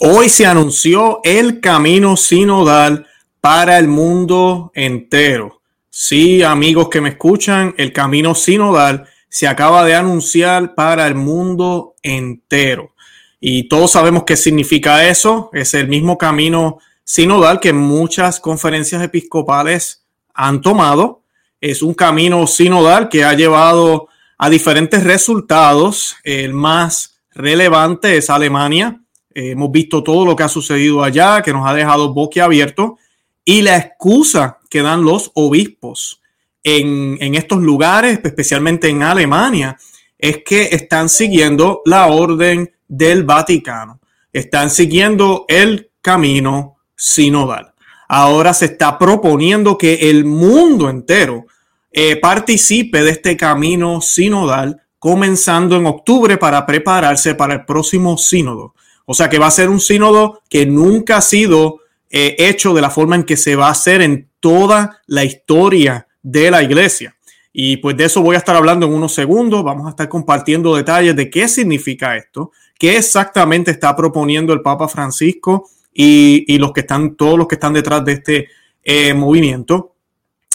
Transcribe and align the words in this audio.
Hoy 0.00 0.28
se 0.28 0.46
anunció 0.46 1.20
el 1.24 1.60
camino 1.60 2.16
sinodal 2.16 3.08
para 3.40 3.78
el 3.78 3.88
mundo 3.88 4.70
entero. 4.74 5.60
Sí, 5.90 6.44
amigos 6.44 6.88
que 6.88 7.00
me 7.00 7.08
escuchan, 7.08 7.74
el 7.76 7.92
camino 7.92 8.36
sinodal 8.36 9.08
se 9.28 9.48
acaba 9.48 9.84
de 9.84 9.96
anunciar 9.96 10.76
para 10.76 11.08
el 11.08 11.16
mundo 11.16 11.96
entero. 12.02 12.94
Y 13.40 13.68
todos 13.68 13.90
sabemos 13.90 14.22
qué 14.22 14.36
significa 14.36 15.08
eso. 15.08 15.50
Es 15.52 15.74
el 15.74 15.88
mismo 15.88 16.16
camino 16.16 16.78
sinodal 17.02 17.58
que 17.58 17.72
muchas 17.72 18.38
conferencias 18.38 19.02
episcopales 19.02 20.04
han 20.32 20.60
tomado. 20.60 21.22
Es 21.60 21.82
un 21.82 21.94
camino 21.94 22.46
sinodal 22.46 23.08
que 23.08 23.24
ha 23.24 23.32
llevado 23.32 24.06
a 24.38 24.48
diferentes 24.48 25.02
resultados. 25.02 26.16
El 26.22 26.54
más 26.54 27.18
relevante 27.32 28.16
es 28.16 28.30
Alemania, 28.30 29.00
hemos 29.38 29.70
visto 29.70 30.02
todo 30.02 30.24
lo 30.24 30.36
que 30.36 30.42
ha 30.42 30.48
sucedido 30.48 31.02
allá, 31.02 31.42
que 31.42 31.52
nos 31.52 31.68
ha 31.68 31.74
dejado 31.74 32.12
boquiabierto. 32.12 32.98
Y 33.44 33.62
la 33.62 33.76
excusa 33.76 34.58
que 34.68 34.82
dan 34.82 35.02
los 35.02 35.30
obispos 35.34 36.20
en, 36.62 37.16
en 37.20 37.34
estos 37.34 37.60
lugares, 37.60 38.20
especialmente 38.22 38.88
en 38.88 39.02
Alemania, 39.02 39.78
es 40.18 40.42
que 40.44 40.64
están 40.72 41.08
siguiendo 41.08 41.82
la 41.84 42.06
orden 42.08 42.72
del 42.88 43.24
Vaticano. 43.24 44.00
Están 44.32 44.70
siguiendo 44.70 45.44
el 45.48 45.90
camino 46.02 46.78
sinodal. 46.96 47.72
Ahora 48.08 48.54
se 48.54 48.66
está 48.66 48.98
proponiendo 48.98 49.78
que 49.78 50.10
el 50.10 50.24
mundo 50.24 50.88
entero 50.88 51.46
eh, 51.90 52.16
participe 52.16 53.02
de 53.02 53.10
este 53.10 53.36
camino 53.36 54.00
sinodal 54.00 54.80
comenzando 54.98 55.76
en 55.76 55.86
octubre 55.86 56.36
para 56.36 56.66
prepararse 56.66 57.34
para 57.34 57.54
el 57.54 57.64
próximo 57.64 58.18
sínodo. 58.18 58.74
O 59.10 59.14
sea 59.14 59.30
que 59.30 59.38
va 59.38 59.46
a 59.46 59.50
ser 59.50 59.70
un 59.70 59.80
sínodo 59.80 60.42
que 60.50 60.66
nunca 60.66 61.16
ha 61.16 61.22
sido 61.22 61.80
eh, 62.10 62.36
hecho 62.38 62.74
de 62.74 62.82
la 62.82 62.90
forma 62.90 63.16
en 63.16 63.24
que 63.24 63.38
se 63.38 63.56
va 63.56 63.68
a 63.68 63.70
hacer 63.70 64.02
en 64.02 64.28
toda 64.38 65.00
la 65.06 65.24
historia 65.24 66.06
de 66.22 66.50
la 66.50 66.62
iglesia. 66.62 67.16
Y 67.50 67.78
pues 67.78 67.96
de 67.96 68.04
eso 68.04 68.20
voy 68.20 68.34
a 68.34 68.38
estar 68.38 68.54
hablando 68.54 68.84
en 68.84 68.92
unos 68.92 69.14
segundos. 69.14 69.64
Vamos 69.64 69.86
a 69.86 69.90
estar 69.90 70.10
compartiendo 70.10 70.76
detalles 70.76 71.16
de 71.16 71.30
qué 71.30 71.48
significa 71.48 72.18
esto, 72.18 72.52
qué 72.78 72.98
exactamente 72.98 73.70
está 73.70 73.96
proponiendo 73.96 74.52
el 74.52 74.60
Papa 74.60 74.88
Francisco 74.88 75.70
y, 75.90 76.58
los 76.58 76.72
que 76.72 76.80
están, 76.80 77.16
todos 77.16 77.38
los 77.38 77.48
que 77.48 77.54
están 77.54 77.72
detrás 77.72 78.04
de 78.04 78.12
este 78.12 78.48
eh, 78.84 79.14
movimiento 79.14 79.94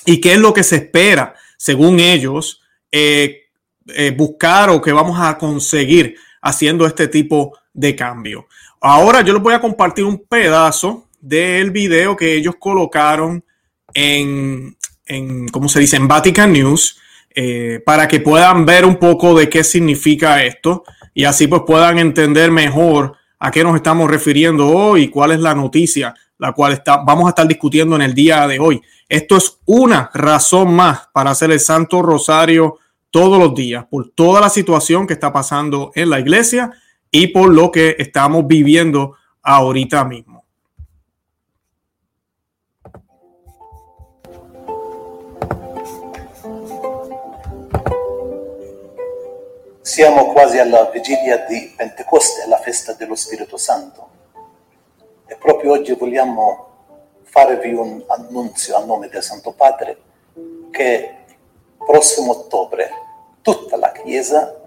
y 0.06 0.22
qué 0.22 0.34
es 0.34 0.40
lo 0.40 0.54
que 0.54 0.62
se 0.62 0.76
espera, 0.76 1.34
según 1.58 2.00
ellos, 2.00 2.62
eh, 2.92 3.48
buscar 4.16 4.70
o 4.70 4.80
que 4.80 4.94
vamos 4.94 5.18
a 5.20 5.40
conseguir 5.40 6.18
haciendo 6.44 6.86
este 6.86 7.08
tipo 7.08 7.58
de 7.74 7.96
cambio. 7.96 8.48
Ahora 8.80 9.22
yo 9.22 9.34
les 9.34 9.42
voy 9.42 9.56
a 9.56 9.62
compartir 9.62 10.06
un 10.06 10.26
pedazo 10.26 11.08
del 11.20 11.72
video 11.72 12.16
que 12.16 12.36
ellos 12.36 12.56
colocaron 12.60 13.44
en, 13.94 14.78
en 15.08 15.48
¿cómo 15.48 15.68
se 15.68 15.80
dice? 15.80 15.96
En 15.96 16.08
Vatican 16.08 16.54
News, 16.54 17.00
eh, 17.34 17.82
para 17.84 18.08
que 18.08 18.20
puedan 18.20 18.66
ver 18.66 18.86
un 18.86 18.98
poco 18.98 19.34
de 19.34 19.50
qué 19.50 19.64
significa 19.64 20.44
esto 20.44 20.84
y 21.16 21.24
así 21.24 21.48
pues 21.48 21.64
puedan 21.66 21.98
entender 21.98 22.52
mejor 22.52 23.16
a 23.40 23.50
qué 23.50 23.64
nos 23.64 23.76
estamos 23.76 24.12
refiriendo 24.12 24.68
hoy 24.68 25.04
y 25.04 25.08
cuál 25.08 25.32
es 25.32 25.40
la 25.40 25.56
noticia 25.56 26.14
la 26.44 26.52
cual 26.52 26.74
está, 26.74 26.98
vamos 26.98 27.26
a 27.26 27.30
estar 27.30 27.48
discutiendo 27.48 27.96
en 27.96 28.02
el 28.02 28.14
día 28.14 28.46
de 28.48 28.60
hoy. 28.60 28.82
Esto 29.08 29.38
es 29.38 29.60
una 29.66 30.12
razón 30.14 30.74
más 30.74 31.08
para 31.14 31.32
hacer 31.32 31.52
el 31.52 31.62
Santo 31.62 32.02
Rosario 32.02 32.80
todos 33.14 33.38
los 33.38 33.54
días 33.54 33.86
por 33.86 34.10
toda 34.10 34.42
la 34.42 34.50
situación 34.50 35.06
que 35.06 35.14
está 35.14 35.32
pasando 35.32 35.92
en 35.94 36.10
la 36.10 36.20
iglesia 36.20 36.72
y 37.12 37.28
por 37.28 37.54
lo 37.54 37.70
que 37.70 37.96
estamos 38.00 38.48
viviendo 38.48 39.16
ahorita 39.44 40.04
mismo. 40.04 40.44
Siamo 49.84 50.34
quasi 50.34 50.58
alla 50.58 50.90
vigilia 50.90 51.46
di 51.48 51.72
Pentecoste, 51.78 52.48
la 52.48 52.58
festa 52.58 52.94
dello 52.94 53.14
Spirito 53.14 53.58
Santo. 53.58 54.10
E 55.28 55.36
proprio 55.36 55.74
oggi 55.74 55.94
vogliamo 55.94 56.68
farvi 57.26 57.74
un 57.74 58.04
annunzio 58.08 58.76
a 58.76 58.84
nome 58.84 59.08
del 59.08 59.22
Santo 59.22 59.52
Padre 59.52 59.98
che 60.72 61.23
prossimo 61.86 62.32
ottobre 62.32 62.90
tutta 63.42 63.78
la 63.78 63.92
Chiesa 63.92 64.60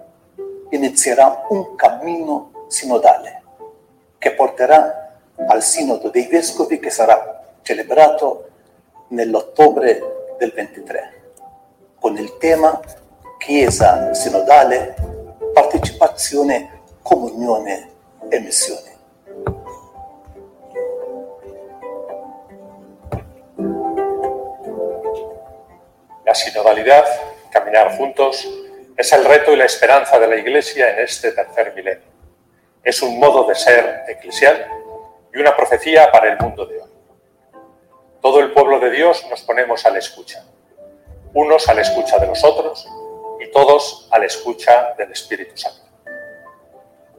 inizierà 0.69 1.45
un 1.49 1.75
cammino 1.75 2.65
sinodale 2.67 3.43
che 4.17 4.33
porterà 4.33 5.19
al 5.47 5.61
Sinodo 5.61 6.09
dei 6.09 6.27
Vescovi 6.27 6.79
che 6.79 6.89
sarà 6.89 7.55
celebrato 7.61 8.49
nell'ottobre 9.09 10.35
del 10.37 10.51
23 10.51 11.17
con 11.99 12.17
il 12.17 12.37
tema 12.37 12.79
Chiesa 13.37 14.13
sinodale, 14.13 14.95
partecipazione, 15.53 16.81
comunione 17.01 17.89
e 18.29 18.39
missione. 18.39 18.96
La 26.27 26.35
sinodalidad, 26.35 27.05
caminar 27.49 27.95
juntos, 27.95 28.45
Es 28.97 29.13
el 29.13 29.23
reto 29.23 29.53
y 29.53 29.55
la 29.55 29.63
esperanza 29.63 30.19
de 30.19 30.27
la 30.27 30.35
Iglesia 30.35 30.91
en 30.91 31.05
este 31.05 31.31
tercer 31.31 31.73
milenio. 31.73 32.03
Es 32.83 33.01
un 33.01 33.17
modo 33.17 33.47
de 33.47 33.55
ser 33.55 34.03
eclesial 34.09 34.67
y 35.33 35.37
una 35.37 35.55
profecía 35.55 36.11
para 36.11 36.27
el 36.29 36.37
mundo 36.37 36.65
de 36.65 36.81
hoy. 36.81 36.89
Todo 38.21 38.41
el 38.41 38.51
pueblo 38.51 38.79
de 38.79 38.89
Dios 38.89 39.25
nos 39.29 39.41
ponemos 39.43 39.85
a 39.85 39.91
la 39.91 39.99
escucha, 39.99 40.43
unos 41.33 41.69
a 41.69 41.73
la 41.73 41.81
escucha 41.81 42.17
de 42.17 42.27
los 42.27 42.43
otros 42.43 42.85
y 43.39 43.49
todos 43.51 44.09
a 44.11 44.19
la 44.19 44.25
escucha 44.25 44.95
del 44.97 45.11
Espíritu 45.11 45.55
Santo. 45.55 45.87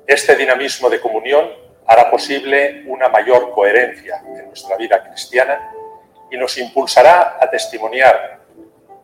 Este 0.07 0.37
dinamismo 0.37 0.91
de 0.91 1.01
comunión 1.01 1.49
hará 1.87 2.11
posible 2.11 2.83
una 2.87 3.09
mayor 3.09 3.53
coherencia 3.53 4.21
en 4.37 4.49
nuestra 4.49 4.77
vida 4.77 5.03
cristiana 5.03 5.73
y 6.31 6.37
nos 6.37 6.59
impulsará 6.59 7.39
a 7.41 7.49
testimoniar 7.49 8.38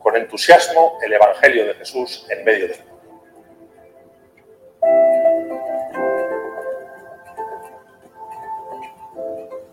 con 0.04 0.14
entusiasmo 0.16 0.98
el 1.02 1.14
Evangelio 1.14 1.64
de 1.66 1.74
Jesús 1.74 2.26
en 2.28 2.44
medio 2.44 2.68
del 2.68 2.76
mundo. 2.78 2.94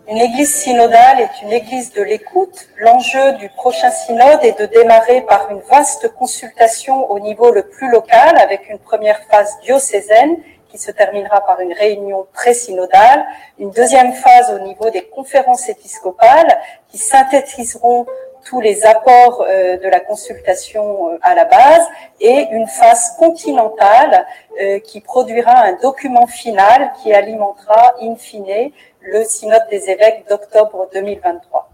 Une 0.08 0.20
église 0.20 0.54
synodale 0.54 1.20
est 1.20 1.42
une 1.42 1.52
église 1.52 1.92
de 1.92 2.02
l'écoute. 2.02 2.68
L'enjeu 2.78 3.32
du 3.34 3.50
prochain 3.50 3.90
synode 3.90 4.42
est 4.42 4.58
de 4.58 4.66
démarrer 4.66 5.20
par 5.22 5.50
une 5.50 5.60
vaste 5.60 6.08
consultation 6.14 7.10
au 7.10 7.20
niveau 7.20 7.50
le 7.50 7.68
plus 7.68 7.90
local 7.90 8.38
avec 8.38 8.70
une 8.70 8.78
première 8.78 9.22
phase 9.30 9.58
diocésaine 9.60 10.36
qui 10.70 10.78
se 10.78 10.90
terminera 10.90 11.44
par 11.44 11.60
une 11.60 11.74
réunion 11.74 12.26
pré-synodale, 12.32 13.26
une 13.58 13.70
deuxième 13.70 14.14
phase 14.14 14.50
au 14.50 14.60
niveau 14.60 14.88
des 14.88 15.02
conférences 15.02 15.68
épiscopales 15.68 16.58
qui 16.88 16.96
synthétiseront 16.96 18.06
tous 18.44 18.60
les 18.60 18.84
apports 18.84 19.44
euh, 19.48 19.76
de 19.76 19.88
la 19.88 20.00
consultation 20.00 21.10
euh, 21.10 21.18
à 21.22 21.34
la 21.34 21.44
base 21.44 21.86
et 22.20 22.46
une 22.50 22.66
phase 22.66 23.16
continentale 23.18 24.26
euh, 24.60 24.78
qui 24.80 25.00
produira 25.00 25.52
un 25.52 25.72
document 25.74 26.26
final 26.26 26.92
qui 27.02 27.12
alimentera 27.12 27.94
in 28.00 28.16
fine 28.16 28.70
le 29.00 29.24
synode 29.24 29.66
des 29.70 29.90
évêques 29.90 30.26
d'octobre 30.28 30.88
2023. 30.92 31.71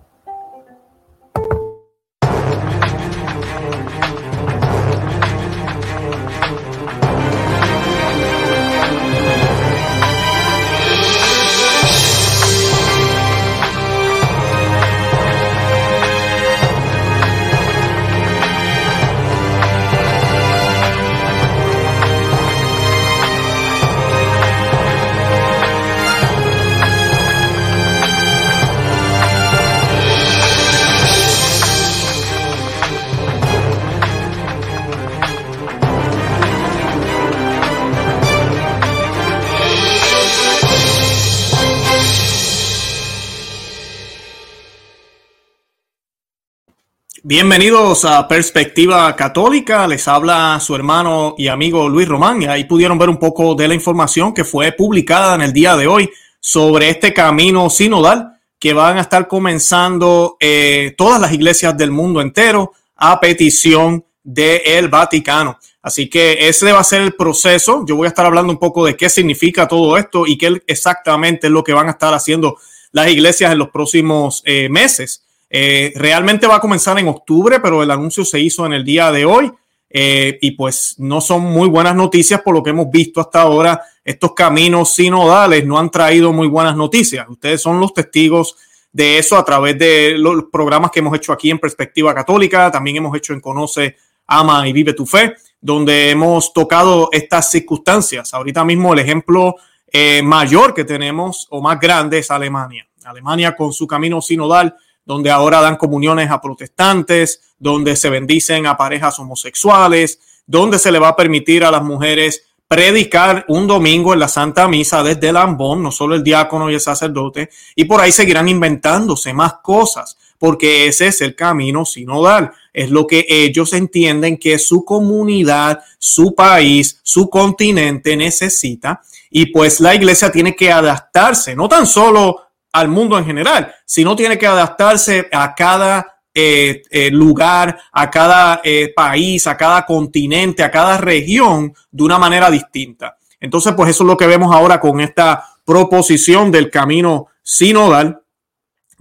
Bienvenidos 47.30 48.06
a 48.06 48.26
Perspectiva 48.26 49.14
Católica. 49.14 49.86
Les 49.86 50.08
habla 50.08 50.58
su 50.60 50.74
hermano 50.74 51.34
y 51.36 51.48
amigo 51.48 51.86
Luis 51.86 52.08
Román. 52.08 52.40
Y 52.40 52.46
ahí 52.46 52.64
pudieron 52.64 52.96
ver 52.96 53.10
un 53.10 53.18
poco 53.18 53.54
de 53.54 53.68
la 53.68 53.74
información 53.74 54.32
que 54.32 54.44
fue 54.44 54.72
publicada 54.72 55.34
en 55.34 55.42
el 55.42 55.52
día 55.52 55.76
de 55.76 55.86
hoy 55.86 56.08
sobre 56.40 56.88
este 56.88 57.12
camino 57.12 57.68
sinodal 57.68 58.32
que 58.58 58.72
van 58.72 58.96
a 58.96 59.02
estar 59.02 59.28
comenzando 59.28 60.38
eh, 60.40 60.94
todas 60.96 61.20
las 61.20 61.30
iglesias 61.30 61.76
del 61.76 61.90
mundo 61.90 62.22
entero 62.22 62.72
a 62.96 63.20
petición 63.20 64.02
del 64.24 64.88
Vaticano. 64.88 65.58
Así 65.82 66.08
que 66.08 66.48
ese 66.48 66.72
va 66.72 66.80
a 66.80 66.84
ser 66.84 67.02
el 67.02 67.12
proceso. 67.12 67.84
Yo 67.86 67.96
voy 67.96 68.06
a 68.06 68.08
estar 68.08 68.24
hablando 68.24 68.54
un 68.54 68.58
poco 68.58 68.86
de 68.86 68.96
qué 68.96 69.10
significa 69.10 69.68
todo 69.68 69.98
esto 69.98 70.26
y 70.26 70.38
qué 70.38 70.62
exactamente 70.66 71.48
es 71.48 71.52
lo 71.52 71.62
que 71.62 71.74
van 71.74 71.88
a 71.88 71.92
estar 71.92 72.14
haciendo 72.14 72.56
las 72.92 73.10
iglesias 73.10 73.52
en 73.52 73.58
los 73.58 73.68
próximos 73.68 74.42
eh, 74.46 74.70
meses. 74.70 75.27
Eh, 75.50 75.92
realmente 75.96 76.46
va 76.46 76.56
a 76.56 76.60
comenzar 76.60 76.98
en 76.98 77.08
octubre, 77.08 77.60
pero 77.60 77.82
el 77.82 77.90
anuncio 77.90 78.24
se 78.24 78.40
hizo 78.40 78.66
en 78.66 78.72
el 78.72 78.84
día 78.84 79.10
de 79.10 79.24
hoy. 79.24 79.52
Eh, 79.90 80.38
y 80.42 80.50
pues 80.50 80.96
no 80.98 81.20
son 81.22 81.44
muy 81.44 81.66
buenas 81.66 81.96
noticias 81.96 82.42
por 82.42 82.54
lo 82.54 82.62
que 82.62 82.70
hemos 82.70 82.90
visto 82.90 83.20
hasta 83.20 83.40
ahora. 83.40 83.80
Estos 84.04 84.34
caminos 84.34 84.94
sinodales 84.94 85.64
no 85.64 85.78
han 85.78 85.90
traído 85.90 86.32
muy 86.32 86.46
buenas 86.46 86.76
noticias. 86.76 87.26
Ustedes 87.28 87.62
son 87.62 87.80
los 87.80 87.94
testigos 87.94 88.56
de 88.92 89.18
eso 89.18 89.36
a 89.36 89.44
través 89.44 89.78
de 89.78 90.14
los 90.18 90.44
programas 90.52 90.90
que 90.90 91.00
hemos 91.00 91.14
hecho 91.16 91.32
aquí 91.32 91.50
en 91.50 91.58
Perspectiva 91.58 92.14
Católica. 92.14 92.70
También 92.70 92.98
hemos 92.98 93.16
hecho 93.16 93.32
en 93.32 93.40
Conoce, 93.40 93.96
Ama 94.26 94.68
y 94.68 94.72
Vive 94.72 94.92
tu 94.92 95.06
Fe, 95.06 95.34
donde 95.60 96.10
hemos 96.10 96.52
tocado 96.52 97.08
estas 97.12 97.50
circunstancias. 97.50 98.34
Ahorita 98.34 98.64
mismo 98.64 98.92
el 98.92 98.98
ejemplo 98.98 99.56
eh, 99.90 100.20
mayor 100.22 100.74
que 100.74 100.84
tenemos 100.84 101.46
o 101.50 101.62
más 101.62 101.80
grande 101.80 102.18
es 102.18 102.30
Alemania. 102.30 102.86
Alemania 103.04 103.56
con 103.56 103.72
su 103.72 103.86
camino 103.86 104.20
sinodal 104.20 104.74
donde 105.08 105.30
ahora 105.30 105.62
dan 105.62 105.76
comuniones 105.76 106.30
a 106.30 106.38
protestantes, 106.38 107.40
donde 107.58 107.96
se 107.96 108.10
bendicen 108.10 108.66
a 108.66 108.76
parejas 108.76 109.18
homosexuales, 109.18 110.20
donde 110.46 110.78
se 110.78 110.92
le 110.92 110.98
va 110.98 111.08
a 111.08 111.16
permitir 111.16 111.64
a 111.64 111.70
las 111.70 111.82
mujeres 111.82 112.44
predicar 112.68 113.46
un 113.48 113.66
domingo 113.66 114.12
en 114.12 114.20
la 114.20 114.28
Santa 114.28 114.68
Misa 114.68 115.02
desde 115.02 115.30
el 115.30 115.38
ambón, 115.38 115.82
no 115.82 115.90
solo 115.90 116.14
el 116.14 116.22
diácono 116.22 116.70
y 116.70 116.74
el 116.74 116.80
sacerdote, 116.80 117.48
y 117.74 117.86
por 117.86 118.02
ahí 118.02 118.12
seguirán 118.12 118.50
inventándose 118.50 119.32
más 119.32 119.54
cosas, 119.62 120.18
porque 120.38 120.86
ese 120.86 121.06
es 121.06 121.22
el 121.22 121.34
camino 121.34 121.86
sinodal, 121.86 122.52
es 122.74 122.90
lo 122.90 123.06
que 123.06 123.24
ellos 123.30 123.72
entienden 123.72 124.36
que 124.36 124.58
su 124.58 124.84
comunidad, 124.84 125.80
su 125.98 126.34
país, 126.34 127.00
su 127.02 127.30
continente 127.30 128.14
necesita, 128.14 129.00
y 129.30 129.46
pues 129.46 129.80
la 129.80 129.94
iglesia 129.94 130.30
tiene 130.30 130.54
que 130.54 130.70
adaptarse, 130.70 131.56
no 131.56 131.66
tan 131.66 131.86
solo 131.86 132.47
al 132.80 132.88
mundo 132.88 133.18
en 133.18 133.24
general, 133.24 133.74
sino 133.84 134.16
tiene 134.16 134.38
que 134.38 134.46
adaptarse 134.46 135.28
a 135.32 135.54
cada 135.54 136.18
eh, 136.34 136.82
eh, 136.90 137.10
lugar, 137.10 137.78
a 137.90 138.10
cada 138.10 138.60
eh, 138.62 138.92
país, 138.94 139.46
a 139.46 139.56
cada 139.56 139.84
continente, 139.84 140.62
a 140.62 140.70
cada 140.70 140.96
región 140.96 141.74
de 141.90 142.04
una 142.04 142.18
manera 142.18 142.50
distinta. 142.50 143.16
Entonces, 143.40 143.72
pues 143.76 143.90
eso 143.90 144.04
es 144.04 144.06
lo 144.06 144.16
que 144.16 144.26
vemos 144.26 144.54
ahora 144.54 144.78
con 144.78 145.00
esta 145.00 145.44
proposición 145.64 146.52
del 146.52 146.70
camino 146.70 147.26
sinodal, 147.42 148.20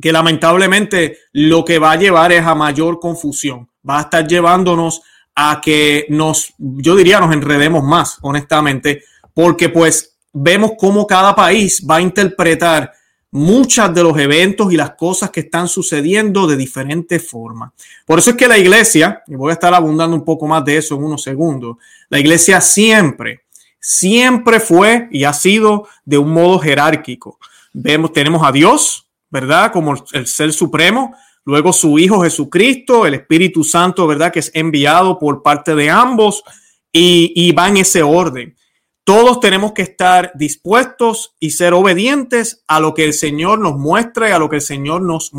que 0.02 0.12
lamentablemente 0.12 1.18
lo 1.32 1.64
que 1.64 1.80
va 1.80 1.92
a 1.92 1.98
llevar 1.98 2.32
es 2.32 2.46
a 2.46 2.56
mayor 2.56 3.00
confusión, 3.00 3.70
va 3.88 4.00
a 4.00 4.02
estar 4.02 4.28
llevándonos 4.28 5.02
a 5.36 5.62
que 5.62 6.08
nos, 6.10 6.54
yo 6.58 6.96
diría, 6.96 7.20
nos 7.20 7.34
enredemos 7.34 7.84
más, 7.84 8.18
honestamente, 8.22 9.04
porque 9.34 9.70
pues 9.70 10.18
vemos 10.34 10.72
cómo 10.78 11.06
cada 11.06 11.36
país 11.36 11.86
va 11.88 11.98
a 11.98 12.02
interpretar 12.02 12.92
muchas 13.38 13.94
de 13.94 14.04
los 14.04 14.18
eventos 14.18 14.74
y 14.74 14.78
las 14.78 14.96
cosas 14.96 15.30
que 15.30 15.42
están 15.42 15.68
sucediendo 15.68 16.48
de 16.48 16.58
diferentes 16.58 17.30
formas. 17.30 17.72
Por 18.06 18.20
eso 18.20 18.32
es 18.32 18.36
que 18.36 18.48
la 18.48 18.58
iglesia, 18.58 19.24
y 19.28 19.36
voy 19.36 19.52
a 19.52 19.54
estar 19.54 19.74
abundando 19.74 20.16
un 20.16 20.26
poco 20.26 20.48
más 20.48 20.66
de 20.66 20.78
eso 20.78 20.96
en 20.96 21.04
unos 21.04 21.24
segundos, 21.24 21.78
la 22.10 22.20
iglesia 22.20 22.60
siempre, 22.60 23.42
siempre 23.80 24.60
fue 24.60 25.08
y 25.12 25.24
ha 25.24 25.34
sido 25.34 25.88
de 26.04 26.18
un 26.18 26.32
modo 26.32 26.60
jerárquico. 26.60 27.38
Vemos, 27.74 28.12
tenemos 28.12 28.46
a 28.46 28.52
Dios, 28.52 29.08
¿verdad? 29.30 29.72
Como 29.72 29.96
el 30.14 30.28
ser 30.28 30.52
supremo, 30.52 31.14
luego 31.46 31.72
su 31.72 32.00
Hijo 32.00 32.24
Jesucristo, 32.24 33.06
el 33.06 33.14
Espíritu 33.14 33.64
Santo, 33.64 34.08
¿verdad? 34.08 34.34
Que 34.34 34.40
es 34.40 34.52
enviado 34.54 35.20
por 35.20 35.44
parte 35.44 35.76
de 35.76 35.90
ambos 35.90 36.44
y, 36.92 37.32
y 37.36 37.52
va 37.52 37.68
en 37.68 37.78
ese 37.78 38.02
orden. 38.02 38.57
Todos 39.08 39.40
tenemos 39.40 39.72
que 39.72 39.84
estar 39.84 40.34
dispuestos 40.36 41.34
y 41.40 41.52
ser 41.52 41.74
obedientes 41.74 42.66
a 42.68 42.82
lo 42.82 42.94
que 42.94 43.06
el 43.06 43.14
Señor 43.14 43.58
nos 43.58 43.78
muestra 43.78 44.28
y 44.28 44.34
a 44.34 44.38
lo 44.38 44.50
que 44.50 44.58
el 44.58 44.62
Señor 44.62 45.02
nos, 45.02 45.32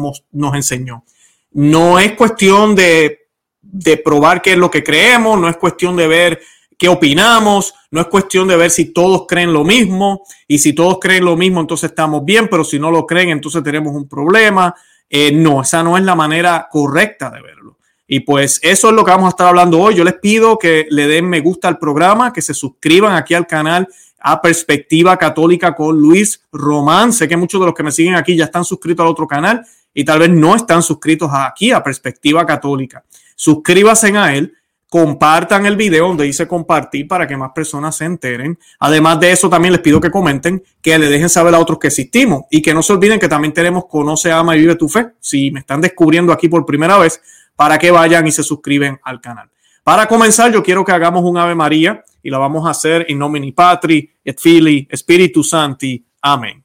enseñó. 0.55 1.05
No 1.53 1.99
es 1.99 2.13
cuestión 2.13 2.75
de, 2.75 3.29
de 3.61 3.99
probar 3.99 4.41
qué 4.41 4.53
es 4.53 4.57
lo 4.57 4.71
que 4.71 4.83
creemos, 4.83 5.39
no 5.39 5.51
es 5.51 5.59
cuestión 5.59 5.97
de 5.97 6.09
ver 6.09 6.41
qué 6.79 6.89
opinamos, 6.89 7.75
no 7.91 8.01
es 8.01 8.07
cuestión 8.07 8.49
de 8.49 8.57
ver 8.57 8.71
si 8.71 8.87
todos 8.87 9.27
creen 9.29 9.53
lo 9.53 9.65
mismo 9.65 10.23
y 10.47 10.61
si 10.61 10.73
todos 10.73 10.99
creen 10.99 11.27
lo 11.27 11.37
mismo 11.37 11.61
entonces 11.61 11.91
estamos 11.91 12.25
bien, 12.25 12.49
pero 12.49 12.65
si 12.65 12.79
no 12.79 12.91
lo 12.91 13.05
creen 13.05 13.29
entonces 13.29 13.63
tenemos 13.63 13.95
un 13.95 14.09
problema. 14.09 14.75
Eh, 15.11 15.31
no, 15.31 15.61
esa 15.61 15.83
no 15.83 15.99
es 15.99 16.05
la 16.05 16.15
manera 16.15 16.69
correcta 16.71 17.29
de 17.29 17.43
verlo. 17.43 17.78
Y 18.11 18.21
pues 18.21 18.59
eso 18.63 18.89
es 18.89 18.95
lo 18.95 19.05
que 19.05 19.11
vamos 19.11 19.27
a 19.27 19.29
estar 19.29 19.47
hablando 19.47 19.79
hoy. 19.79 19.95
Yo 19.95 20.03
les 20.03 20.15
pido 20.15 20.59
que 20.59 20.87
le 20.91 21.07
den 21.07 21.29
me 21.29 21.41
gusta 21.41 21.69
al 21.69 21.79
programa, 21.79 22.33
que 22.33 22.41
se 22.41 22.55
suscriban 22.55 23.15
aquí 23.15 23.35
al 23.35 23.47
canal 23.47 23.87
a 24.19 24.41
Perspectiva 24.41 25.17
Católica 25.19 25.75
con 25.75 25.97
Luis 26.01 26.43
Román. 26.51 27.13
Sé 27.13 27.29
que 27.29 27.37
muchos 27.37 27.61
de 27.61 27.67
los 27.67 27.75
que 27.75 27.83
me 27.83 27.93
siguen 27.93 28.15
aquí 28.15 28.35
ya 28.35 28.47
están 28.47 28.65
suscritos 28.65 29.05
al 29.05 29.11
otro 29.11 29.27
canal 29.27 29.65
y 29.93 30.05
tal 30.05 30.21
vez 30.21 30.31
no 30.31 30.57
están 30.57 30.83
suscritos 30.83 31.31
aquí 31.33 31.71
a 31.71 31.83
Perspectiva 31.83 32.47
Católica. 32.47 33.05
Suscríbanse 33.37 34.17
a 34.17 34.35
él, 34.35 34.55
compartan 34.89 35.67
el 35.67 35.77
video 35.77 36.09
donde 36.09 36.25
dice 36.25 36.49
compartir 36.49 37.07
para 37.07 37.27
que 37.27 37.37
más 37.37 37.53
personas 37.55 37.95
se 37.97 38.07
enteren. 38.07 38.59
Además 38.81 39.21
de 39.21 39.33
eso, 39.33 39.51
también 39.51 39.73
les 39.73 39.83
pido 39.83 40.01
que 40.01 40.11
comenten, 40.11 40.63
que 40.81 40.99
le 40.99 41.11
dejen 41.11 41.29
saber 41.29 41.55
a 41.55 41.59
otros 41.59 41.79
que 41.79 41.89
existimos 41.89 42.45
y 42.51 42.63
que 42.63 42.73
no 42.73 42.83
se 42.83 42.95
olviden 42.95 43.21
que 43.21 43.29
también 43.29 43.53
tenemos 43.53 43.85
Conoce, 43.87 44.33
Ama 44.33 44.57
y 44.57 44.61
Vive 44.61 44.77
tu 44.77 44.89
Fe. 44.89 45.09
Si 45.21 45.51
me 45.51 45.61
están 45.61 45.83
descubriendo 45.83 46.33
aquí 46.33 46.49
por 46.49 46.65
primera 46.65 46.97
vez, 46.97 47.21
para 47.59 47.77
que 47.77 47.91
vayan 47.91 48.25
y 48.25 48.31
se 48.31 48.45
suscriben 48.45 49.01
al 49.03 49.21
canal. 49.21 49.51
Para 49.83 50.07
comenzar, 50.07 50.53
yo 50.53 50.63
quiero 50.63 50.85
que 50.85 50.93
hagamos 50.93 51.25
un 51.25 51.37
Ave 51.37 51.57
María 51.57 52.05
y 52.23 52.31
la 52.31 52.39
vamos 52.39 52.65
a 52.65 52.71
hacer 52.71 53.05
en 53.09 53.19
nomini 53.19 53.51
Patri 53.51 54.09
et 54.25 54.39
Fili 54.39 54.87
Spiritu 54.95 55.43
Santi. 55.43 56.01
Amén. 56.21 56.63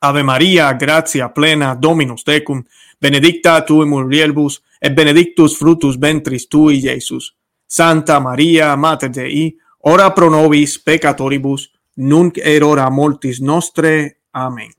Ave 0.00 0.22
María, 0.22 0.72
gracia 0.72 1.28
plena, 1.34 1.74
Dominus 1.74 2.24
tecum, 2.24 2.64
benedicta 2.98 3.62
tu 3.62 3.82
in 3.82 4.48
et 4.80 4.94
benedictus 4.94 5.58
fructus 5.58 5.98
ventris 5.98 6.48
tui, 6.48 6.80
Jesus. 6.80 7.36
Santa 7.66 8.18
María, 8.20 8.74
Mater 8.76 9.10
Dei, 9.10 9.54
ora 9.80 10.14
pro 10.14 10.30
nobis 10.30 10.78
peccatoribus, 10.78 11.70
nunc 11.96 12.38
et 12.38 12.62
hora 12.62 12.88
mortis 12.88 13.40
nostre. 13.40 14.20
Amén. 14.30 14.70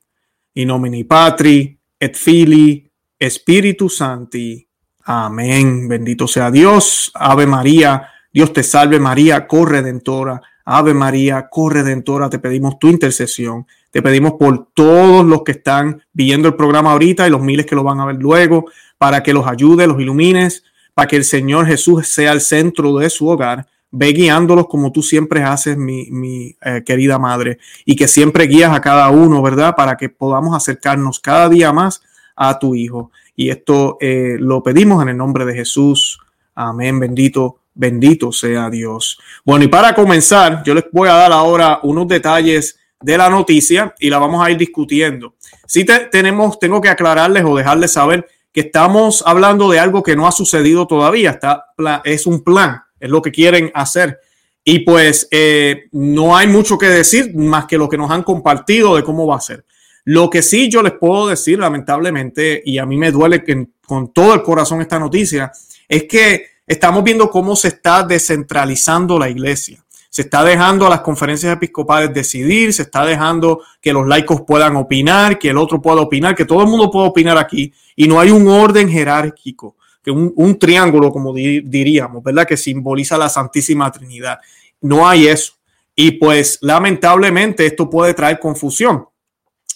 In 0.54 0.68
nomini 0.68 1.04
Patri 1.04 1.78
et 2.00 2.18
Fili 2.18 2.92
Spiritu 3.30 3.88
Santi. 3.88 4.71
Amén. 5.04 5.88
Bendito 5.88 6.28
sea 6.28 6.52
Dios. 6.52 7.12
Ave 7.14 7.48
María. 7.48 8.10
Dios 8.34 8.54
te 8.54 8.64
salve 8.64 9.00
María, 9.00 9.48
corredentora. 9.48 10.42
Ave 10.66 10.94
María, 10.94 11.48
corredentora. 11.50 12.30
Te 12.30 12.40
pedimos 12.40 12.80
tu 12.80 12.88
intercesión. 12.88 13.66
Te 13.92 14.02
pedimos 14.02 14.34
por 14.34 14.68
todos 14.74 15.26
los 15.26 15.44
que 15.44 15.52
están 15.52 16.02
viendo 16.14 16.48
el 16.48 16.56
programa 16.56 16.94
ahorita 16.94 17.28
y 17.28 17.30
los 17.30 17.42
miles 17.42 17.66
que 17.66 17.76
lo 17.76 17.84
van 17.84 18.00
a 18.00 18.06
ver 18.06 18.16
luego, 18.16 18.66
para 18.98 19.22
que 19.22 19.34
los 19.34 19.46
ayude, 19.46 19.86
los 19.86 20.00
ilumines, 20.00 20.64
para 20.94 21.10
que 21.10 21.18
el 21.18 21.26
Señor 21.26 21.68
Jesús 21.68 22.08
sea 22.08 22.32
el 22.32 22.40
centro 22.40 22.96
de 22.98 23.10
su 23.10 23.28
hogar. 23.28 23.68
Ve 23.94 24.14
guiándolos 24.14 24.68
como 24.68 24.94
tú 24.94 25.04
siempre 25.04 25.44
haces, 25.44 25.76
mi, 25.76 26.10
mi 26.10 26.56
eh, 26.62 26.82
querida 26.86 27.20
madre, 27.20 27.58
y 27.84 27.98
que 27.98 28.08
siempre 28.08 28.46
guías 28.46 28.72
a 28.74 28.80
cada 28.80 29.10
uno, 29.10 29.42
¿verdad? 29.42 29.76
Para 29.76 29.98
que 29.98 30.08
podamos 30.08 30.56
acercarnos 30.56 31.20
cada 31.20 31.50
día 31.50 31.74
más 31.74 32.02
a 32.38 32.58
tu 32.58 32.76
Hijo. 32.76 33.12
Y 33.42 33.50
esto 33.50 33.98
eh, 34.00 34.36
lo 34.38 34.62
pedimos 34.62 35.02
en 35.02 35.10
el 35.10 35.18
nombre 35.18 35.46
de 35.46 35.56
Jesús. 35.56 36.20
Amén, 36.54 37.00
bendito, 37.00 37.62
bendito 37.74 38.32
sea 38.32 38.70
Dios. 38.70 39.18
Bueno, 39.44 39.66
y 39.66 39.68
para 39.68 39.96
comenzar, 39.96 40.62
yo 40.64 40.76
les 40.76 40.84
voy 40.92 41.10
a 41.10 41.14
dar 41.14 41.32
ahora 41.32 41.80
unos 41.82 42.08
detalles 42.08 42.78
de 43.02 43.18
la 43.18 43.32
noticia 43.32 43.96
y 43.98 44.12
la 44.12 44.20
vamos 44.20 44.46
a 44.46 44.52
ir 44.52 44.58
discutiendo. 44.58 45.34
Si 45.66 45.84
tenemos, 46.12 46.60
tengo 46.60 46.80
que 46.82 46.90
aclararles 46.90 47.44
o 47.44 47.58
dejarles 47.58 47.94
saber 47.94 48.28
que 48.52 48.60
estamos 48.60 49.24
hablando 49.26 49.72
de 49.72 49.80
algo 49.80 50.04
que 50.04 50.16
no 50.16 50.28
ha 50.28 50.32
sucedido 50.32 50.86
todavía. 50.86 51.32
Está, 51.32 51.66
es 52.04 52.28
un 52.28 52.44
plan, 52.44 52.84
es 53.00 53.10
lo 53.10 53.24
que 53.24 53.32
quieren 53.32 53.72
hacer. 53.74 54.20
Y 54.64 54.82
pues 54.82 55.28
eh, 55.32 55.86
no 55.94 56.38
hay 56.38 56.46
mucho 56.46 56.78
que 56.78 56.90
decir 56.90 57.34
más 57.34 57.66
que 57.66 57.80
lo 57.80 57.90
que 57.90 57.98
nos 57.98 58.12
han 58.12 58.22
compartido 58.22 58.96
de 58.96 59.04
cómo 59.04 59.26
va 59.26 59.38
a 59.38 59.42
ser. 59.42 59.66
Lo 60.06 60.30
que 60.30 60.42
sí 60.42 60.70
yo 60.70 60.82
les 60.82 60.94
puedo 60.94 61.28
decir, 61.28 61.60
lamentablemente, 61.60 62.62
y 62.66 62.78
a 62.78 62.86
mí 62.86 62.98
me 62.98 63.12
duele 63.12 63.44
con 63.86 64.12
todo 64.12 64.34
el 64.34 64.42
corazón 64.42 64.82
esta 64.82 65.00
noticia, 65.00 65.52
es 65.88 66.06
que 66.06 66.46
estamos 66.66 67.04
viendo 67.04 67.30
cómo 67.30 67.56
se 67.56 67.68
está 67.68 68.04
descentralizando 68.04 69.20
la 69.20 69.30
iglesia. 69.30 69.84
Se 70.10 70.24
está 70.24 70.44
dejando 70.44 70.86
a 70.86 70.90
las 70.90 71.02
conferencias 71.02 71.54
episcopales 71.54 72.14
decidir, 72.14 72.74
se 72.74 72.82
está 72.82 73.06
dejando 73.06 73.62
que 73.80 73.94
los 73.94 74.06
laicos 74.08 74.42
puedan 74.42 74.76
opinar, 74.76 75.40
que 75.40 75.50
el 75.50 75.58
otro 75.58 75.82
pueda 75.82 76.02
opinar, 76.02 76.36
que 76.36 76.46
todo 76.46 76.62
el 76.62 76.68
mundo 76.68 76.92
pueda 76.92 77.08
opinar 77.08 77.38
aquí, 77.38 77.72
y 77.96 78.08
no 78.08 78.20
hay 78.20 78.32
un 78.32 78.48
orden 78.48 78.90
jerárquico, 78.90 79.78
que 80.04 80.12
un, 80.12 80.34
un 80.36 80.58
triángulo, 80.58 81.12
como 81.12 81.34
diríamos, 81.34 82.24
¿verdad? 82.24 82.48
Que 82.48 82.58
simboliza 82.58 83.18
la 83.18 83.30
Santísima 83.30 83.92
Trinidad. 83.92 84.40
No 84.82 85.08
hay 85.08 85.28
eso. 85.28 85.54
Y 85.96 86.12
pues 86.12 86.58
lamentablemente 86.62 87.66
esto 87.66 87.90
puede 87.90 88.14
traer 88.14 88.40
confusión 88.40 89.06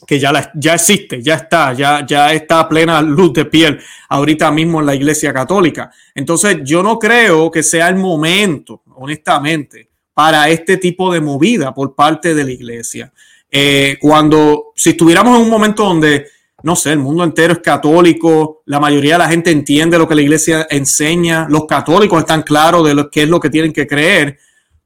que 0.05 0.19
ya, 0.19 0.51
ya 0.55 0.75
existe, 0.75 1.21
ya 1.21 1.35
está, 1.35 1.73
ya, 1.73 2.05
ya 2.05 2.33
está 2.33 2.67
plena 2.67 3.01
luz 3.01 3.33
de 3.33 3.45
piel 3.45 3.79
ahorita 4.09 4.51
mismo 4.51 4.79
en 4.79 4.85
la 4.85 4.95
Iglesia 4.95 5.33
Católica. 5.33 5.91
Entonces, 6.13 6.59
yo 6.63 6.83
no 6.83 6.99
creo 6.99 7.49
que 7.49 7.63
sea 7.63 7.89
el 7.89 7.95
momento, 7.95 8.83
honestamente, 8.95 9.89
para 10.13 10.49
este 10.49 10.77
tipo 10.77 11.11
de 11.11 11.21
movida 11.21 11.73
por 11.73 11.95
parte 11.95 12.33
de 12.33 12.43
la 12.43 12.51
Iglesia. 12.51 13.11
Eh, 13.51 13.97
cuando, 13.99 14.73
si 14.75 14.91
estuviéramos 14.91 15.37
en 15.37 15.43
un 15.43 15.49
momento 15.49 15.83
donde, 15.83 16.27
no 16.63 16.75
sé, 16.75 16.93
el 16.93 16.99
mundo 16.99 17.23
entero 17.23 17.53
es 17.53 17.59
católico, 17.59 18.61
la 18.65 18.79
mayoría 18.79 19.13
de 19.13 19.19
la 19.19 19.29
gente 19.29 19.51
entiende 19.51 19.97
lo 19.97 20.07
que 20.07 20.15
la 20.15 20.21
Iglesia 20.21 20.67
enseña, 20.69 21.47
los 21.49 21.65
católicos 21.65 22.19
están 22.19 22.43
claros 22.43 22.85
de 22.87 22.93
lo, 22.93 23.09
qué 23.09 23.23
es 23.23 23.29
lo 23.29 23.39
que 23.39 23.49
tienen 23.49 23.73
que 23.73 23.87
creer, 23.87 24.37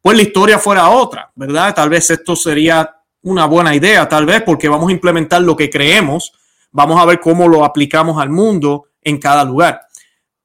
pues 0.01 0.15
la 0.15 0.23
historia 0.23 0.59
fuera 0.59 0.89
otra, 0.89 1.31
¿verdad? 1.35 1.73
Tal 1.75 1.89
vez 1.89 2.09
esto 2.09 2.35
sería 2.35 2.89
una 3.21 3.45
buena 3.45 3.75
idea, 3.75 4.07
tal 4.07 4.25
vez, 4.25 4.43
porque 4.43 4.69
vamos 4.69 4.89
a 4.89 4.93
implementar 4.93 5.41
lo 5.41 5.55
que 5.55 5.69
creemos, 5.69 6.33
vamos 6.71 6.99
a 7.01 7.05
ver 7.05 7.19
cómo 7.19 7.47
lo 7.47 7.65
aplicamos 7.65 8.21
al 8.21 8.29
mundo 8.29 8.85
en 9.01 9.17
cada 9.17 9.43
lugar. 9.43 9.81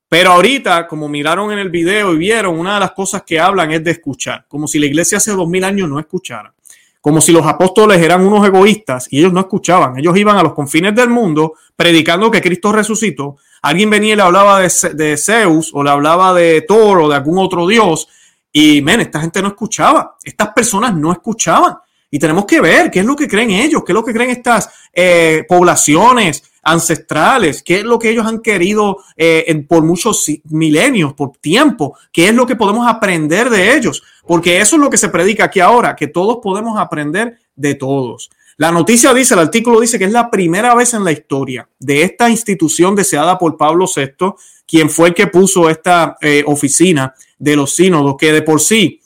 Pero 0.09 0.33
ahorita, 0.33 0.87
como 0.87 1.09
miraron 1.09 1.51
en 1.53 1.59
el 1.59 1.71
video 1.71 2.15
y 2.15 2.19
vieron, 2.19 2.59
una 2.59 2.75
de 2.75 2.81
las 2.81 2.93
cosas 2.93 3.23
que 3.23 3.41
hablan 3.41 3.73
es 3.73 3.83
de 3.83 3.93
escuchar, 3.93 4.47
como 4.49 4.69
si 4.69 4.79
la 4.79 4.87
iglesia 4.87 5.19
hace 5.19 5.33
dos 5.33 5.49
mil 5.49 5.65
años 5.65 5.89
no 5.89 5.99
escuchara, 5.99 6.55
como 7.01 7.21
si 7.21 7.33
los 7.33 7.45
apóstoles 7.45 8.01
eran 8.01 8.25
unos 8.25 8.47
egoístas 8.47 9.09
y 9.11 9.19
ellos 9.19 9.33
no 9.33 9.41
escuchaban, 9.41 9.99
ellos 9.99 10.17
iban 10.17 10.37
a 10.37 10.43
los 10.43 10.55
confines 10.55 10.95
del 10.95 11.11
mundo 11.11 11.55
predicando 11.75 12.31
que 12.31 12.41
Cristo 12.41 12.73
resucitó, 12.73 13.37
alguien 13.61 13.91
venía 13.91 14.13
y 14.13 14.17
le 14.17 14.23
hablaba 14.23 14.61
de, 14.61 15.17
Zeus 15.17 15.71
o 15.75 15.83
le 15.83 15.91
hablaba 15.91 16.33
de 16.33 16.63
Thor 16.63 17.01
o 17.01 17.09
de 17.09 17.17
algún 17.17 17.39
otro 17.39 17.67
dios 17.67 18.09
y, 18.53 18.83
men, 18.83 19.01
esta 19.01 19.21
gente 19.21 19.43
no 19.43 19.49
escuchaba, 19.49 20.17
estas 20.23 20.51
personas 20.51 20.95
no 20.95 21.11
escuchaban. 21.11 21.77
Y 22.15 22.21
tenemos 22.21 22.45
que 22.45 22.61
ver 22.61 22.93
qué 22.93 23.01
es 23.01 23.05
lo 23.05 23.17
que 23.17 23.27
creen 23.27 23.51
ellos, 23.51 23.83
qué 23.85 23.91
es 23.91 23.95
lo 23.95 24.05
que 24.05 24.13
creen 24.13 24.31
estas 24.31 24.69
eh, 24.93 25.45
poblaciones 25.49 26.45
ancestrales, 26.63 27.61
qué 27.61 27.79
es 27.79 27.85
lo 27.85 27.99
que 27.99 28.09
ellos 28.09 28.25
han 28.25 28.39
querido 28.39 28.99
eh, 29.17 29.65
por 29.69 29.83
muchos 29.83 30.25
milenios, 30.45 31.15
por 31.15 31.33
tiempo, 31.39 31.99
qué 32.13 32.29
es 32.29 32.35
lo 32.37 32.47
que 32.47 32.55
podemos 32.55 32.87
aprender 32.87 33.51
de 33.51 33.77
ellos, 33.77 34.05
porque 34.25 34.61
eso 34.61 34.77
es 34.77 34.83
lo 34.83 34.91
que 34.91 34.97
se 34.97 35.09
predica 35.09 35.47
aquí 35.47 35.59
ahora, 35.59 35.97
que 35.97 36.07
todos 36.07 36.39
podemos 36.41 36.79
aprender 36.79 37.37
de 37.57 37.75
todos. 37.75 38.31
La 38.59 38.71
noticia 38.71 39.13
dice, 39.13 39.35
el 39.35 39.41
artículo 39.41 39.81
dice 39.81 39.99
que 39.99 40.05
es 40.05 40.13
la 40.13 40.31
primera 40.31 40.73
vez 40.77 40.95
en 40.95 41.03
la 41.03 41.11
historia 41.11 41.69
de 41.81 42.05
esta 42.05 42.31
institución 42.31 42.95
deseada 42.95 43.37
por 43.37 43.57
Pablo 43.57 43.87
VI, 43.93 44.35
quien 44.69 44.89
fue 44.89 45.09
el 45.09 45.15
que 45.15 45.27
puso 45.27 45.69
esta 45.69 46.17
eh, 46.21 46.45
oficina 46.47 47.13
de 47.41 47.57
los 47.57 47.75
sínodos, 47.75 48.15
que 48.17 48.33
de 48.33 48.43
por 48.43 48.61
sí, 48.61 49.01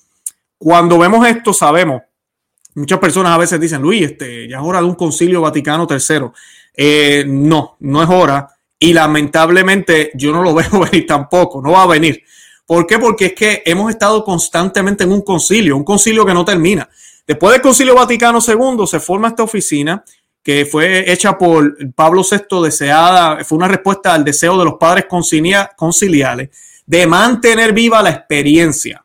cuando 0.58 0.98
vemos 0.98 1.26
esto, 1.26 1.54
sabemos 1.54 2.02
Muchas 2.78 3.00
personas 3.00 3.32
a 3.32 3.38
veces 3.38 3.60
dicen, 3.60 3.82
Luis, 3.82 4.02
este, 4.02 4.48
ya 4.48 4.58
es 4.58 4.62
hora 4.62 4.78
de 4.78 4.86
un 4.86 4.94
concilio 4.94 5.40
Vaticano 5.40 5.86
III. 5.90 6.30
Eh, 6.76 7.24
no, 7.26 7.76
no 7.80 8.02
es 8.02 8.08
hora. 8.08 8.48
Y 8.78 8.92
lamentablemente 8.92 10.12
yo 10.14 10.32
no 10.32 10.42
lo 10.42 10.54
veo 10.54 10.70
venir 10.70 11.06
tampoco, 11.06 11.60
no 11.60 11.72
va 11.72 11.82
a 11.82 11.86
venir. 11.86 12.22
¿Por 12.64 12.86
qué? 12.86 12.98
Porque 12.98 13.26
es 13.26 13.32
que 13.34 13.62
hemos 13.66 13.90
estado 13.90 14.22
constantemente 14.22 15.02
en 15.02 15.10
un 15.10 15.22
concilio, 15.22 15.76
un 15.76 15.84
concilio 15.84 16.24
que 16.24 16.34
no 16.34 16.44
termina. 16.44 16.88
Después 17.26 17.52
del 17.52 17.62
concilio 17.62 17.94
Vaticano 17.94 18.38
II 18.46 18.86
se 18.86 19.00
forma 19.00 19.28
esta 19.28 19.42
oficina 19.42 20.04
que 20.42 20.64
fue 20.64 21.10
hecha 21.10 21.36
por 21.36 21.76
Pablo 21.94 22.22
VI, 22.22 22.62
deseada, 22.62 23.44
fue 23.44 23.58
una 23.58 23.68
respuesta 23.68 24.14
al 24.14 24.24
deseo 24.24 24.56
de 24.56 24.64
los 24.64 24.74
padres 24.74 25.06
conciliales 25.06 26.50
de 26.86 27.06
mantener 27.06 27.72
viva 27.72 28.02
la 28.02 28.10
experiencia 28.10 29.04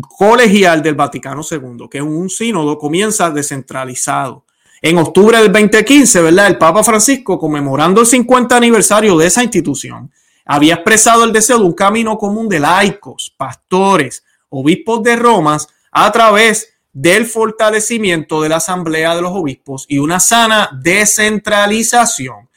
colegial 0.00 0.82
del 0.82 0.94
Vaticano 0.94 1.42
II, 1.48 1.88
que 1.90 1.98
es 1.98 2.04
un 2.04 2.30
sínodo, 2.30 2.78
comienza 2.78 3.30
descentralizado. 3.30 4.44
En 4.80 4.98
octubre 4.98 5.38
del 5.38 5.52
2015, 5.52 6.22
¿verdad? 6.22 6.48
El 6.48 6.58
Papa 6.58 6.82
Francisco, 6.82 7.38
conmemorando 7.38 8.00
el 8.00 8.06
50 8.06 8.56
aniversario 8.56 9.16
de 9.16 9.26
esa 9.26 9.42
institución, 9.42 10.10
había 10.44 10.74
expresado 10.74 11.24
el 11.24 11.32
deseo 11.32 11.58
de 11.58 11.64
un 11.64 11.72
camino 11.72 12.18
común 12.18 12.48
de 12.48 12.58
laicos, 12.58 13.32
pastores, 13.36 14.24
obispos 14.48 15.02
de 15.02 15.16
Roma 15.16 15.58
a 15.92 16.12
través 16.12 16.68
del 16.92 17.26
fortalecimiento 17.26 18.42
de 18.42 18.48
la 18.48 18.56
Asamblea 18.56 19.14
de 19.14 19.22
los 19.22 19.32
Obispos 19.32 19.86
y 19.88 19.98
una 19.98 20.20
sana 20.20 20.68
descentralización. 20.82 22.48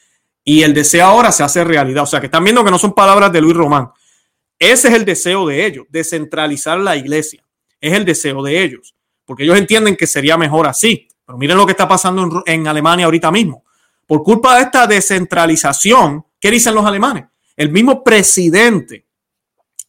Y 0.44 0.62
el 0.62 0.74
deseo 0.74 1.06
ahora 1.06 1.32
se 1.32 1.42
hace 1.42 1.64
realidad. 1.64 2.04
O 2.04 2.06
sea, 2.06 2.20
que 2.20 2.26
están 2.26 2.44
viendo 2.44 2.64
que 2.64 2.70
no 2.70 2.78
son 2.78 2.92
palabras 2.92 3.32
de 3.32 3.40
Luis 3.40 3.56
Román, 3.56 3.90
ese 4.58 4.88
es 4.88 4.94
el 4.94 5.04
deseo 5.04 5.46
de 5.46 5.66
ellos, 5.66 5.86
descentralizar 5.90 6.78
la 6.78 6.96
iglesia. 6.96 7.44
Es 7.80 7.92
el 7.92 8.04
deseo 8.04 8.42
de 8.42 8.62
ellos, 8.62 8.94
porque 9.24 9.44
ellos 9.44 9.58
entienden 9.58 9.96
que 9.96 10.06
sería 10.06 10.36
mejor 10.36 10.66
así. 10.66 11.08
Pero 11.26 11.38
miren 11.38 11.56
lo 11.56 11.66
que 11.66 11.72
está 11.72 11.86
pasando 11.86 12.42
en, 12.46 12.66
Alemania 12.66 13.06
ahorita 13.06 13.30
mismo. 13.30 13.64
Por 14.06 14.22
culpa 14.22 14.56
de 14.56 14.62
esta 14.62 14.86
descentralización, 14.86 16.24
¿qué 16.40 16.50
dicen 16.50 16.74
los 16.74 16.86
alemanes? 16.86 17.24
El 17.56 17.70
mismo 17.70 18.04
presidente 18.04 19.06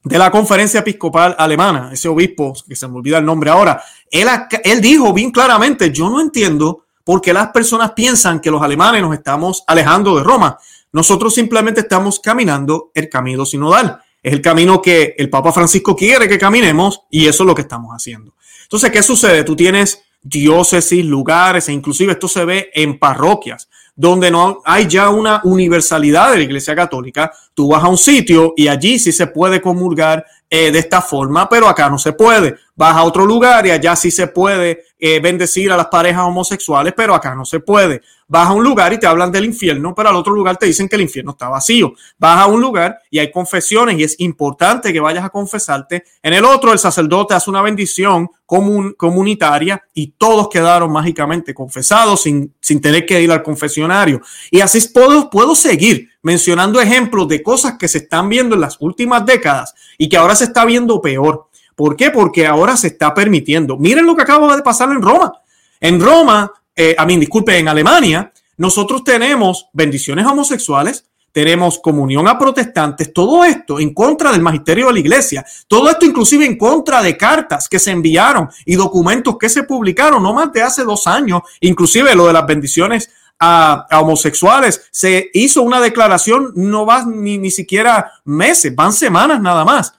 de 0.04 0.18
la 0.18 0.32
conferencia 0.32 0.80
episcopal 0.80 1.36
alemana, 1.38 1.92
ese 1.94 2.08
obispo, 2.08 2.54
que 2.68 2.76
se 2.76 2.88
me 2.88 2.96
olvida 2.96 3.20
el 3.20 3.26
nombre 3.26 3.50
ahora, 3.50 3.82
él, 4.10 4.28
él 4.64 4.82
dijo 4.82 5.14
bien 5.14 5.32
claramente, 5.32 5.92
yo 5.92 6.10
no 6.10 6.20
entiendo 6.22 6.86
por 7.04 7.22
qué 7.22 7.34
las 7.34 7.50
personas 7.50 7.92
piensan 7.92 8.40
que 8.40 8.50
los 8.50 8.62
alemanes 8.62 9.02
nos 9.02 9.14
estamos 9.14 9.64
alejando 9.68 10.18
de 10.18 10.24
Roma. 10.24 10.58
Nosotros 10.92 11.34
simplemente 11.34 11.82
estamos 11.82 12.20
caminando 12.20 12.92
el 12.94 13.10
camino 13.10 13.46
sinodal. 13.46 14.02
Es 14.22 14.34
el 14.34 14.42
camino 14.42 14.82
que 14.82 15.16
el 15.18 15.30
Papa 15.30 15.52
Francisco 15.52 15.96
quiere 15.96 16.28
que 16.28 16.38
caminemos 16.38 17.02
y 17.10 17.28
eso 17.28 17.44
es 17.44 17.48
lo 17.48 17.56
que 17.56 17.62
estamos 17.62 17.92
haciendo. 17.92 18.34
Entonces, 18.64 18.92
¿qué 18.92 19.02
sucede? 19.02 19.44
Tú 19.44 19.56
tienes 19.56 20.04
diócesis, 20.22 21.06
lugares 21.06 21.70
e 21.70 21.74
inclusive 21.74 22.14
esto 22.14 22.28
se 22.28 22.44
ve 22.44 22.70
en 22.74 23.00
parroquias 23.00 23.70
donde 23.98 24.30
no 24.30 24.62
hay 24.64 24.88
ya 24.88 25.10
una 25.10 25.42
universalidad 25.44 26.32
de 26.32 26.38
la 26.38 26.44
Iglesia 26.44 26.76
Católica. 26.76 27.32
Tú 27.56 27.70
vas 27.70 27.84
a 27.84 27.88
un 27.88 27.98
sitio 27.98 28.54
y 28.56 28.68
allí 28.68 29.00
sí 29.00 29.12
se 29.12 29.26
puede 29.26 29.60
comulgar 29.60 30.24
eh, 30.50 30.72
de 30.72 30.80
esta 30.80 31.01
forma, 31.01 31.50
pero 31.50 31.68
acá 31.68 31.89
no 31.89 31.98
se 31.98 32.13
puede. 32.13 32.56
Vas 32.74 32.96
a 32.96 33.04
otro 33.04 33.25
lugar 33.25 33.68
y 33.68 33.72
allá 33.72 33.98
sí 33.98 34.12
se 34.12 34.27
puede 34.27 34.86
eh, 34.98 35.20
bendecir 35.20 35.70
a 35.74 35.75
las 35.75 35.88
parejas 35.88 36.24
homosexuales, 36.24 36.94
pero 36.96 37.13
acá 37.13 37.36
no 37.36 37.44
se 37.44 37.60
puede. 37.60 38.01
Vas 38.30 38.48
a 38.48 38.54
un 38.54 38.63
lugar 38.63 38.94
y 38.94 38.98
te 38.98 39.08
hablan 39.08 39.30
del 39.30 39.44
infierno, 39.44 39.94
pero 39.94 40.08
al 40.08 40.16
otro 40.16 40.34
lugar 40.34 40.56
te 40.56 40.66
dicen 40.66 40.88
que 40.88 40.96
el 40.96 41.01
infierno 41.01 41.32
está 41.32 41.50
vacío. 41.50 41.94
Vas 42.18 42.39
a 42.39 42.46
un 42.46 42.62
lugar 42.62 42.98
y 43.10 43.20
hay 43.20 43.30
confesiones 43.30 44.00
y 44.00 44.04
es 44.04 44.16
importante 44.20 44.94
que 44.94 45.01
vayas 45.01 45.25
a 45.25 45.30
confesarte. 45.30 46.06
En 46.24 46.34
el 46.34 46.46
otro, 46.46 46.72
el 46.72 46.80
sacerdote 46.80 47.34
hace 47.34 47.50
una 47.50 47.62
bendición 47.62 48.30
comunitaria 48.46 49.84
y 49.94 50.13
todos 50.18 50.48
quedaron 50.48 50.89
mágicamente 50.89 51.54
confesados 51.54 52.22
sin, 52.22 52.54
sin 52.62 52.80
tener 52.80 53.06
que 53.06 53.22
ir 53.22 53.32
al 53.32 53.44
confesionario. 53.44 54.22
Y 54.50 54.62
así 54.62 54.80
puedo, 54.94 55.30
puedo 55.30 55.56
seguir 55.56 56.10
mencionando 56.28 56.82
ejemplos 56.82 57.26
de 57.30 57.42
cosas 57.42 57.78
que 57.80 57.88
se 57.88 58.00
están 58.00 58.28
viendo 58.28 58.56
en 58.56 58.60
las 58.60 58.76
últimas 58.82 59.26
décadas 59.26 59.74
y 59.98 60.10
que 60.10 60.18
ahora 60.18 60.36
se 60.36 60.44
está 60.44 60.66
viendo 60.66 61.00
peor. 61.00 61.48
¿Por 61.74 61.96
qué? 61.96 62.12
Porque 62.12 62.46
ahora 62.46 62.76
se 62.76 62.88
está 62.88 63.14
permitiendo. 63.14 63.78
Miren 63.78 64.06
lo 64.06 64.14
que 64.14 64.24
acaba 64.24 64.54
de 64.54 64.62
pasar 64.62 64.92
en 64.92 65.02
Roma. 65.02 65.32
En 65.80 66.02
Roma, 66.02 66.52
eh, 66.76 66.94
a 66.98 67.06
mí, 67.06 67.16
disculpe, 67.16 67.58
en 67.58 67.70
Alemania, 67.70 68.34
nosotros 68.58 69.06
tenemos 69.06 69.70
bendiciones 69.72 70.26
homosexuales, 70.26 71.06
tenemos 71.32 71.80
comunión 71.80 72.28
a 72.28 72.38
protestantes, 72.38 73.14
todo 73.14 73.46
esto 73.46 73.80
en 73.80 73.94
contra 73.94 74.34
del 74.34 74.42
magisterio 74.42 74.88
de 74.88 74.94
la 74.94 75.00
iglesia, 75.00 75.46
todo 75.66 75.90
esto 75.90 76.06
inclusive 76.06 76.46
en 76.46 76.58
contra 76.58 77.02
de 77.02 77.16
cartas 77.16 77.70
que 77.70 77.80
se 77.80 77.92
enviaron 77.92 78.50
y 78.66 78.76
documentos 78.76 79.38
que 79.38 79.48
se 79.48 79.64
publicaron 79.64 80.22
no 80.22 80.34
más 80.34 80.52
de 80.52 80.62
hace 80.62 80.84
dos 80.84 81.08
años, 81.08 81.42
inclusive 81.62 82.14
lo 82.16 82.28
de 82.28 82.34
las 82.34 82.46
bendiciones 82.46 83.12
a, 83.39 83.88
homosexuales, 84.01 84.88
se 84.91 85.29
hizo 85.34 85.62
una 85.62 85.79
declaración, 85.82 86.51
no 86.56 86.86
va 86.86 87.06
ni, 87.06 87.38
ni 87.38 87.51
siquiera 87.51 88.12
meses, 88.25 88.75
van 88.75 88.94
semanas 88.94 89.41
nada 89.41 89.63
más. 89.63 89.94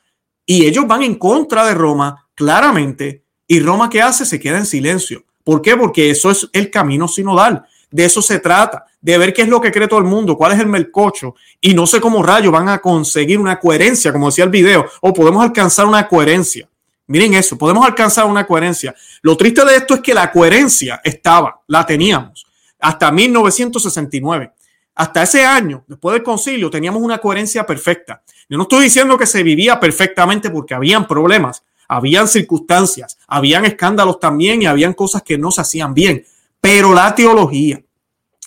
Y 0.45 0.67
ellos 0.67 0.87
van 0.87 1.03
en 1.03 1.17
contra 1.17 1.67
de 1.67 1.75
Roma, 1.75 2.27
claramente. 2.35 3.25
Y 3.47 3.61
Roma, 3.61 3.91
¿qué 3.91 4.01
hace? 4.01 4.25
Se 4.25 4.41
queda 4.41 4.59
en 4.59 4.67
silencio. 4.67 5.25
¿Por 5.45 5.63
qué? 5.63 5.77
Porque 5.77 6.11
eso 6.11 6.31
es 6.31 6.49
el 6.53 6.71
camino 6.71 7.09
sinodal. 7.09 7.65
De 7.91 8.05
eso 8.05 8.21
se 8.21 8.39
trata, 8.39 8.85
de 9.01 9.17
ver 9.17 9.33
qué 9.33 9.43
es 9.43 9.49
lo 9.49 9.61
que 9.61 9.73
cree 9.73 9.89
todo 9.89 10.01
el 10.01 10.05
mundo, 10.05 10.37
cuál 10.37 10.53
es 10.53 10.61
el 10.61 10.67
melcocho. 10.67 11.35
Y 11.61 11.73
no 11.73 11.87
sé 11.87 12.01
cómo 12.01 12.23
rayos 12.23 12.53
van 12.53 12.69
a 12.69 12.79
conseguir 12.79 13.39
una 13.39 13.59
coherencia, 13.59 14.13
como 14.13 14.27
decía 14.27 14.45
el 14.45 14.51
video, 14.51 14.87
o 15.01 15.13
podemos 15.13 15.43
alcanzar 15.43 15.87
una 15.87 16.07
coherencia. 16.07 16.69
Miren 17.07 17.33
eso, 17.33 17.57
podemos 17.57 17.87
alcanzar 17.87 18.27
una 18.27 18.47
coherencia. 18.47 18.95
Lo 19.23 19.37
triste 19.37 19.65
de 19.65 19.77
esto 19.77 19.95
es 19.95 20.01
que 20.01 20.13
la 20.13 20.31
coherencia 20.31 21.01
estaba, 21.03 21.63
la 21.67 21.87
teníamos, 21.87 22.47
hasta 22.81 23.11
1969. 23.11 24.53
Hasta 24.95 25.23
ese 25.23 25.45
año, 25.45 25.85
después 25.87 26.15
del 26.15 26.23
concilio, 26.23 26.71
teníamos 26.71 27.03
una 27.03 27.19
coherencia 27.19 27.65
perfecta. 27.65 28.23
Yo 28.49 28.57
no 28.57 28.65
estoy 28.65 28.85
diciendo 28.85 29.17
que 29.17 29.27
se 29.27 29.43
vivía 29.43 29.79
perfectamente 29.79 30.51
porque 30.51 30.75
habían 30.75 31.07
problemas, 31.07 31.63
habían 31.87 32.27
circunstancias, 32.27 33.17
habían 33.29 33.65
escándalos 33.65 34.19
también 34.19 34.63
y 34.63 34.67
habían 34.67 34.95
cosas 34.95 35.23
que 35.23 35.39
no 35.39 35.51
se 35.51 35.61
hacían 35.61 35.95
bien. 35.95 36.25
Pero 36.61 36.93
la 36.93 37.15
teología, 37.15 37.81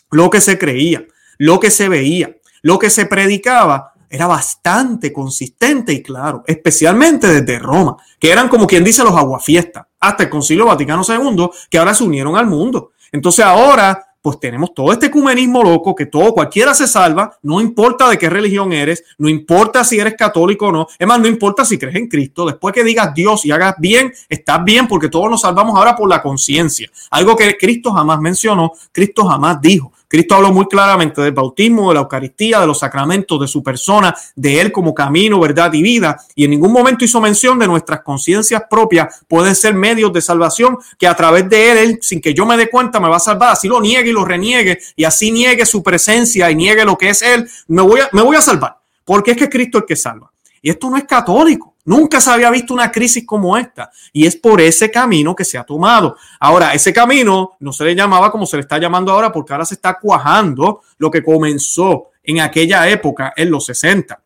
lo 0.10 0.30
que 0.30 0.42
se 0.42 0.58
creía, 0.58 1.06
lo 1.38 1.60
que 1.60 1.72
se 1.72 1.88
veía, 1.88 2.36
lo 2.62 2.78
que 2.78 2.90
se 2.90 3.06
predicaba, 3.06 3.94
era 4.10 4.28
bastante 4.28 5.14
consistente 5.14 5.94
y 5.94 6.04
claro, 6.04 6.44
especialmente 6.46 7.28
desde 7.28 7.60
Roma, 7.60 7.96
que 8.20 8.30
eran 8.30 8.50
como 8.50 8.68
quien 8.68 8.84
dice 8.84 9.06
los 9.06 9.16
aguafiestas, 9.16 9.86
hasta 10.02 10.24
el 10.24 10.30
Concilio 10.30 10.66
Vaticano 10.66 11.04
II, 11.08 11.50
que 11.70 11.78
ahora 11.78 11.94
se 11.94 12.04
unieron 12.04 12.36
al 12.36 12.46
mundo. 12.46 12.92
Entonces 13.10 13.46
ahora 13.46 14.11
pues 14.22 14.40
tenemos 14.40 14.74
todo 14.74 14.92
este 14.92 15.08
ecumenismo 15.08 15.64
loco 15.64 15.96
que 15.96 16.06
todo, 16.06 16.34
cualquiera 16.34 16.74
se 16.74 16.88
salva, 16.88 17.38
no 17.42 17.60
importa 17.60 18.10
de 18.10 18.18
qué 18.18 18.30
religión 18.30 18.72
eres, 18.72 19.04
no 19.18 19.28
importa 19.28 19.84
si 19.84 20.00
eres 20.00 20.16
católico 20.16 20.68
o 20.68 20.72
no, 20.72 20.88
es 20.98 21.08
más, 21.08 21.20
no 21.20 21.28
importa 21.28 21.66
si 21.66 21.78
crees 21.78 21.96
en 21.96 22.08
Cristo, 22.08 22.46
después 22.46 22.74
que 22.74 22.84
digas 22.84 23.14
Dios 23.14 23.46
y 23.46 23.52
hagas 23.52 23.76
bien, 23.80 24.14
estás 24.30 24.64
bien 24.64 24.88
porque 24.88 25.10
todos 25.10 25.30
nos 25.30 25.42
salvamos 25.42 25.76
ahora 25.76 25.96
por 25.96 26.08
la 26.08 26.22
conciencia, 26.22 26.90
algo 27.10 27.36
que 27.36 27.58
Cristo 27.58 27.92
jamás 27.92 28.20
mencionó, 28.20 28.74
Cristo 28.92 29.26
jamás 29.26 29.60
dijo. 29.62 29.92
Cristo 30.12 30.36
habló 30.36 30.52
muy 30.52 30.68
claramente 30.68 31.22
del 31.22 31.32
bautismo, 31.32 31.88
de 31.88 31.94
la 31.94 32.02
Eucaristía, 32.02 32.60
de 32.60 32.68
los 32.68 32.80
sacramentos, 32.80 33.40
de 33.40 33.48
su 33.48 33.64
persona, 33.64 34.14
de 34.36 34.60
Él 34.60 34.70
como 34.70 34.94
camino, 34.94 35.40
verdad 35.40 35.72
y 35.72 35.82
vida. 35.82 36.18
Y 36.36 36.44
en 36.44 36.52
ningún 36.52 36.74
momento 36.74 37.06
hizo 37.06 37.22
mención 37.22 37.58
de 37.58 37.66
nuestras 37.66 38.02
conciencias 38.02 38.64
propias 38.70 39.22
pueden 39.30 39.56
ser 39.56 39.74
medios 39.74 40.12
de 40.12 40.22
salvación 40.22 40.78
que 41.00 41.08
a 41.08 41.16
través 41.16 41.48
de 41.48 41.72
Él, 41.72 41.78
Él, 41.78 42.00
sin 42.02 42.20
que 42.20 42.34
yo 42.34 42.46
me 42.46 42.58
dé 42.58 42.70
cuenta, 42.70 43.00
me 43.00 43.08
va 43.08 43.16
a 43.16 43.22
salvar. 43.22 43.54
Así 43.54 43.70
lo 43.70 43.80
niegue 43.80 44.10
y 44.10 44.14
lo 44.14 44.26
reniegue 44.26 44.80
y 44.98 45.06
así 45.06 45.32
niegue 45.32 45.66
su 45.66 45.82
presencia 45.82 46.52
y 46.52 46.56
niegue 46.56 46.84
lo 46.84 46.98
que 46.98 47.12
es 47.12 47.22
Él, 47.22 47.50
me 47.70 47.82
voy 47.82 48.02
a, 48.02 48.10
me 48.12 48.22
voy 48.22 48.36
a 48.36 48.42
salvar. 48.42 48.80
Porque 49.06 49.32
es 49.32 49.38
que 49.38 49.48
Cristo 49.48 49.78
es 49.78 49.84
el 49.84 49.88
que 49.88 49.96
salva. 49.96 50.30
Y 50.62 50.72
esto 50.72 50.90
no 50.90 50.98
es 50.98 51.06
católico. 51.06 51.71
Nunca 51.86 52.22
se 52.22 52.30
había 52.30 52.50
visto 52.52 52.74
una 52.74 52.92
crisis 52.92 53.26
como 53.26 53.58
esta 53.58 53.92
y 54.14 54.26
es 54.26 54.36
por 54.36 54.62
ese 54.62 54.92
camino 54.92 55.36
que 55.36 55.46
se 55.46 55.58
ha 55.58 55.64
tomado. 55.64 56.16
Ahora, 56.40 56.74
ese 56.74 56.94
camino 56.94 57.54
no 57.60 57.74
se 57.74 57.84
le 57.86 57.96
llamaba 57.96 58.32
como 58.32 58.46
se 58.46 58.58
le 58.58 58.62
está 58.62 58.78
llamando 58.78 59.12
ahora 59.12 59.32
porque 59.32 59.54
ahora 59.54 59.66
se 59.66 59.76
está 59.76 59.98
cuajando 60.00 60.82
lo 60.98 61.10
que 61.10 61.24
comenzó 61.24 62.10
en 62.24 62.40
aquella 62.40 62.88
época, 62.90 63.34
en 63.36 63.50
los 63.50 63.66
60 63.66 64.22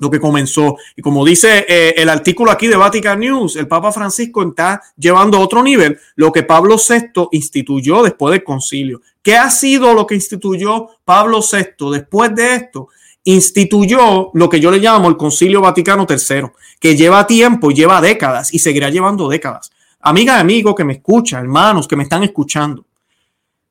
lo 0.00 0.10
que 0.10 0.18
comenzó. 0.18 0.76
Y 0.96 1.02
como 1.02 1.24
dice 1.24 1.64
eh, 1.68 1.94
el 1.96 2.08
artículo 2.08 2.50
aquí 2.50 2.66
de 2.66 2.76
Vatican 2.76 3.20
News, 3.20 3.56
el 3.56 3.68
Papa 3.68 3.92
Francisco 3.92 4.42
está 4.42 4.82
llevando 4.96 5.36
a 5.36 5.40
otro 5.40 5.62
nivel 5.62 5.98
lo 6.16 6.32
que 6.32 6.42
Pablo 6.42 6.76
VI 6.76 7.28
instituyó 7.32 8.02
después 8.02 8.32
del 8.32 8.42
concilio. 8.42 9.02
¿Qué 9.22 9.36
ha 9.36 9.50
sido 9.50 9.92
lo 9.94 10.06
que 10.06 10.14
instituyó 10.14 10.88
Pablo 11.04 11.40
VI 11.40 11.90
después 11.92 12.34
de 12.34 12.54
esto? 12.54 12.88
Instituyó 13.24 14.30
lo 14.32 14.48
que 14.48 14.60
yo 14.60 14.70
le 14.70 14.78
llamo 14.78 15.08
el 15.08 15.16
Concilio 15.16 15.60
Vaticano 15.60 16.06
III, 16.08 16.50
que 16.78 16.96
lleva 16.96 17.26
tiempo, 17.26 17.70
lleva 17.70 18.00
décadas 18.00 18.52
y 18.54 18.58
seguirá 18.58 18.90
llevando 18.90 19.28
décadas. 19.28 19.70
Amiga 20.00 20.38
y 20.38 20.40
amigo 20.40 20.74
que 20.74 20.84
me 20.84 20.94
escucha, 20.94 21.38
hermanos 21.38 21.86
que 21.86 21.96
me 21.96 22.04
están 22.04 22.22
escuchando, 22.22 22.86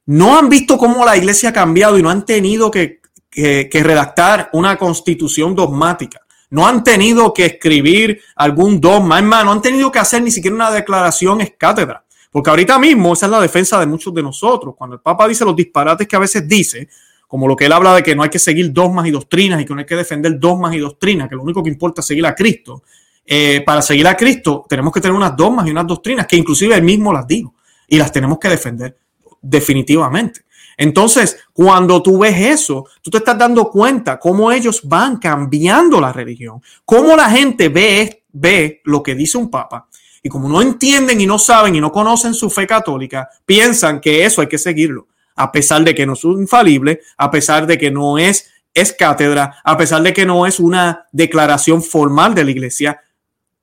no 0.05 0.37
han 0.37 0.49
visto 0.49 0.77
cómo 0.77 1.05
la 1.05 1.17
iglesia 1.17 1.49
ha 1.49 1.53
cambiado 1.53 1.97
y 1.97 2.03
no 2.03 2.09
han 2.09 2.25
tenido 2.25 2.71
que, 2.71 2.99
redactar 3.31 4.49
una 4.53 4.75
constitución 4.77 5.55
dogmática. 5.55 6.21
No 6.49 6.67
han 6.67 6.83
tenido 6.83 7.31
que 7.31 7.45
escribir 7.45 8.19
algún 8.35 8.81
dogma, 8.81 9.19
hermano, 9.19 9.45
no 9.45 9.51
han 9.51 9.61
tenido 9.61 9.91
que 9.91 9.99
hacer 9.99 10.23
ni 10.23 10.31
siquiera 10.31 10.55
una 10.55 10.71
declaración 10.71 11.41
es 11.41 11.53
cátedra. 11.55 12.03
Porque 12.31 12.49
ahorita 12.49 12.79
mismo 12.79 13.13
esa 13.13 13.27
es 13.27 13.31
la 13.31 13.39
defensa 13.39 13.79
de 13.79 13.85
muchos 13.85 14.13
de 14.13 14.23
nosotros. 14.23 14.73
Cuando 14.75 14.95
el 14.95 15.01
Papa 15.01 15.27
dice 15.27 15.45
los 15.45 15.55
disparates 15.55 16.07
que 16.07 16.15
a 16.15 16.19
veces 16.19 16.47
dice, 16.47 16.89
como 17.29 17.47
lo 17.47 17.55
que 17.55 17.67
él 17.67 17.71
habla 17.71 17.93
de 17.93 18.01
que 18.01 18.15
no 18.15 18.23
hay 18.23 18.29
que 18.29 18.39
seguir 18.39 18.73
dogmas 18.73 19.05
y 19.05 19.11
doctrinas 19.11 19.61
y 19.61 19.65
que 19.65 19.71
no 19.71 19.79
hay 19.79 19.85
que 19.85 19.95
defender 19.95 20.39
dogmas 20.39 20.73
y 20.73 20.79
doctrinas, 20.79 21.29
que 21.29 21.35
lo 21.35 21.43
único 21.43 21.61
que 21.61 21.69
importa 21.69 22.01
es 22.01 22.07
seguir 22.07 22.25
a 22.25 22.33
Cristo. 22.33 22.81
Eh, 23.23 23.61
para 23.63 23.83
seguir 23.83 24.07
a 24.07 24.17
Cristo 24.17 24.65
tenemos 24.67 24.91
que 24.91 24.99
tener 24.99 25.15
unas 25.15 25.37
dogmas 25.37 25.67
y 25.67 25.69
unas 25.69 25.85
doctrinas 25.85 26.25
que 26.25 26.35
inclusive 26.35 26.73
él 26.73 26.81
mismo 26.81 27.13
las 27.13 27.27
dijo 27.27 27.53
y 27.87 27.99
las 27.99 28.11
tenemos 28.11 28.39
que 28.39 28.49
defender 28.49 28.97
definitivamente. 29.43 30.41
Entonces, 30.75 31.37
cuando 31.53 32.01
tú 32.01 32.17
ves 32.17 32.35
eso, 32.35 32.87
tú 32.99 33.11
te 33.11 33.19
estás 33.19 33.37
dando 33.37 33.69
cuenta 33.69 34.17
cómo 34.17 34.51
ellos 34.51 34.81
van 34.83 35.17
cambiando 35.17 36.01
la 36.01 36.11
religión, 36.11 36.63
cómo 36.83 37.15
la 37.15 37.29
gente 37.29 37.69
ve, 37.69 38.23
ve 38.31 38.81
lo 38.85 39.03
que 39.03 39.13
dice 39.13 39.37
un 39.37 39.51
papa. 39.51 39.87
Y 40.23 40.29
como 40.29 40.49
no 40.49 40.63
entienden 40.63 41.21
y 41.21 41.27
no 41.27 41.37
saben 41.37 41.75
y 41.75 41.79
no 41.79 41.91
conocen 41.91 42.33
su 42.33 42.49
fe 42.49 42.65
católica, 42.65 43.29
piensan 43.45 44.01
que 44.01 44.25
eso 44.25 44.41
hay 44.41 44.47
que 44.47 44.57
seguirlo 44.57 45.09
a 45.39 45.53
pesar 45.53 45.85
de 45.85 45.95
que 45.95 46.05
no 46.05 46.13
es 46.13 46.23
infalible, 46.25 46.99
a 47.17 47.31
pesar 47.31 47.65
de 47.65 47.77
que 47.77 47.89
no 47.89 48.17
es, 48.17 48.49
es 48.73 48.91
cátedra, 48.91 49.55
a 49.63 49.77
pesar 49.77 50.03
de 50.03 50.11
que 50.11 50.25
no 50.25 50.45
es 50.45 50.59
una 50.59 51.05
declaración 51.13 51.81
formal 51.81 52.35
de 52.35 52.43
la 52.43 52.51
iglesia, 52.51 52.99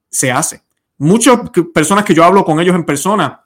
se 0.09 0.33
hace. 0.33 0.62
Muchas 0.97 1.39
personas 1.75 2.07
que 2.07 2.15
yo 2.15 2.25
hablo 2.25 2.47
con 2.47 2.59
ellos 2.61 2.75
en 2.75 2.85
persona, 2.85 3.43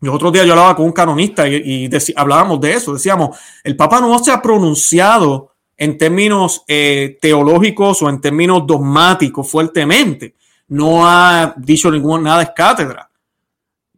el 0.00 0.08
otro 0.08 0.30
día 0.30 0.44
yo 0.44 0.52
hablaba 0.52 0.76
con 0.76 0.86
un 0.86 0.92
canonista 0.92 1.46
y, 1.46 1.90
hablábamos 2.16 2.58
de 2.58 2.72
eso, 2.72 2.94
decíamos, 2.94 3.36
el 3.62 3.76
Papa 3.76 4.00
no 4.00 4.18
se 4.18 4.32
ha 4.32 4.40
pronunciado 4.40 5.52
en 5.76 5.98
términos 5.98 6.64
eh, 6.66 7.18
teológicos 7.20 8.00
o 8.00 8.08
en 8.08 8.18
términos 8.18 8.66
dogmáticos 8.66 9.46
fuertemente, 9.50 10.34
no 10.68 11.06
ha 11.06 11.52
dicho 11.58 11.90
ningún, 11.90 12.22
nada 12.22 12.44
es 12.44 12.50
cátedra 12.56 13.07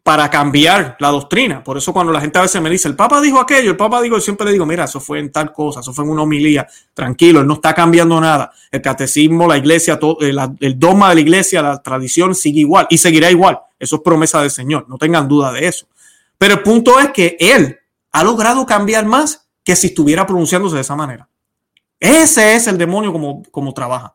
para 0.03 0.31
cambiar 0.31 0.97
la 0.99 1.09
doctrina. 1.09 1.63
Por 1.63 1.77
eso 1.77 1.93
cuando 1.93 2.13
la 2.13 2.21
gente 2.21 2.39
a 2.39 2.43
veces 2.43 2.61
me 2.63 2.71
dice, 2.71 2.89
el 2.89 2.97
Papa 2.97 3.21
dijo 3.21 3.39
aquello, 3.39 3.71
el 3.71 3.77
Papa 3.77 4.01
dijo, 4.01 4.17
yo 4.17 4.21
siempre 4.21 4.47
le 4.47 4.53
digo, 4.53 4.65
mira, 4.65 4.85
eso 4.85 5.01
fue 5.01 5.19
en 5.19 5.31
tal 5.31 5.53
cosa, 5.53 5.81
eso 5.81 5.93
fue 5.93 6.05
en 6.05 6.11
una 6.11 6.23
homilía, 6.23 6.67
tranquilo, 6.95 7.41
él 7.41 7.47
no 7.47 7.55
está 7.55 7.75
cambiando 7.75 8.21
nada. 8.21 8.51
El 8.71 8.81
catecismo, 8.81 9.47
la 9.47 9.59
iglesia, 9.59 9.99
todo, 9.99 10.19
el, 10.21 10.39
eh, 10.39 10.49
el, 10.61 10.79
dogma 10.79 11.11
de 11.11 11.17
la 11.17 11.21
iglesia, 11.21 11.63
la 11.63 11.83
tradición 11.83 12.35
sigue 12.35 12.61
igual 12.61 12.87
y 12.91 12.99
seguirá 12.99 13.31
igual. 13.31 13.61
Eso 13.79 13.97
es 13.97 14.03
promesa 14.03 14.41
del 14.41 14.51
Señor, 14.51 14.87
no 14.89 14.97
tengan 14.97 15.29
duda 15.29 15.53
de 15.53 15.67
eso. 15.67 15.87
Pero 16.39 16.55
el 16.55 16.61
punto 16.63 16.99
es 16.99 17.11
que 17.11 17.37
él 17.39 17.79
ha 18.13 18.25
logrado 18.25 18.65
cambiar 18.65 19.05
más 19.05 19.47
que 19.63 19.77
si 19.77 19.89
estuviera 19.89 20.27
pronunciándose 20.27 20.77
de 20.77 20.83
esa 20.83 20.97
manera. 20.97 21.29
Ese 21.99 22.55
es 22.55 22.67
el 22.67 22.79
demonio 22.79 23.13
como, 23.13 23.43
como 23.51 23.75
trabaja. 23.75 24.15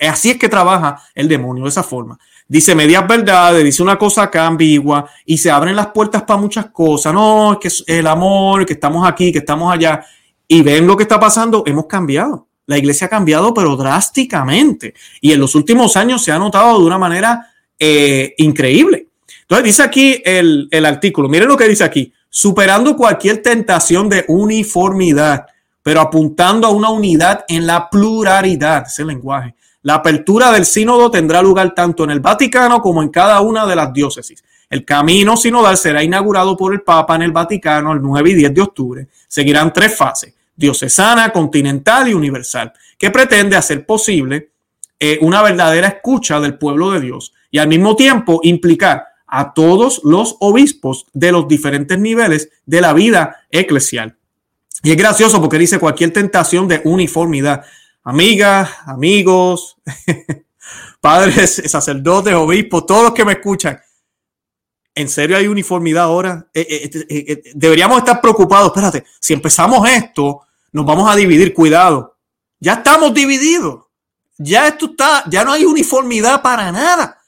Así 0.00 0.30
es 0.30 0.38
que 0.38 0.48
trabaja 0.48 1.00
el 1.14 1.28
demonio, 1.28 1.62
de 1.62 1.68
esa 1.68 1.84
forma 1.84 2.18
dice 2.52 2.74
medias 2.74 3.08
verdades, 3.08 3.64
dice 3.64 3.82
una 3.82 3.96
cosa 3.96 4.24
acá 4.24 4.46
ambigua 4.46 5.08
y 5.24 5.38
se 5.38 5.50
abren 5.50 5.74
las 5.74 5.86
puertas 5.86 6.24
para 6.24 6.38
muchas 6.38 6.66
cosas. 6.66 7.14
No, 7.14 7.54
es 7.54 7.58
que 7.86 7.98
el 7.98 8.06
amor, 8.06 8.66
que 8.66 8.74
estamos 8.74 9.08
aquí, 9.08 9.32
que 9.32 9.38
estamos 9.38 9.72
allá. 9.72 10.04
Y 10.46 10.60
ven 10.60 10.86
lo 10.86 10.94
que 10.94 11.04
está 11.04 11.18
pasando, 11.18 11.64
hemos 11.66 11.86
cambiado. 11.86 12.46
La 12.66 12.76
iglesia 12.76 13.06
ha 13.06 13.10
cambiado, 13.10 13.54
pero 13.54 13.74
drásticamente. 13.74 14.92
Y 15.22 15.32
en 15.32 15.40
los 15.40 15.54
últimos 15.54 15.96
años 15.96 16.22
se 16.22 16.30
ha 16.30 16.38
notado 16.38 16.78
de 16.78 16.84
una 16.84 16.98
manera 16.98 17.40
eh, 17.78 18.34
increíble. 18.36 19.06
Entonces 19.40 19.64
dice 19.64 19.82
aquí 19.82 20.22
el, 20.22 20.68
el 20.70 20.84
artículo, 20.84 21.30
miren 21.30 21.48
lo 21.48 21.56
que 21.56 21.66
dice 21.66 21.84
aquí, 21.84 22.12
superando 22.28 22.98
cualquier 22.98 23.40
tentación 23.40 24.10
de 24.10 24.26
uniformidad, 24.28 25.46
pero 25.82 26.02
apuntando 26.02 26.66
a 26.66 26.70
una 26.70 26.90
unidad 26.90 27.46
en 27.48 27.66
la 27.66 27.88
pluralidad, 27.88 28.84
ese 28.86 29.06
lenguaje 29.06 29.54
la 29.82 29.94
apertura 29.94 30.52
del 30.52 30.64
sínodo 30.64 31.10
tendrá 31.10 31.42
lugar 31.42 31.74
tanto 31.74 32.04
en 32.04 32.10
el 32.10 32.20
Vaticano 32.20 32.80
como 32.80 33.02
en 33.02 33.08
cada 33.08 33.40
una 33.40 33.66
de 33.66 33.76
las 33.76 33.92
diócesis. 33.92 34.42
El 34.70 34.84
camino 34.84 35.36
sinodal 35.36 35.76
será 35.76 36.02
inaugurado 36.02 36.56
por 36.56 36.72
el 36.72 36.82
Papa 36.82 37.16
en 37.16 37.22
el 37.22 37.32
Vaticano 37.32 37.92
el 37.92 38.00
9 38.00 38.30
y 38.30 38.34
10 38.34 38.54
de 38.54 38.60
octubre. 38.62 39.08
Seguirán 39.28 39.72
tres 39.72 39.96
fases, 39.96 40.34
diocesana, 40.56 41.30
continental 41.30 42.08
y 42.08 42.14
universal, 42.14 42.72
que 42.96 43.10
pretende 43.10 43.56
hacer 43.56 43.84
posible 43.84 44.52
eh, 44.98 45.18
una 45.20 45.42
verdadera 45.42 45.88
escucha 45.88 46.38
del 46.40 46.56
pueblo 46.58 46.92
de 46.92 47.00
Dios 47.00 47.34
y 47.50 47.58
al 47.58 47.68
mismo 47.68 47.96
tiempo 47.96 48.40
implicar 48.44 49.04
a 49.26 49.52
todos 49.52 50.00
los 50.04 50.36
obispos 50.40 51.06
de 51.12 51.32
los 51.32 51.48
diferentes 51.48 51.98
niveles 51.98 52.50
de 52.64 52.80
la 52.80 52.92
vida 52.92 53.44
eclesial. 53.50 54.16
Y 54.82 54.90
es 54.90 54.96
gracioso 54.96 55.40
porque 55.40 55.58
dice 55.58 55.78
cualquier 55.78 56.12
tentación 56.12 56.68
de 56.68 56.82
uniformidad 56.84 57.64
amigas, 58.02 58.70
amigos, 58.86 59.76
padres, 61.00 61.62
sacerdotes, 61.66 62.34
obispos, 62.34 62.86
todos 62.86 63.04
los 63.04 63.12
que 63.12 63.24
me 63.24 63.32
escuchan. 63.32 63.80
¿En 64.94 65.08
serio 65.08 65.36
hay 65.36 65.46
uniformidad 65.46 66.04
ahora? 66.04 66.46
Eh, 66.52 66.90
eh, 66.92 67.06
eh, 67.08 67.42
deberíamos 67.54 67.98
estar 67.98 68.20
preocupados. 68.20 68.68
Espérate, 68.68 69.04
si 69.20 69.32
empezamos 69.32 69.88
esto, 69.88 70.42
nos 70.72 70.84
vamos 70.84 71.10
a 71.10 71.16
dividir. 71.16 71.54
Cuidado. 71.54 72.18
Ya 72.60 72.74
estamos 72.74 73.14
divididos. 73.14 73.86
Ya 74.36 74.68
esto 74.68 74.86
está, 74.86 75.24
ya 75.30 75.44
no 75.44 75.52
hay 75.52 75.64
uniformidad 75.64 76.42
para 76.42 76.70
nada. 76.70 77.18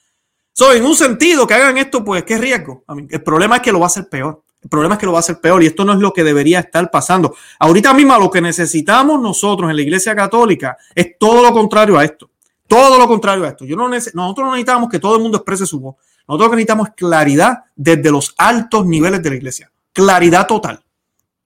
So, 0.52 0.72
en 0.72 0.84
un 0.84 0.94
sentido 0.94 1.46
que 1.46 1.54
hagan 1.54 1.78
esto, 1.78 2.04
pues, 2.04 2.22
¿qué 2.24 2.38
riesgo? 2.38 2.84
el 3.10 3.22
problema 3.22 3.56
es 3.56 3.62
que 3.62 3.72
lo 3.72 3.80
va 3.80 3.86
a 3.86 3.88
hacer 3.88 4.08
peor. 4.08 4.43
El 4.64 4.70
problema 4.70 4.94
es 4.94 4.98
que 4.98 5.06
lo 5.06 5.12
va 5.12 5.18
a 5.18 5.20
hacer 5.20 5.40
peor 5.40 5.62
y 5.62 5.66
esto 5.66 5.84
no 5.84 5.92
es 5.92 5.98
lo 5.98 6.12
que 6.12 6.24
debería 6.24 6.58
estar 6.60 6.90
pasando. 6.90 7.36
Ahorita 7.58 7.92
mismo 7.92 8.18
lo 8.18 8.30
que 8.30 8.40
necesitamos 8.40 9.20
nosotros 9.20 9.68
en 9.70 9.76
la 9.76 9.82
Iglesia 9.82 10.16
Católica 10.16 10.78
es 10.94 11.18
todo 11.18 11.42
lo 11.42 11.52
contrario 11.52 11.98
a 11.98 12.04
esto. 12.04 12.30
Todo 12.66 12.98
lo 12.98 13.06
contrario 13.06 13.44
a 13.44 13.48
esto. 13.48 13.66
Yo 13.66 13.76
no 13.76 13.88
nosotros 13.88 14.46
no 14.46 14.52
necesitamos 14.52 14.88
que 14.88 14.98
todo 14.98 15.16
el 15.16 15.22
mundo 15.22 15.36
exprese 15.36 15.66
su 15.66 15.80
voz. 15.80 15.96
Nosotros 16.26 16.52
necesitamos 16.52 16.88
es 16.88 16.94
claridad 16.94 17.64
desde 17.76 18.10
los 18.10 18.34
altos 18.38 18.86
niveles 18.86 19.22
de 19.22 19.30
la 19.30 19.36
Iglesia. 19.36 19.70
Claridad 19.92 20.46
total. 20.46 20.82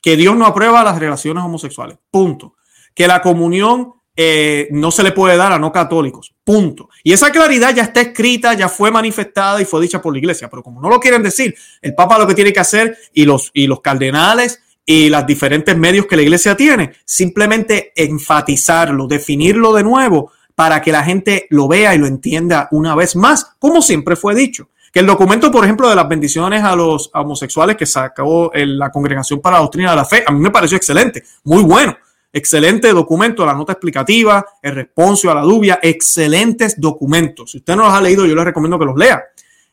Que 0.00 0.16
Dios 0.16 0.37
no 0.37 0.46
aprueba 0.46 0.85
las 0.85 0.96
relaciones 0.98 1.42
homosexuales. 1.42 1.98
Punto. 2.12 2.54
Que 2.94 3.09
la 3.09 3.20
comunión 3.20 3.94
eh, 4.20 4.66
no 4.72 4.90
se 4.90 5.04
le 5.04 5.12
puede 5.12 5.37
dar 5.37 5.52
a 5.52 5.61
no 5.61 5.70
católicos. 5.70 6.35
Punto. 6.42 6.88
Y 7.04 7.12
esa 7.12 7.31
claridad 7.31 7.72
ya 7.72 7.85
está 7.85 8.00
escrita, 8.00 8.52
ya 8.54 8.68
fue 8.68 8.90
manifestada 8.90 9.62
y 9.62 9.64
fue 9.64 9.81
dicha 9.81 10.02
por 10.02 10.12
la 10.12 10.18
iglesia. 10.18 10.50
Pero 10.50 10.64
como 10.64 10.81
no 10.81 10.90
lo 10.90 10.98
quieren 10.98 11.22
decir, 11.22 11.54
el 11.81 11.94
Papa 11.94 12.18
lo 12.18 12.26
que 12.26 12.35
tiene 12.35 12.52
que 12.52 12.59
hacer 12.59 12.98
y 13.14 13.24
los, 13.24 13.52
y 13.54 13.68
los 13.68 13.81
cardenales 13.81 14.61
y 14.85 15.09
los 15.09 15.24
diferentes 15.24 15.76
medios 15.76 16.07
que 16.07 16.16
la 16.16 16.22
iglesia 16.22 16.57
tiene, 16.57 16.94
simplemente 17.04 17.92
enfatizarlo, 17.94 19.07
definirlo 19.07 19.72
de 19.72 19.85
nuevo 19.85 20.33
para 20.57 20.83
que 20.83 20.90
la 20.90 21.04
gente 21.04 21.46
lo 21.50 21.68
vea 21.68 21.94
y 21.94 21.98
lo 21.98 22.09
entienda 22.09 22.66
una 22.72 22.96
vez 22.96 23.14
más, 23.14 23.52
como 23.61 23.81
siempre 23.83 24.16
fue 24.16 24.35
dicho 24.35 24.68
Que 24.92 24.98
el 24.98 25.07
documento, 25.07 25.52
por 25.52 25.62
ejemplo, 25.62 25.88
de 25.88 25.94
las 25.94 26.09
bendiciones 26.09 26.64
a 26.64 26.74
los 26.74 27.09
homosexuales 27.14 27.76
que 27.76 27.87
sacó 27.87 28.50
la 28.52 28.90
Congregación 28.90 29.40
para 29.40 29.59
la 29.59 29.62
Doctrina 29.62 29.90
de 29.90 29.96
la 29.96 30.04
Fe, 30.04 30.24
a 30.26 30.33
mí 30.33 30.40
me 30.40 30.50
pareció 30.50 30.76
excelente, 30.76 31.22
muy 31.44 31.62
bueno. 31.62 31.96
Excelente 32.32 32.92
documento, 32.92 33.46
la 33.46 33.54
nota 33.54 33.72
explicativa, 33.72 34.44
el 34.60 34.74
responso 34.74 35.30
a 35.30 35.34
la 35.34 35.40
dubia, 35.42 35.78
excelentes 35.82 36.78
documentos. 36.78 37.52
Si 37.52 37.58
usted 37.58 37.74
no 37.74 37.84
los 37.84 37.92
ha 37.92 38.00
leído, 38.00 38.26
yo 38.26 38.34
les 38.34 38.44
recomiendo 38.44 38.78
que 38.78 38.84
los 38.84 38.96
lea. 38.96 39.22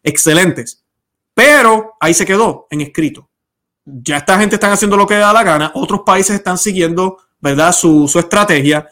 Excelentes. 0.01 0.83
Pero 1.33 1.95
ahí 1.99 2.13
se 2.13 2.25
quedó 2.25 2.67
en 2.69 2.81
escrito. 2.81 3.29
Ya 3.83 4.17
esta 4.17 4.39
gente 4.39 4.55
está 4.55 4.71
haciendo 4.71 4.97
lo 4.97 5.05
que 5.05 5.15
da 5.15 5.33
la 5.33 5.43
gana, 5.43 5.71
otros 5.75 6.01
países 6.05 6.35
están 6.37 6.57
siguiendo, 6.57 7.17
¿verdad?, 7.39 7.71
su, 7.71 8.07
su 8.07 8.19
estrategia 8.19 8.87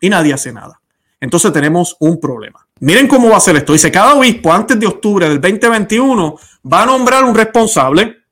y 0.00 0.08
nadie 0.08 0.34
hace 0.34 0.52
nada. 0.52 0.80
Entonces 1.18 1.52
tenemos 1.52 1.96
un 2.00 2.20
problema. 2.20 2.66
Miren 2.80 3.08
cómo 3.08 3.30
va 3.30 3.38
a 3.38 3.40
ser 3.40 3.56
esto. 3.56 3.72
Dice, 3.72 3.90
cada 3.90 4.14
obispo 4.14 4.52
antes 4.52 4.78
de 4.78 4.86
octubre 4.86 5.28
del 5.28 5.40
2021 5.40 6.38
va 6.70 6.82
a 6.82 6.86
nombrar 6.86 7.24
un 7.24 7.34
responsable 7.34 8.25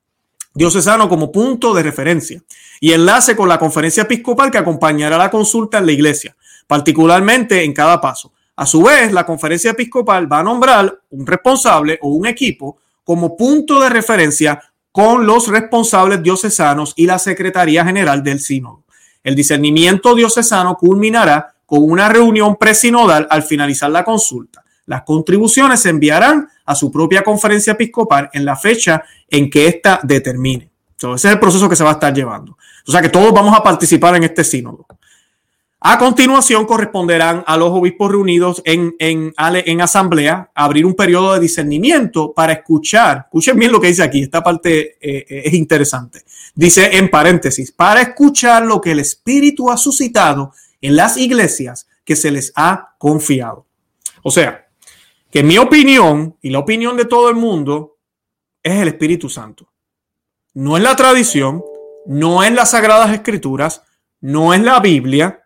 diocesano 0.55 1.09
como 1.09 1.33
punto 1.33 1.75
de 1.75 1.83
referencia 1.83 2.41
y 2.81 2.93
enlace 2.93 3.37
con 3.37 3.49
la 3.49 3.59
conferencia 3.59 4.05
episcopal 4.05 4.51
que 4.51 4.59
acompañará 4.59 5.19
la 5.19 5.31
consulta 5.31 5.79
en 5.79 5.87
la 5.87 5.93
iglesia, 5.93 6.37
particularmente 6.67 7.65
en 7.65 7.73
cada 7.73 8.01
paso. 8.01 8.33
A 8.57 8.67
su 8.67 8.83
vez, 8.83 9.13
la 9.13 9.27
conferencia 9.27 9.73
episcopal 9.73 10.31
va 10.33 10.39
a 10.39 10.45
nombrar 10.45 11.01
un 11.11 11.27
responsable 11.27 11.99
o 12.03 12.11
un 12.11 12.27
equipo 12.27 12.79
como 13.03 13.37
punto 13.37 13.81
de 13.81 13.89
referencia 13.89 14.61
con 14.93 15.27
los 15.27 15.49
responsables 15.49 16.23
diocesanos 16.23 16.93
y 16.97 17.07
la 17.07 17.19
Secretaría 17.19 17.85
General 17.85 18.23
del 18.23 18.39
Sínodo. 18.39 18.85
El 19.25 19.35
discernimiento 19.35 20.15
diocesano 20.15 20.77
culminará 20.77 21.55
con 21.67 21.83
una 21.83 22.09
reunión 22.09 22.57
presinodal 22.57 23.27
al 23.29 23.43
finalizar 23.43 23.91
la 23.91 24.05
consulta. 24.05 24.64
Las 24.87 25.03
contribuciones 25.03 25.81
se 25.81 25.91
enviarán 25.91 26.49
a 26.65 26.75
su 26.75 26.91
propia 26.91 27.23
conferencia 27.23 27.73
episcopal 27.73 28.31
en 28.33 28.45
la 28.45 28.57
fecha 28.57 29.03
en 29.29 29.51
que 29.51 29.67
ésta 29.67 30.01
determine. 30.03 30.71
ese 30.97 31.15
es 31.15 31.25
el 31.25 31.39
proceso 31.39 31.69
que 31.69 31.77
se 31.77 31.85
va 31.85 31.91
a 31.91 31.95
estar 31.95 32.15
llevando. 32.15 32.57
O 32.87 32.93
sea 32.93 33.01
que 33.01 33.09
todos 33.09 33.33
vamos 33.33 33.57
a 33.57 33.63
participar 33.63 34.17
en 34.17 34.25
este 34.25 34.45
sínodo. 34.45 34.87
A 35.87 35.99
continuación 35.99 36.65
corresponderán 36.65 37.45
a 37.47 37.59
los 37.59 37.69
obispos 37.69 38.11
reunidos 38.11 38.63
en, 38.65 38.95
en, 38.99 39.35
en, 39.37 39.81
asamblea 39.83 40.51
abrir 40.55 40.87
un 40.87 40.95
periodo 40.95 41.35
de 41.35 41.41
discernimiento 41.41 42.33
para 42.33 42.55
escuchar. 42.55 43.25
Escuchen 43.27 43.59
bien 43.59 43.71
lo 43.71 43.83
que 43.83 43.89
dice 43.89 44.03
aquí, 44.03 44.23
esta 44.23 44.43
parte 44.43 44.97
eh, 44.99 45.27
eh, 45.29 45.43
es 45.45 45.53
interesante. 45.53 46.23
Dice 46.55 46.97
en 46.97 47.11
paréntesis, 47.11 47.71
para 47.71 48.01
escuchar 48.01 48.65
lo 48.65 48.81
que 48.81 48.93
el 48.93 49.01
Espíritu 49.01 49.71
ha 49.71 49.77
suscitado 49.77 50.55
en 50.81 50.97
las 50.97 51.19
iglesias 51.19 51.87
que 52.03 52.17
se 52.17 52.31
les 52.31 52.51
ha 52.57 52.95
confiado. 52.97 53.67
O 54.23 54.31
sea, 54.31 54.67
que 55.35 55.43
mi 55.43 55.59
opinión 55.59 56.39
y 56.43 56.51
la 56.51 56.61
opinión 56.61 56.97
de 56.97 57.07
todo 57.07 57.29
el 57.29 57.35
mundo 57.35 57.97
es 58.63 58.77
el 58.77 58.87
Espíritu 58.87 59.29
Santo. 59.29 59.69
No 60.53 60.77
es 60.77 60.83
la 60.85 60.95
tradición, 60.95 61.61
no 62.07 62.45
es 62.45 62.53
las 62.53 62.71
sagradas 62.71 63.13
escrituras, 63.13 63.83
no 64.21 64.55
es 64.55 64.63
la 64.63 64.79
Biblia, 64.79 65.45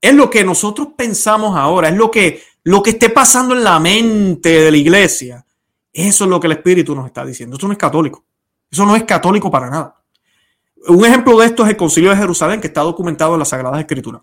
es 0.00 0.14
lo 0.14 0.30
que 0.30 0.44
nosotros 0.44 0.88
pensamos 0.96 1.54
ahora, 1.54 1.90
es 1.90 1.94
lo 1.94 2.10
que, 2.10 2.42
lo 2.62 2.82
que 2.82 2.92
esté 2.92 3.10
pasando 3.10 3.54
en 3.54 3.64
la 3.64 3.78
mente 3.78 4.48
de 4.48 4.70
la 4.70 4.78
iglesia. 4.78 5.44
Eso 5.92 6.24
es 6.24 6.30
lo 6.30 6.40
que 6.40 6.46
el 6.46 6.54
Espíritu 6.54 6.94
nos 6.94 7.04
está 7.04 7.22
diciendo. 7.22 7.58
Eso 7.58 7.66
no 7.66 7.74
es 7.74 7.78
católico. 7.78 8.24
Eso 8.70 8.86
no 8.86 8.96
es 8.96 9.04
católico 9.04 9.50
para 9.50 9.68
nada. 9.68 10.02
Un 10.88 11.04
ejemplo 11.04 11.38
de 11.38 11.44
esto 11.44 11.64
es 11.64 11.68
el 11.68 11.76
Concilio 11.76 12.08
de 12.08 12.16
Jerusalén, 12.16 12.62
que 12.62 12.68
está 12.68 12.80
documentado 12.80 13.34
en 13.34 13.40
las 13.40 13.48
Sagradas 13.50 13.80
Escrituras. 13.80 14.22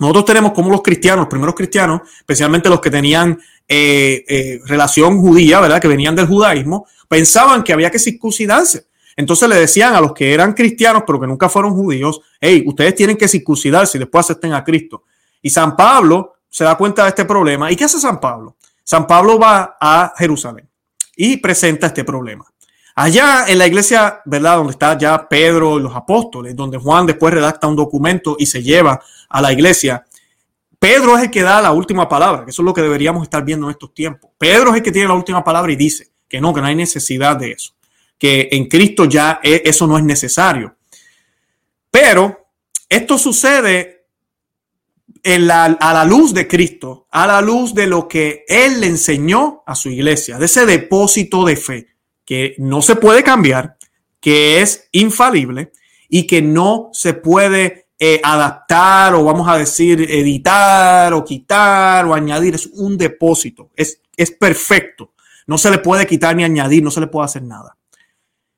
Nosotros 0.00 0.24
tenemos 0.24 0.52
como 0.52 0.70
los 0.70 0.82
cristianos, 0.82 1.20
los 1.20 1.28
primeros 1.28 1.54
cristianos, 1.54 2.02
especialmente 2.18 2.68
los 2.68 2.80
que 2.80 2.90
tenían 2.90 3.38
eh, 3.68 4.24
eh, 4.28 4.60
relación 4.66 5.20
judía, 5.20 5.60
¿verdad? 5.60 5.80
Que 5.80 5.88
venían 5.88 6.16
del 6.16 6.26
judaísmo, 6.26 6.86
pensaban 7.08 7.62
que 7.62 7.72
había 7.72 7.90
que 7.90 7.98
circuncidarse. 7.98 8.86
Entonces 9.16 9.48
le 9.48 9.56
decían 9.56 9.94
a 9.94 10.00
los 10.00 10.12
que 10.12 10.34
eran 10.34 10.52
cristianos, 10.52 11.04
pero 11.06 11.20
que 11.20 11.26
nunca 11.26 11.48
fueron 11.48 11.72
judíos, 11.74 12.20
hey, 12.40 12.64
ustedes 12.66 12.94
tienen 12.96 13.16
que 13.16 13.28
circuncidarse 13.28 13.96
y 13.96 14.00
después 14.00 14.26
acepten 14.26 14.52
a 14.52 14.64
Cristo. 14.64 15.04
Y 15.40 15.50
San 15.50 15.76
Pablo 15.76 16.34
se 16.48 16.64
da 16.64 16.76
cuenta 16.76 17.04
de 17.04 17.10
este 17.10 17.24
problema. 17.24 17.70
¿Y 17.70 17.76
qué 17.76 17.84
hace 17.84 18.00
San 18.00 18.20
Pablo? 18.20 18.56
San 18.82 19.06
Pablo 19.06 19.38
va 19.38 19.76
a 19.80 20.12
Jerusalén 20.16 20.68
y 21.16 21.36
presenta 21.36 21.86
este 21.86 22.04
problema. 22.04 22.44
Allá 22.96 23.46
en 23.48 23.58
la 23.58 23.66
iglesia, 23.66 24.22
¿verdad? 24.24 24.58
Donde 24.58 24.70
está 24.70 24.96
ya 24.96 25.28
Pedro 25.28 25.78
y 25.78 25.82
los 25.82 25.94
apóstoles, 25.96 26.54
donde 26.54 26.78
Juan 26.78 27.06
después 27.06 27.34
redacta 27.34 27.66
un 27.66 27.74
documento 27.74 28.36
y 28.38 28.46
se 28.46 28.62
lleva 28.62 29.02
a 29.28 29.42
la 29.42 29.52
iglesia. 29.52 30.04
Pedro 30.78 31.16
es 31.16 31.24
el 31.24 31.30
que 31.30 31.42
da 31.42 31.60
la 31.60 31.72
última 31.72 32.08
palabra, 32.08 32.44
que 32.44 32.52
eso 32.52 32.62
es 32.62 32.66
lo 32.66 32.74
que 32.74 32.82
deberíamos 32.82 33.24
estar 33.24 33.44
viendo 33.44 33.66
en 33.66 33.72
estos 33.72 33.92
tiempos. 33.92 34.30
Pedro 34.38 34.70
es 34.70 34.76
el 34.76 34.82
que 34.82 34.92
tiene 34.92 35.08
la 35.08 35.14
última 35.14 35.42
palabra 35.42 35.72
y 35.72 35.76
dice 35.76 36.12
que 36.28 36.40
no, 36.40 36.54
que 36.54 36.60
no 36.60 36.68
hay 36.68 36.76
necesidad 36.76 37.36
de 37.36 37.52
eso, 37.52 37.74
que 38.16 38.48
en 38.52 38.68
Cristo 38.68 39.06
ya 39.06 39.40
e, 39.42 39.62
eso 39.64 39.88
no 39.88 39.98
es 39.98 40.04
necesario. 40.04 40.76
Pero 41.90 42.48
esto 42.88 43.18
sucede 43.18 44.06
en 45.24 45.48
la, 45.48 45.64
a 45.64 45.94
la 45.94 46.04
luz 46.04 46.32
de 46.32 46.46
Cristo, 46.46 47.08
a 47.10 47.26
la 47.26 47.40
luz 47.40 47.74
de 47.74 47.88
lo 47.88 48.06
que 48.06 48.44
Él 48.46 48.80
le 48.80 48.86
enseñó 48.86 49.64
a 49.66 49.74
su 49.74 49.88
iglesia, 49.88 50.38
de 50.38 50.44
ese 50.44 50.64
depósito 50.64 51.44
de 51.44 51.56
fe 51.56 51.93
que 52.24 52.54
no 52.58 52.82
se 52.82 52.96
puede 52.96 53.22
cambiar, 53.22 53.76
que 54.20 54.60
es 54.60 54.88
infalible 54.92 55.72
y 56.08 56.26
que 56.26 56.42
no 56.42 56.90
se 56.92 57.14
puede 57.14 57.86
eh, 57.98 58.20
adaptar 58.22 59.14
o 59.14 59.24
vamos 59.24 59.48
a 59.48 59.58
decir 59.58 60.00
editar 60.10 61.12
o 61.12 61.24
quitar 61.24 62.06
o 62.06 62.14
añadir. 62.14 62.54
Es 62.54 62.66
un 62.66 62.96
depósito, 62.96 63.70
es, 63.76 64.00
es 64.16 64.30
perfecto. 64.30 65.12
No 65.46 65.58
se 65.58 65.70
le 65.70 65.78
puede 65.78 66.06
quitar 66.06 66.34
ni 66.34 66.44
añadir, 66.44 66.82
no 66.82 66.90
se 66.90 67.00
le 67.00 67.06
puede 67.06 67.26
hacer 67.26 67.42
nada. 67.42 67.76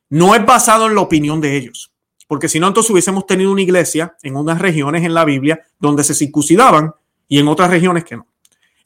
No 0.09 0.35
es 0.35 0.45
basado 0.45 0.87
en 0.87 0.95
la 0.95 1.01
opinión 1.01 1.41
de 1.41 1.57
ellos, 1.57 1.91
porque 2.27 2.47
si 2.47 2.59
no, 2.59 2.67
entonces 2.67 2.89
hubiésemos 2.91 3.25
tenido 3.25 3.51
una 3.51 3.61
iglesia 3.61 4.15
en 4.23 4.37
unas 4.37 4.59
regiones 4.59 5.03
en 5.03 5.13
la 5.13 5.25
Biblia 5.25 5.61
donde 5.79 6.03
se 6.03 6.13
circuncidaban 6.13 6.93
y 7.27 7.39
en 7.39 7.47
otras 7.49 7.69
regiones 7.69 8.05
que 8.05 8.15
no. 8.15 8.27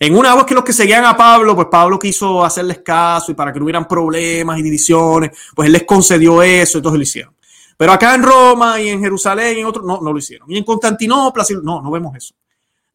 En 0.02 0.18
una 0.18 0.34
voz 0.34 0.48
que 0.48 0.56
los 0.56 0.64
que 0.64 0.74
seguían 0.74 1.06
a 1.06 1.16
Pablo, 1.16 1.56
pues 1.56 1.68
Pablo 1.70 2.00
quiso 2.00 2.44
hacerles 2.44 2.80
caso 2.80 3.32
y 3.32 3.36
para 3.36 3.54
que 3.54 3.60
no 3.60 3.66
hubieran 3.66 3.88
problemas 3.88 4.58
y 4.58 4.64
divisiones, 4.64 5.30
pues 5.54 5.68
él 5.68 5.74
les 5.74 5.84
concedió 5.84 6.42
eso, 6.42 6.80
entonces 6.80 6.98
lo 6.98 7.04
hicieron. 7.04 7.36
Pero 7.78 7.92
acá 7.92 8.16
en 8.16 8.24
Roma 8.24 8.82
y 8.82 8.90
en 8.90 9.00
Jerusalén 9.00 9.58
y 9.58 9.60
en 9.60 9.68
otros, 9.68 9.86
no, 9.86 10.02
no 10.02 10.12
lo 10.12 10.18
hicieron. 10.18 10.52
Y 10.52 10.58
en 10.58 10.64
Constantinopla, 10.64 11.46
no, 11.62 11.84
no 11.84 11.92
vemos 11.92 12.16
eso. 12.16 12.34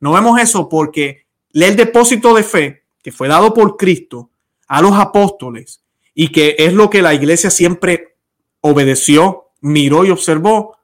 No 0.01 0.15
vemos 0.15 0.41
eso 0.41 0.69
porque 0.69 1.27
el 1.53 1.77
depósito 1.77 2.35
de 2.35 2.43
fe 2.43 2.83
que 3.01 3.13
fue 3.13 3.29
dado 3.29 3.55
por 3.55 3.77
Cristo 3.77 4.31
a 4.67 4.83
los 4.83 4.95
apóstoles 4.95 5.85
y 6.13 6.33
que 6.33 6.57
es 6.59 6.73
lo 6.73 6.91
que 6.91 7.03
la 7.03 7.15
iglesia 7.15 7.51
siempre 7.51 8.17
obedeció, 8.63 9.51
miró 9.61 10.05
y 10.05 10.11
observó, 10.11 10.77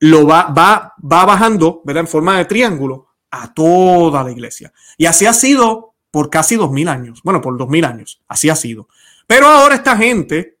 lo 0.00 0.26
va, 0.26 0.48
va, 0.48 0.92
va 1.10 1.24
bajando, 1.24 1.80
¿verdad? 1.86 2.02
En 2.02 2.08
forma 2.08 2.36
de 2.36 2.44
triángulo 2.44 3.13
a 3.42 3.52
toda 3.52 4.22
la 4.22 4.30
iglesia. 4.30 4.72
Y 4.96 5.06
así 5.06 5.26
ha 5.26 5.32
sido 5.32 5.94
por 6.10 6.30
casi 6.30 6.56
dos 6.56 6.70
mil 6.70 6.88
años. 6.88 7.20
Bueno, 7.24 7.40
por 7.40 7.56
dos 7.58 7.68
mil 7.68 7.84
años. 7.84 8.20
Así 8.28 8.48
ha 8.48 8.56
sido. 8.56 8.88
Pero 9.26 9.46
ahora 9.46 9.74
esta 9.74 9.96
gente, 9.96 10.58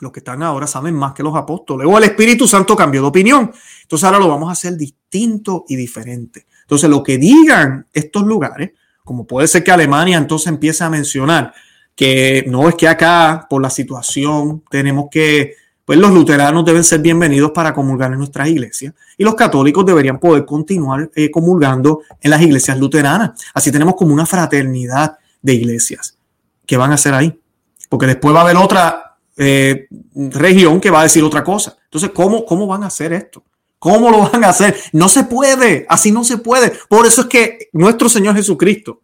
los 0.00 0.12
que 0.12 0.20
están 0.20 0.42
ahora, 0.42 0.66
saben 0.66 0.94
más 0.94 1.12
que 1.12 1.22
los 1.22 1.34
apóstoles. 1.34 1.86
O 1.90 1.98
el 1.98 2.04
Espíritu 2.04 2.46
Santo 2.46 2.76
cambió 2.76 3.02
de 3.02 3.08
opinión. 3.08 3.52
Entonces 3.82 4.04
ahora 4.04 4.18
lo 4.18 4.28
vamos 4.28 4.48
a 4.48 4.52
hacer 4.52 4.76
distinto 4.76 5.64
y 5.68 5.76
diferente. 5.76 6.46
Entonces 6.62 6.88
lo 6.88 7.02
que 7.02 7.18
digan 7.18 7.86
estos 7.92 8.24
lugares, 8.24 8.72
como 9.04 9.26
puede 9.26 9.48
ser 9.48 9.64
que 9.64 9.70
Alemania 9.70 10.18
entonces 10.18 10.48
empiece 10.48 10.84
a 10.84 10.90
mencionar 10.90 11.52
que 11.94 12.44
no 12.46 12.68
es 12.68 12.74
que 12.74 12.88
acá 12.88 13.46
por 13.48 13.62
la 13.62 13.70
situación 13.70 14.62
tenemos 14.70 15.06
que 15.10 15.54
pues 15.86 16.00
los 16.00 16.10
luteranos 16.10 16.64
deben 16.64 16.82
ser 16.82 16.98
bienvenidos 16.98 17.52
para 17.52 17.72
comulgar 17.72 18.12
en 18.12 18.18
nuestras 18.18 18.48
iglesias 18.48 18.92
y 19.16 19.22
los 19.22 19.36
católicos 19.36 19.86
deberían 19.86 20.18
poder 20.18 20.44
continuar 20.44 21.10
eh, 21.14 21.30
comulgando 21.30 22.02
en 22.20 22.30
las 22.32 22.42
iglesias 22.42 22.76
luteranas. 22.76 23.40
Así 23.54 23.70
tenemos 23.70 23.94
como 23.94 24.12
una 24.12 24.26
fraternidad 24.26 25.16
de 25.40 25.54
iglesias. 25.54 26.18
¿Qué 26.66 26.76
van 26.76 26.90
a 26.90 26.96
hacer 26.96 27.14
ahí? 27.14 27.40
Porque 27.88 28.06
después 28.06 28.34
va 28.34 28.40
a 28.40 28.42
haber 28.42 28.56
otra 28.56 29.16
eh, 29.36 29.86
región 30.12 30.80
que 30.80 30.90
va 30.90 31.00
a 31.00 31.04
decir 31.04 31.22
otra 31.22 31.44
cosa. 31.44 31.76
Entonces, 31.84 32.10
¿cómo, 32.12 32.44
¿cómo 32.44 32.66
van 32.66 32.82
a 32.82 32.88
hacer 32.88 33.12
esto? 33.12 33.44
¿Cómo 33.78 34.10
lo 34.10 34.28
van 34.28 34.42
a 34.42 34.48
hacer? 34.48 34.76
No 34.92 35.08
se 35.08 35.22
puede, 35.22 35.86
así 35.88 36.10
no 36.10 36.24
se 36.24 36.38
puede. 36.38 36.72
Por 36.88 37.06
eso 37.06 37.22
es 37.22 37.26
que 37.28 37.68
nuestro 37.72 38.08
Señor 38.08 38.34
Jesucristo 38.34 39.02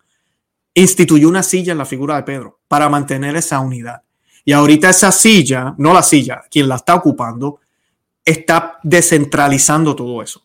instituyó 0.75 1.29
una 1.29 1.45
silla 1.45 1.71
en 1.71 1.79
la 1.79 1.87
figura 1.87 2.16
de 2.16 2.25
Pedro 2.25 2.59
para 2.66 2.88
mantener 2.88 3.37
esa 3.37 3.61
unidad. 3.61 4.03
Y 4.44 4.52
ahorita 4.52 4.90
esa 4.90 5.12
silla, 5.12 5.74
no 5.78 5.92
la 5.92 6.02
silla, 6.02 6.42
quien 6.50 6.68
la 6.68 6.76
está 6.76 6.94
ocupando, 6.94 7.61
está 8.24 8.78
descentralizando 8.83 9.94
todo 9.94 10.22
eso 10.22 10.42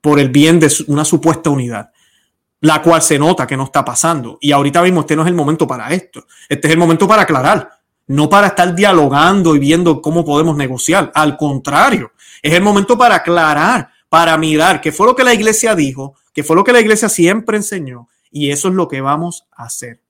por 0.00 0.18
el 0.18 0.30
bien 0.30 0.58
de 0.58 0.72
una 0.86 1.04
supuesta 1.04 1.50
unidad, 1.50 1.90
la 2.60 2.82
cual 2.82 3.02
se 3.02 3.18
nota 3.18 3.46
que 3.46 3.56
no 3.56 3.64
está 3.64 3.84
pasando. 3.84 4.38
Y 4.40 4.52
ahorita 4.52 4.82
mismo 4.82 5.00
este 5.00 5.16
no 5.16 5.22
es 5.22 5.28
el 5.28 5.34
momento 5.34 5.66
para 5.66 5.90
esto. 5.90 6.26
Este 6.48 6.68
es 6.68 6.72
el 6.72 6.78
momento 6.78 7.06
para 7.06 7.22
aclarar, 7.22 7.70
no 8.06 8.28
para 8.28 8.48
estar 8.48 8.74
dialogando 8.74 9.54
y 9.54 9.58
viendo 9.58 10.00
cómo 10.00 10.24
podemos 10.24 10.56
negociar. 10.56 11.10
Al 11.14 11.36
contrario, 11.36 12.12
es 12.42 12.52
el 12.52 12.62
momento 12.62 12.96
para 12.96 13.16
aclarar, 13.16 13.90
para 14.08 14.36
mirar 14.36 14.80
qué 14.80 14.92
fue 14.92 15.06
lo 15.06 15.14
que 15.14 15.24
la 15.24 15.34
iglesia 15.34 15.74
dijo, 15.74 16.14
qué 16.32 16.42
fue 16.42 16.56
lo 16.56 16.64
que 16.64 16.72
la 16.72 16.80
iglesia 16.80 17.08
siempre 17.08 17.56
enseñó. 17.56 18.08
Y 18.30 18.50
eso 18.50 18.68
es 18.68 18.74
lo 18.74 18.88
que 18.88 19.00
vamos 19.00 19.46
a 19.52 19.64
hacer. 19.64 20.00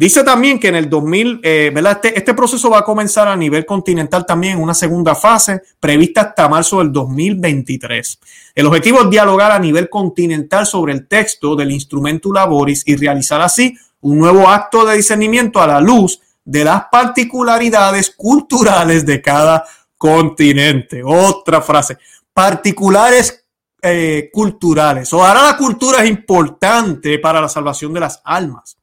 Dice 0.00 0.24
también 0.24 0.58
que 0.58 0.68
en 0.68 0.76
el 0.76 0.88
2000, 0.88 1.40
eh, 1.42 1.70
¿verdad? 1.74 2.00
Este, 2.02 2.18
este, 2.18 2.32
proceso 2.32 2.70
va 2.70 2.78
a 2.78 2.84
comenzar 2.84 3.28
a 3.28 3.36
nivel 3.36 3.66
continental 3.66 4.24
también 4.24 4.58
una 4.58 4.72
segunda 4.72 5.14
fase 5.14 5.60
prevista 5.78 6.22
hasta 6.22 6.48
marzo 6.48 6.78
del 6.78 6.90
2023. 6.90 8.18
El 8.54 8.66
objetivo 8.66 9.02
es 9.02 9.10
dialogar 9.10 9.52
a 9.52 9.58
nivel 9.58 9.90
continental 9.90 10.64
sobre 10.64 10.94
el 10.94 11.06
texto 11.06 11.54
del 11.54 11.70
instrumento 11.70 12.32
laboris 12.32 12.82
y 12.86 12.96
realizar 12.96 13.42
así 13.42 13.76
un 14.00 14.18
nuevo 14.20 14.48
acto 14.48 14.86
de 14.86 14.96
discernimiento 14.96 15.60
a 15.60 15.66
la 15.66 15.82
luz 15.82 16.18
de 16.46 16.64
las 16.64 16.84
particularidades 16.90 18.08
culturales 18.16 19.04
de 19.04 19.20
cada 19.20 19.66
continente. 19.98 21.02
Otra 21.04 21.60
frase, 21.60 21.98
particulares 22.32 23.44
eh, 23.82 24.30
culturales. 24.32 25.12
O 25.12 25.22
ahora 25.22 25.42
la 25.42 25.58
cultura 25.58 26.02
es 26.02 26.08
importante 26.08 27.18
para 27.18 27.42
la 27.42 27.50
salvación 27.50 27.92
de 27.92 28.00
las 28.00 28.22
almas. 28.24 28.79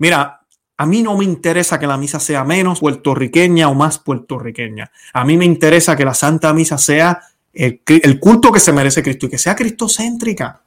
Mira, 0.00 0.40
a 0.78 0.86
mí 0.86 1.02
no 1.02 1.14
me 1.14 1.26
interesa 1.26 1.78
que 1.78 1.86
la 1.86 1.98
misa 1.98 2.18
sea 2.18 2.42
menos 2.42 2.80
puertorriqueña 2.80 3.68
o 3.68 3.74
más 3.74 3.98
puertorriqueña. 3.98 4.90
A 5.12 5.26
mí 5.26 5.36
me 5.36 5.44
interesa 5.44 5.94
que 5.94 6.06
la 6.06 6.14
Santa 6.14 6.54
Misa 6.54 6.78
sea 6.78 7.20
el, 7.52 7.82
culto 8.18 8.50
que 8.50 8.60
se 8.60 8.72
merece 8.72 9.02
Cristo 9.02 9.26
y 9.26 9.28
que 9.28 9.36
sea 9.36 9.54
cristocéntrica. 9.54 10.62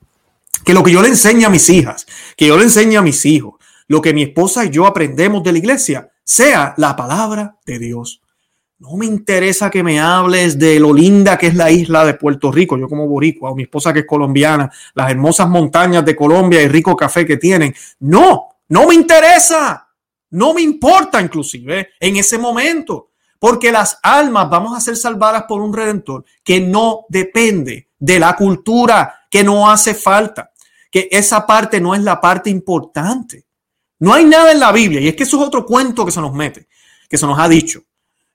Que 0.63 0.75
lo 0.75 0.83
que 0.83 0.91
yo 0.91 1.01
le 1.01 1.07
enseño 1.07 1.47
a 1.47 1.49
mis 1.49 1.67
hijas, 1.71 2.05
que 2.37 2.45
yo 2.45 2.57
le 2.57 2.65
enseñe 2.65 2.95
a 2.95 3.01
mis 3.01 3.25
hijos, 3.25 3.55
lo 3.87 4.01
que 4.01 4.13
mi 4.13 4.21
esposa 4.21 4.65
y 4.65 4.69
yo 4.69 4.85
aprendemos 4.85 5.43
de 5.43 5.51
la 5.51 5.57
iglesia, 5.57 6.11
sea 6.23 6.75
la 6.77 6.95
palabra 6.95 7.57
de 7.65 7.79
Dios. 7.79 8.21
No 8.77 8.95
me 8.97 9.07
interesa 9.07 9.71
que 9.71 9.81
me 9.81 9.99
hables 9.99 10.59
de 10.59 10.79
lo 10.79 10.93
linda 10.93 11.39
que 11.39 11.47
es 11.47 11.55
la 11.55 11.71
isla 11.71 12.05
de 12.05 12.13
Puerto 12.13 12.51
Rico, 12.51 12.77
yo 12.77 12.87
como 12.87 13.07
boricua, 13.07 13.49
o 13.49 13.55
mi 13.55 13.63
esposa 13.63 13.91
que 13.91 14.01
es 14.01 14.05
colombiana, 14.05 14.71
las 14.93 15.09
hermosas 15.09 15.49
montañas 15.49 16.05
de 16.05 16.15
Colombia 16.15 16.61
y 16.61 16.67
rico 16.67 16.95
café 16.95 17.25
que 17.25 17.37
tienen. 17.37 17.73
No, 18.01 18.52
no 18.69 18.87
me 18.87 18.95
interesa, 18.95 19.87
no 20.31 20.53
me 20.53 20.61
importa 20.61 21.21
inclusive 21.21 21.89
en 21.99 22.17
ese 22.17 22.37
momento, 22.37 23.11
porque 23.39 23.71
las 23.71 23.99
almas 24.01 24.49
vamos 24.49 24.75
a 24.75 24.81
ser 24.81 24.95
salvadas 24.95 25.43
por 25.47 25.61
un 25.61 25.73
redentor 25.73 26.23
que 26.43 26.61
no 26.61 27.05
depende 27.09 27.89
de 27.99 28.19
la 28.19 28.35
cultura, 28.35 29.27
que 29.29 29.43
no 29.43 29.69
hace 29.69 29.93
falta, 29.93 30.51
que 30.89 31.07
esa 31.11 31.45
parte 31.45 31.81
no 31.81 31.93
es 31.93 32.01
la 32.01 32.21
parte 32.21 32.49
importante. 32.49 33.45
No 33.99 34.13
hay 34.13 34.25
nada 34.25 34.51
en 34.51 34.59
la 34.59 34.71
Biblia, 34.71 35.01
y 35.01 35.07
es 35.07 35.15
que 35.15 35.23
eso 35.23 35.41
es 35.41 35.47
otro 35.47 35.65
cuento 35.65 36.05
que 36.05 36.11
se 36.11 36.21
nos 36.21 36.33
mete, 36.33 36.67
que 37.09 37.17
se 37.17 37.25
nos 37.25 37.39
ha 37.39 37.47
dicho, 37.47 37.83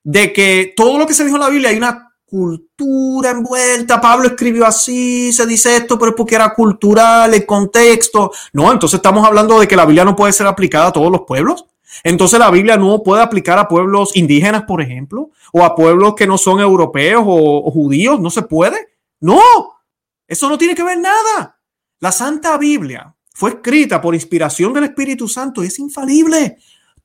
de 0.02 0.32
que 0.32 0.72
todo 0.76 0.98
lo 0.98 1.06
que 1.06 1.14
se 1.14 1.24
dijo 1.24 1.36
en 1.36 1.42
la 1.42 1.50
Biblia 1.50 1.70
hay 1.70 1.76
una 1.76 2.07
cultura 2.28 3.30
envuelta. 3.30 4.00
Pablo 4.00 4.28
escribió 4.28 4.66
así, 4.66 5.32
se 5.32 5.46
dice 5.46 5.76
esto, 5.76 5.98
pero 5.98 6.10
es 6.10 6.16
porque 6.16 6.34
era 6.34 6.52
cultural, 6.54 7.32
el 7.32 7.46
contexto. 7.46 8.30
No, 8.52 8.70
entonces 8.70 8.98
estamos 8.98 9.26
hablando 9.26 9.58
de 9.58 9.66
que 9.66 9.76
la 9.76 9.86
Biblia 9.86 10.04
no 10.04 10.16
puede 10.16 10.32
ser 10.32 10.46
aplicada 10.46 10.88
a 10.88 10.92
todos 10.92 11.10
los 11.10 11.22
pueblos. 11.22 11.66
Entonces 12.04 12.38
la 12.38 12.50
Biblia 12.50 12.76
no 12.76 13.02
puede 13.02 13.22
aplicar 13.22 13.58
a 13.58 13.66
pueblos 13.66 14.14
indígenas, 14.14 14.64
por 14.64 14.82
ejemplo, 14.82 15.30
o 15.52 15.64
a 15.64 15.74
pueblos 15.74 16.14
que 16.14 16.26
no 16.26 16.36
son 16.38 16.60
europeos 16.60 17.24
o, 17.26 17.70
judíos. 17.70 18.20
No 18.20 18.30
se 18.30 18.42
puede. 18.42 18.88
No, 19.20 19.40
eso 20.26 20.48
no 20.48 20.58
tiene 20.58 20.74
que 20.74 20.82
ver 20.82 20.98
nada. 20.98 21.58
La 22.00 22.12
Santa 22.12 22.56
Biblia 22.58 23.14
fue 23.32 23.50
escrita 23.50 24.00
por 24.00 24.14
inspiración 24.14 24.72
del 24.72 24.84
Espíritu 24.84 25.28
Santo 25.28 25.64
y 25.64 25.68
es 25.68 25.78
infalible. 25.78 26.58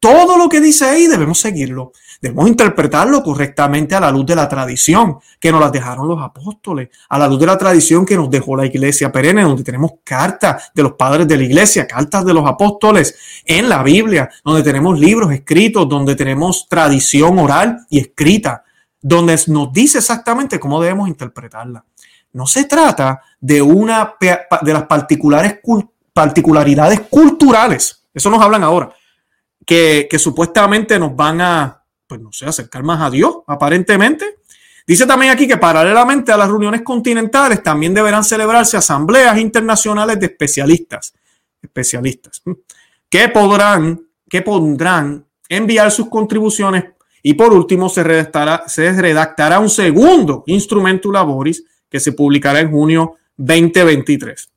Todo 0.04 0.38
lo 0.38 0.50
que 0.50 0.60
dice 0.60 0.84
ahí 0.84 1.08
debemos 1.08 1.40
seguirlo. 1.40 1.94
Debemos 2.22 2.50
interpretarlo 2.50 3.24
correctamente 3.24 3.96
a 3.96 4.02
la 4.02 4.12
luz 4.12 4.26
de 4.26 4.36
la 4.36 4.50
tradición 4.50 5.20
que 5.40 5.50
nos 5.50 5.62
las 5.62 5.72
dejaron 5.72 6.10
los 6.10 6.22
apóstoles, 6.22 6.90
a 7.08 7.18
la 7.18 7.26
luz 7.26 7.40
de 7.40 7.46
la 7.46 7.58
tradición 7.58 8.06
que 8.06 8.18
nos 8.18 8.30
dejó 8.30 8.58
la 8.58 8.66
iglesia 8.66 9.14
perenne, 9.14 9.44
donde 9.44 9.64
tenemos 9.64 9.92
cartas 10.04 10.74
de 10.76 10.84
los 10.84 10.92
padres 10.96 11.26
de 11.26 11.38
la 11.38 11.44
iglesia, 11.44 11.88
cartas 11.88 12.26
de 12.26 12.34
los 12.34 12.46
apóstoles 12.46 13.16
en 13.46 13.70
la 13.70 13.82
Biblia, 13.82 14.30
donde 14.44 14.62
tenemos 14.62 15.00
libros 15.00 15.32
escritos, 15.32 15.88
donde 15.88 16.18
tenemos 16.18 16.68
tradición 16.68 17.40
oral 17.40 17.86
y 17.90 18.00
escrita, 18.00 18.66
donde 19.02 19.40
nos 19.48 19.72
dice 19.72 20.00
exactamente 20.00 20.60
cómo 20.60 20.82
debemos 20.82 21.08
interpretarla. 21.08 21.86
No 22.34 22.46
se 22.46 22.66
trata 22.66 23.22
de 23.40 23.62
una 23.62 24.16
de 24.20 24.74
las 24.74 24.84
particulares 24.84 25.62
particularidades 26.12 27.00
culturales. 27.10 28.04
Eso 28.14 28.30
nos 28.30 28.42
hablan 28.42 28.64
ahora 28.64 28.94
que, 29.66 30.08
supuestamente 30.18 31.00
nos 31.00 31.16
van 31.16 31.42
a, 31.42 31.84
pues 32.08 32.22
no 32.22 32.32
sé, 32.32 32.46
acercar 32.46 32.84
más 32.84 33.02
a 33.02 33.10
Dios, 33.10 33.38
aparentemente. 33.48 34.40
Dice 34.86 35.06
también 35.06 35.32
aquí 35.32 35.48
que 35.48 35.58
paralelamente 35.58 36.32
a 36.32 36.38
las 36.38 36.50
reuniones 36.50 36.82
continentales 36.82 37.64
también 37.64 37.94
deberán 37.94 38.24
celebrarse 38.24 38.76
asambleas 38.76 39.38
internacionales 39.38 40.20
de 40.20 40.26
especialistas, 40.26 41.14
especialistas, 41.62 42.44
que 43.10 43.30
podrán, 43.30 44.02
que 44.30 44.42
pondrán 44.42 45.26
enviar 45.48 45.92
sus 45.92 46.10
contribuciones 46.10 46.86
y 47.22 47.36
por 47.36 47.54
último 47.54 47.88
se 47.88 48.04
redactará, 48.04 48.64
se 48.68 48.92
redactará 48.92 49.60
un 49.60 49.70
segundo 49.70 50.44
instrumento 50.48 51.12
laboris 51.12 51.64
que 51.90 52.02
se 52.02 52.12
publicará 52.12 52.60
en 52.60 52.72
junio 52.72 53.16
2023. 53.38 54.50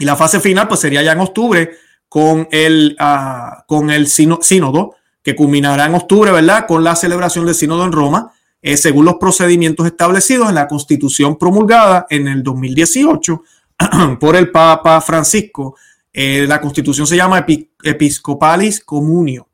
Y 0.00 0.04
la 0.04 0.16
fase 0.16 0.40
final 0.40 0.68
pues 0.68 0.80
sería 0.80 1.02
ya 1.02 1.12
en 1.12 1.20
octubre 1.20 1.70
con 2.08 2.48
el, 2.50 2.96
uh, 3.00 3.62
con 3.66 3.90
el 3.90 4.06
sínodo, 4.06 4.94
que 5.22 5.34
culminará 5.34 5.86
en 5.86 5.94
octubre, 5.94 6.30
¿verdad? 6.30 6.66
Con 6.66 6.84
la 6.84 6.94
celebración 6.94 7.46
del 7.46 7.54
sínodo 7.54 7.84
en 7.84 7.92
Roma, 7.92 8.32
eh, 8.60 8.76
según 8.76 9.04
los 9.04 9.16
procedimientos 9.16 9.86
establecidos 9.86 10.48
en 10.48 10.54
la 10.54 10.68
constitución 10.68 11.38
promulgada 11.38 12.06
en 12.10 12.28
el 12.28 12.42
2018 12.42 13.42
por 14.20 14.36
el 14.36 14.50
Papa 14.50 15.00
Francisco. 15.00 15.76
Eh, 16.12 16.46
la 16.46 16.60
constitución 16.60 17.06
se 17.06 17.16
llama 17.16 17.44
Episcopalis 17.82 18.80
Communio. 18.80 19.48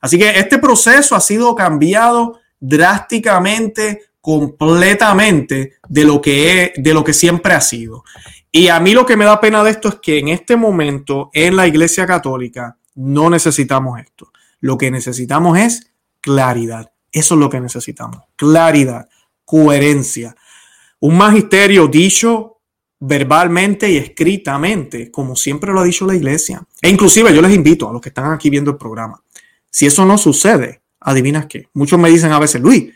Así 0.00 0.18
que 0.18 0.38
este 0.38 0.58
proceso 0.58 1.14
ha 1.14 1.20
sido 1.20 1.54
cambiado 1.54 2.40
drásticamente, 2.58 4.02
completamente 4.20 5.74
de 5.88 6.04
lo 6.04 6.20
que, 6.20 6.72
de 6.76 6.94
lo 6.94 7.04
que 7.04 7.12
siempre 7.12 7.52
ha 7.52 7.60
sido. 7.60 8.02
Y 8.56 8.68
a 8.68 8.80
mí 8.80 8.94
lo 8.94 9.04
que 9.04 9.18
me 9.18 9.26
da 9.26 9.38
pena 9.38 9.62
de 9.62 9.70
esto 9.70 9.88
es 9.88 9.96
que 9.96 10.18
en 10.18 10.28
este 10.28 10.56
momento 10.56 11.28
en 11.34 11.56
la 11.56 11.66
Iglesia 11.66 12.06
Católica 12.06 12.78
no 12.94 13.28
necesitamos 13.28 14.00
esto. 14.00 14.32
Lo 14.60 14.78
que 14.78 14.90
necesitamos 14.90 15.58
es 15.58 15.92
claridad. 16.22 16.90
Eso 17.12 17.34
es 17.34 17.40
lo 17.40 17.50
que 17.50 17.60
necesitamos. 17.60 18.22
Claridad, 18.34 19.10
coherencia. 19.44 20.34
Un 21.00 21.18
magisterio 21.18 21.86
dicho 21.86 22.62
verbalmente 22.98 23.90
y 23.90 23.98
escritamente, 23.98 25.10
como 25.10 25.36
siempre 25.36 25.70
lo 25.70 25.80
ha 25.80 25.84
dicho 25.84 26.06
la 26.06 26.14
Iglesia. 26.14 26.66
E 26.80 26.88
inclusive 26.88 27.34
yo 27.34 27.42
les 27.42 27.54
invito 27.54 27.90
a 27.90 27.92
los 27.92 28.00
que 28.00 28.08
están 28.08 28.32
aquí 28.32 28.48
viendo 28.48 28.70
el 28.70 28.78
programa. 28.78 29.22
Si 29.68 29.84
eso 29.84 30.06
no 30.06 30.16
sucede, 30.16 30.80
adivinas 31.00 31.44
qué. 31.44 31.68
Muchos 31.74 31.98
me 31.98 32.08
dicen 32.08 32.32
a 32.32 32.38
veces, 32.38 32.62
Luis, 32.62 32.90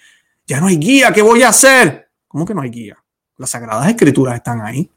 ya 0.47 0.59
no 0.59 0.69
hay 0.69 0.79
guía, 0.79 1.13
¿qué 1.13 1.21
voy 1.21 1.43
a 1.43 1.51
hacer? 1.51 2.09
¿Cómo 2.29 2.47
que 2.47 2.55
no 2.55 2.63
hay 2.63 2.71
guía? 2.71 2.97
Las 3.37 3.51
sagradas 3.51 3.91
escrituras 3.91 4.37
están 4.37 4.63
ahí. 4.63 4.91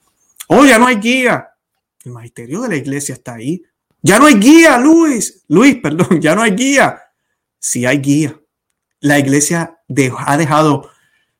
Oh, 0.55 0.65
ya 0.65 0.77
no 0.77 0.87
hay 0.87 0.97
guía. 0.97 1.49
El 2.05 2.11
magisterio 2.11 2.61
de 2.61 2.69
la 2.69 2.75
iglesia 2.75 3.13
está 3.13 3.35
ahí. 3.35 3.63
Ya 4.01 4.19
no 4.19 4.25
hay 4.25 4.35
guía, 4.35 4.77
Luis. 4.77 5.43
Luis, 5.47 5.75
perdón, 5.83 6.21
ya 6.21 6.35
no 6.35 6.43
hay 6.43 6.51
guía. 6.51 7.01
Sí 7.57 7.85
hay 7.85 7.97
guía. 7.97 8.39
La 8.99 9.17
iglesia 9.19 9.79
ha 10.25 10.37
dejado 10.37 10.89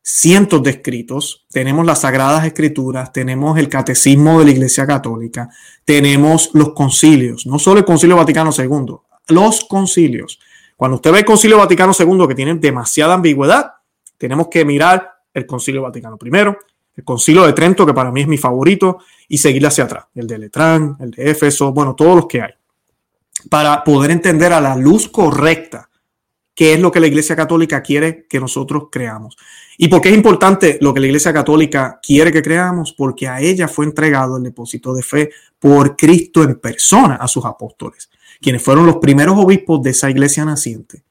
cientos 0.01 0.63
de 0.63 0.71
escritos. 0.71 1.45
Tenemos 1.51 1.85
las 1.85 2.01
sagradas 2.01 2.45
escrituras, 2.45 3.13
tenemos 3.13 3.57
el 3.57 3.69
catecismo 3.69 4.39
de 4.39 4.45
la 4.45 4.51
iglesia 4.51 4.85
católica, 4.85 5.49
tenemos 5.85 6.49
los 6.53 6.73
concilios, 6.73 7.45
no 7.45 7.57
solo 7.57 7.79
el 7.79 7.85
concilio 7.85 8.17
Vaticano 8.17 8.51
II, 8.55 8.95
los 9.29 9.63
concilios. 9.63 10.39
Cuando 10.75 10.95
usted 10.95 11.11
ve 11.11 11.19
el 11.19 11.25
concilio 11.25 11.57
Vaticano 11.57 11.93
II 11.97 12.27
que 12.27 12.35
tiene 12.35 12.55
demasiada 12.55 13.13
ambigüedad, 13.13 13.71
tenemos 14.17 14.49
que 14.49 14.65
mirar 14.65 15.09
el 15.33 15.45
concilio 15.45 15.83
Vaticano 15.83 16.17
I, 16.21 16.72
el 16.95 17.03
concilio 17.03 17.45
de 17.45 17.53
Trento, 17.53 17.85
que 17.85 17.93
para 17.93 18.11
mí 18.11 18.21
es 18.21 18.27
mi 18.27 18.37
favorito, 18.37 18.99
y 19.27 19.37
seguir 19.37 19.65
hacia 19.65 19.85
atrás, 19.85 20.05
el 20.15 20.27
de 20.27 20.37
Letrán, 20.37 20.95
el 20.99 21.11
de 21.11 21.31
Éfeso, 21.31 21.73
bueno, 21.73 21.95
todos 21.95 22.15
los 22.15 22.27
que 22.27 22.41
hay, 22.41 22.51
para 23.49 23.83
poder 23.83 24.11
entender 24.11 24.53
a 24.53 24.61
la 24.61 24.75
luz 24.75 25.07
correcta 25.09 25.89
qué 26.55 26.73
es 26.73 26.79
lo 26.79 26.91
que 26.91 26.99
la 26.99 27.07
Iglesia 27.07 27.35
Católica 27.35 27.81
quiere 27.81 28.27
que 28.27 28.39
nosotros 28.39 28.85
creamos. 28.91 29.37
¿Y 29.77 29.87
por 29.87 30.01
qué 30.01 30.09
es 30.09 30.15
importante 30.15 30.77
lo 30.81 30.93
que 30.93 30.99
la 30.99 31.07
Iglesia 31.07 31.33
Católica 31.33 31.99
quiere 32.01 32.31
que 32.31 32.43
creamos? 32.43 32.93
Porque 32.93 33.27
a 33.27 33.39
ella 33.39 33.67
fue 33.67 33.85
entregado 33.85 34.37
el 34.37 34.43
depósito 34.43 34.93
de 34.93 35.01
fe 35.01 35.31
por 35.57 35.95
Cristo 35.95 36.43
en 36.43 36.59
persona 36.59 37.15
a 37.15 37.27
sus 37.27 37.43
apóstoles, 37.45 38.09
quienes 38.39 38.61
fueron 38.61 38.85
los 38.85 38.97
primeros 38.97 39.35
obispos 39.37 39.81
de 39.81 39.89
esa 39.89 40.09
iglesia 40.09 40.45
naciente. 40.45 41.03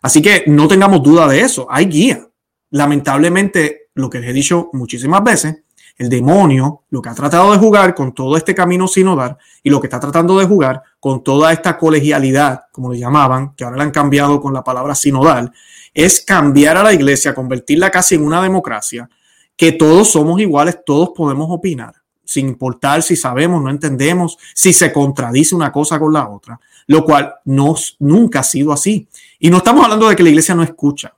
Así 0.00 0.22
que 0.22 0.44
no 0.46 0.68
tengamos 0.68 1.02
duda 1.02 1.28
de 1.28 1.40
eso, 1.40 1.66
hay 1.68 1.86
guía. 1.86 2.26
Lamentablemente 2.70 3.87
lo 3.98 4.08
que 4.08 4.20
les 4.20 4.30
he 4.30 4.32
dicho 4.32 4.70
muchísimas 4.72 5.22
veces, 5.24 5.62
el 5.96 6.08
demonio 6.08 6.84
lo 6.90 7.02
que 7.02 7.08
ha 7.08 7.14
tratado 7.14 7.50
de 7.50 7.58
jugar 7.58 7.94
con 7.94 8.14
todo 8.14 8.36
este 8.36 8.54
camino 8.54 8.86
sinodal 8.86 9.36
y 9.62 9.70
lo 9.70 9.80
que 9.80 9.88
está 9.88 9.98
tratando 9.98 10.38
de 10.38 10.46
jugar 10.46 10.82
con 11.00 11.24
toda 11.24 11.52
esta 11.52 11.76
colegialidad, 11.76 12.60
como 12.70 12.92
le 12.92 13.00
llamaban, 13.00 13.54
que 13.56 13.64
ahora 13.64 13.76
le 13.76 13.82
han 13.82 13.90
cambiado 13.90 14.40
con 14.40 14.54
la 14.54 14.62
palabra 14.62 14.94
sinodal, 14.94 15.52
es 15.92 16.20
cambiar 16.20 16.76
a 16.76 16.84
la 16.84 16.92
iglesia, 16.92 17.34
convertirla 17.34 17.90
casi 17.90 18.14
en 18.14 18.22
una 18.22 18.40
democracia, 18.40 19.10
que 19.56 19.72
todos 19.72 20.12
somos 20.12 20.40
iguales, 20.40 20.78
todos 20.86 21.10
podemos 21.14 21.48
opinar. 21.50 21.94
sin 22.24 22.46
importar 22.46 23.02
si 23.02 23.16
sabemos, 23.16 23.62
no 23.62 23.70
entendemos, 23.70 24.36
si 24.54 24.74
se 24.74 24.92
contradice 24.92 25.54
una 25.54 25.72
cosa 25.72 25.98
con 25.98 26.12
la 26.12 26.28
otra, 26.28 26.60
lo 26.86 27.02
cual 27.02 27.34
no, 27.46 27.74
nunca 28.00 28.40
ha 28.40 28.42
sido 28.42 28.70
así. 28.70 29.08
Y 29.38 29.48
no 29.48 29.56
estamos 29.56 29.82
hablando 29.82 30.10
de 30.10 30.14
que 30.14 30.22
la 30.22 30.28
iglesia 30.28 30.54
no 30.54 30.62
escucha. 30.62 31.14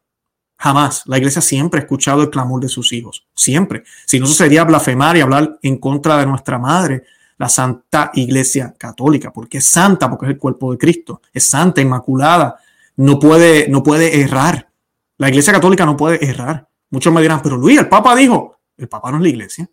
Jamás. 0.62 1.04
La 1.06 1.16
iglesia 1.16 1.40
siempre 1.40 1.80
ha 1.80 1.84
escuchado 1.84 2.20
el 2.20 2.28
clamor 2.28 2.60
de 2.60 2.68
sus 2.68 2.92
hijos. 2.92 3.26
Siempre. 3.34 3.82
Si 4.04 4.20
no, 4.20 4.26
eso 4.26 4.34
sería 4.34 4.62
blasfemar 4.64 5.16
y 5.16 5.22
hablar 5.22 5.58
en 5.62 5.78
contra 5.78 6.18
de 6.18 6.26
nuestra 6.26 6.58
madre, 6.58 7.04
la 7.38 7.48
Santa 7.48 8.10
Iglesia 8.12 8.74
Católica, 8.76 9.32
porque 9.32 9.56
es 9.56 9.64
santa, 9.64 10.10
porque 10.10 10.26
es 10.26 10.32
el 10.32 10.38
cuerpo 10.38 10.70
de 10.70 10.76
Cristo. 10.76 11.22
Es 11.32 11.48
santa, 11.48 11.80
inmaculada. 11.80 12.60
No 12.96 13.18
puede, 13.18 13.68
no 13.70 13.82
puede 13.82 14.20
errar. 14.20 14.68
La 15.16 15.30
Iglesia 15.30 15.54
Católica 15.54 15.86
no 15.86 15.96
puede 15.96 16.22
errar. 16.22 16.68
Muchos 16.90 17.10
me 17.10 17.22
dirán, 17.22 17.40
pero 17.42 17.56
Luis, 17.56 17.78
el 17.78 17.88
Papa 17.88 18.14
dijo, 18.14 18.58
el 18.76 18.86
Papa 18.86 19.10
no 19.10 19.16
es 19.16 19.22
la 19.22 19.28
Iglesia. 19.30 19.70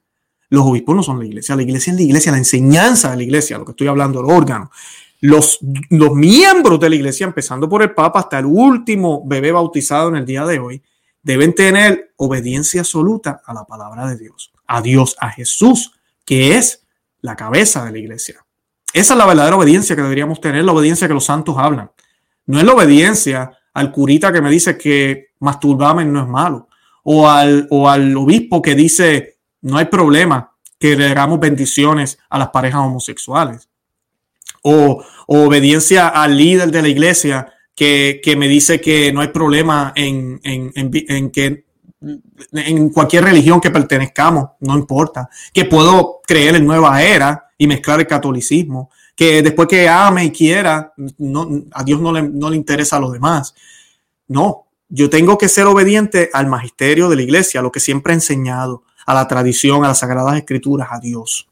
Los 0.48 0.66
obispos 0.66 0.96
no 0.96 1.04
son 1.04 1.20
la 1.20 1.26
Iglesia. 1.26 1.58
La 1.58 1.64
Iglesia 1.64 1.92
es 1.92 1.98
la 1.98 2.04
Iglesia, 2.04 2.32
la 2.32 2.38
enseñanza 2.38 3.12
de 3.12 3.18
la 3.18 3.24
Iglesia, 3.24 3.58
lo 3.58 3.66
que 3.66 3.72
estoy 3.72 3.88
hablando, 3.88 4.22
el 4.22 4.34
órgano. 4.34 4.72
Los, 5.20 5.60
los 5.90 6.14
miembros 6.14 6.80
de 6.80 6.90
la 6.90 6.96
Iglesia, 6.96 7.26
empezando 7.26 7.68
por 7.68 7.82
el 7.82 7.94
Papa 7.94 8.20
hasta 8.20 8.40
el 8.40 8.46
último 8.46 9.24
bebé 9.26 9.52
bautizado 9.52 10.10
en 10.10 10.16
el 10.18 10.26
día 10.26 10.46
de 10.46 10.60
hoy, 10.60 10.84
deben 11.24 11.54
tener 11.54 12.14
obediencia 12.18 12.82
absoluta 12.82 13.42
a 13.46 13.54
la 13.54 13.66
palabra 13.66 14.08
de 14.08 14.18
Dios, 14.18 14.52
a 14.68 14.82
Dios, 14.82 15.16
a 15.20 15.30
Jesús, 15.30 15.94
que 16.24 16.56
es 16.56 16.86
la 17.22 17.36
cabeza 17.36 17.84
de 17.84 17.92
la 17.92 17.98
iglesia. 17.98 18.46
Esa 18.94 19.14
es 19.14 19.18
la 19.18 19.26
verdadera 19.26 19.58
obediencia 19.58 19.96
que 19.96 20.02
deberíamos 20.02 20.40
tener, 20.40 20.64
la 20.64 20.72
obediencia 20.72 21.08
que 21.08 21.14
los 21.14 21.26
santos 21.26 21.56
hablan. 21.58 21.92
No 22.46 22.60
es 22.60 22.64
la 22.64 22.74
obediencia 22.74 23.52
al 23.74 23.92
curita 23.92 24.32
que 24.32 24.42
me 24.42 24.50
dice 24.50 24.78
que 24.78 25.32
masturbarme 25.40 26.06
no 26.06 26.22
es 26.22 26.28
malo, 26.28 26.68
o 27.04 27.30
al, 27.30 27.68
o 27.70 27.90
al 27.90 28.16
obispo 28.16 28.62
que 28.62 28.76
dice 28.76 29.38
no 29.62 29.78
hay 29.78 29.86
problema 29.86 30.54
que 30.80 30.96
le 30.96 31.08
hagamos 31.08 31.40
bendiciones 31.40 32.18
a 32.30 32.38
las 32.38 32.50
parejas 32.50 32.82
homosexuales, 32.82 33.70
o, 34.68 35.04
obediencia 35.30 36.08
al 36.08 36.38
líder 36.38 36.72
de 36.72 36.82
la 36.82 36.88
iglesia 36.88 37.54
que, 37.76 38.22
me 38.38 38.48
dice 38.48 38.80
que 38.80 39.12
no 39.12 39.22
hay 39.22 39.28
problema 39.28 39.92
en, 39.96 40.40
en 40.44 41.32
que 41.32 41.66
en 42.54 42.90
cualquier 42.90 43.26
religión 43.26 43.60
que 43.60 43.72
pertenezcamos, 43.72 44.52
no 44.62 44.78
importa, 44.78 45.30
que 45.52 45.66
puedo 45.66 46.22
creer 46.26 46.56
en 46.56 46.66
nueva 46.66 47.02
era 47.02 47.50
y 47.58 47.68
mezclar 47.68 48.00
el 48.00 48.08
catolicismo, 48.08 48.92
que 49.16 49.42
después 49.42 49.68
que 49.68 49.90
ame 49.90 50.26
y 50.26 50.32
quiera, 50.32 50.94
no, 51.18 51.50
a 51.72 51.84
Dios 51.84 52.00
no 52.00 52.14
le, 52.14 52.22
no 52.22 52.50
le 52.50 52.56
interesa 52.56 52.98
a 52.98 53.00
los 53.00 53.12
demás. 53.12 53.56
No, 54.28 54.68
yo 54.90 55.10
tengo 55.10 55.38
que 55.38 55.50
ser 55.50 55.66
obediente 55.66 56.30
al 56.34 56.48
magisterio 56.48 57.10
de 57.10 57.16
la 57.16 57.24
iglesia, 57.24 57.60
a 57.60 57.64
lo 57.64 57.72
que 57.72 57.80
siempre 57.80 58.14
he 58.14 58.16
enseñado, 58.16 58.84
a 59.06 59.14
la 59.14 59.28
tradición, 59.28 59.84
a 59.84 59.88
las 59.88 60.00
sagradas 60.00 60.38
escrituras, 60.38 60.90
a 60.92 61.00
Dios. 61.00 61.48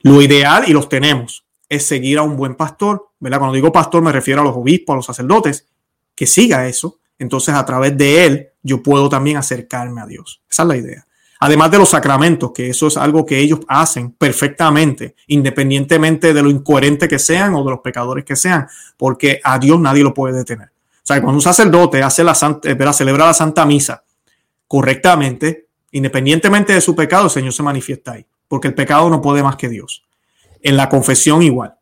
Lo 0.00 0.22
ideal, 0.22 0.64
y 0.66 0.72
los 0.72 0.88
tenemos, 0.88 1.44
es 1.68 1.86
seguir 1.86 2.18
a 2.18 2.22
un 2.22 2.36
buen 2.36 2.54
pastor, 2.54 3.10
¿verdad? 3.20 3.38
Cuando 3.38 3.54
digo 3.54 3.72
pastor 3.72 4.02
me 4.02 4.12
refiero 4.12 4.40
a 4.40 4.44
los 4.44 4.56
obispos, 4.56 4.94
a 4.94 4.96
los 4.96 5.06
sacerdotes, 5.06 5.66
que 6.14 6.26
siga 6.26 6.66
eso. 6.66 6.98
Entonces 7.18 7.54
a 7.54 7.64
través 7.64 7.96
de 7.96 8.26
él 8.26 8.48
yo 8.62 8.82
puedo 8.82 9.08
también 9.08 9.36
acercarme 9.36 10.00
a 10.00 10.06
Dios. 10.06 10.42
Esa 10.48 10.62
es 10.62 10.68
la 10.68 10.76
idea. 10.76 11.06
Además 11.40 11.70
de 11.70 11.78
los 11.78 11.90
sacramentos, 11.90 12.50
que 12.52 12.68
eso 12.68 12.88
es 12.88 12.96
algo 12.96 13.24
que 13.24 13.38
ellos 13.38 13.60
hacen 13.68 14.10
perfectamente, 14.10 15.14
independientemente 15.28 16.34
de 16.34 16.42
lo 16.42 16.50
incoherente 16.50 17.06
que 17.06 17.18
sean 17.18 17.54
o 17.54 17.62
de 17.62 17.70
los 17.70 17.80
pecadores 17.80 18.24
que 18.24 18.34
sean, 18.34 18.66
porque 18.96 19.40
a 19.44 19.58
Dios 19.58 19.78
nadie 19.80 20.02
lo 20.02 20.12
puede 20.12 20.36
detener. 20.36 20.68
O 20.68 21.06
sea, 21.08 21.20
cuando 21.20 21.36
un 21.36 21.42
sacerdote 21.42 22.02
hace 22.02 22.24
la 22.24 22.34
santa, 22.34 22.68
eh, 22.68 22.92
celebra 22.92 23.26
la 23.26 23.34
Santa 23.34 23.64
Misa 23.64 24.02
correctamente, 24.66 25.68
independientemente 25.92 26.74
de 26.74 26.80
su 26.80 26.94
pecado, 26.94 27.24
el 27.24 27.30
Señor 27.30 27.52
se 27.52 27.62
manifiesta 27.62 28.12
ahí, 28.12 28.26
porque 28.48 28.68
el 28.68 28.74
pecado 28.74 29.08
no 29.08 29.22
puede 29.22 29.42
más 29.42 29.56
que 29.56 29.68
Dios. 29.68 30.04
En 30.62 30.76
la 30.76 30.88
confesión 30.88 31.42
igual 31.42 31.78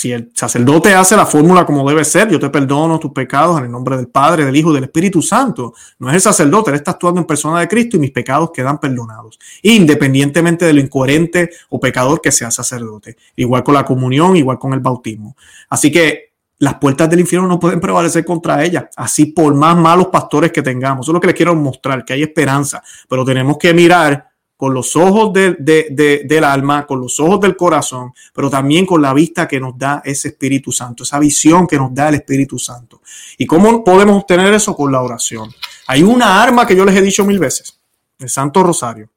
si 0.00 0.12
el 0.12 0.30
sacerdote 0.34 0.94
hace 0.94 1.16
la 1.16 1.26
fórmula 1.26 1.66
como 1.66 1.86
debe 1.88 2.04
ser, 2.04 2.28
yo 2.30 2.38
te 2.38 2.48
perdono 2.48 2.98
tus 2.98 3.12
pecados 3.12 3.58
en 3.58 3.66
el 3.66 3.70
nombre 3.70 3.96
del 3.96 4.08
Padre, 4.08 4.44
del 4.44 4.56
Hijo 4.56 4.72
del 4.72 4.84
Espíritu 4.84 5.20
Santo. 5.20 5.74
No 5.98 6.08
es 6.08 6.14
el 6.14 6.20
sacerdote, 6.20 6.70
él 6.70 6.76
está 6.76 6.92
actuando 6.92 7.20
en 7.20 7.26
persona 7.26 7.60
de 7.60 7.68
Cristo 7.68 7.96
y 7.96 8.00
mis 8.00 8.10
pecados 8.10 8.50
quedan 8.50 8.78
perdonados, 8.78 9.38
independientemente 9.62 10.64
de 10.64 10.72
lo 10.72 10.80
incoherente 10.80 11.50
o 11.68 11.78
pecador 11.78 12.20
que 12.20 12.32
sea 12.32 12.50
sacerdote. 12.50 13.16
Igual 13.36 13.62
con 13.62 13.74
la 13.74 13.84
comunión, 13.84 14.36
igual 14.36 14.58
con 14.58 14.72
el 14.72 14.80
bautismo. 14.80 15.36
Así 15.68 15.90
que 15.90 16.30
las 16.58 16.74
puertas 16.74 17.10
del 17.10 17.20
infierno 17.20 17.48
no 17.48 17.58
pueden 17.58 17.80
prevalecer 17.80 18.24
contra 18.24 18.62
ella, 18.64 18.88
así 18.96 19.26
por 19.26 19.54
más 19.54 19.76
malos 19.76 20.06
pastores 20.06 20.52
que 20.52 20.62
tengamos. 20.62 21.06
Eso 21.06 21.20
que 21.20 21.26
les 21.26 21.36
quiero 21.36 21.54
mostrar, 21.54 22.04
que 22.04 22.12
hay 22.12 22.22
esperanza, 22.22 22.82
pero 23.08 23.24
tenemos 23.24 23.58
que 23.58 23.74
mirar 23.74 24.29
con 24.60 24.74
los 24.74 24.94
ojos 24.94 25.32
del 25.32 26.44
alma, 26.44 26.86
con 26.86 27.00
los 27.00 27.18
ojos 27.18 27.40
del 27.40 27.56
corazón, 27.56 28.12
pero 28.34 28.50
también 28.50 28.84
con 28.84 29.00
la 29.00 29.14
vista 29.14 29.48
que 29.48 29.58
nos 29.58 29.78
da 29.78 30.02
ese 30.04 30.28
Espíritu 30.28 30.70
Santo, 30.70 31.02
esa 31.02 31.18
visión 31.18 31.66
que 31.66 31.78
nos 31.78 31.94
da 31.94 32.10
el 32.10 32.16
Espíritu 32.16 32.58
Santo. 32.58 33.00
¿Y 33.38 33.46
cómo 33.46 33.82
podemos 33.82 34.20
obtener 34.20 34.52
eso? 34.52 34.76
Con 34.76 34.92
la 34.92 35.00
oración. 35.00 35.50
Hay 35.86 36.02
una 36.02 36.42
arma 36.42 36.66
que 36.66 36.76
yo 36.76 36.84
les 36.84 36.94
he 36.94 37.00
dicho 37.00 37.24
mil 37.24 37.38
veces, 37.38 37.80
el 38.18 38.28
Santo 38.28 38.62
Rosario. 38.62 39.08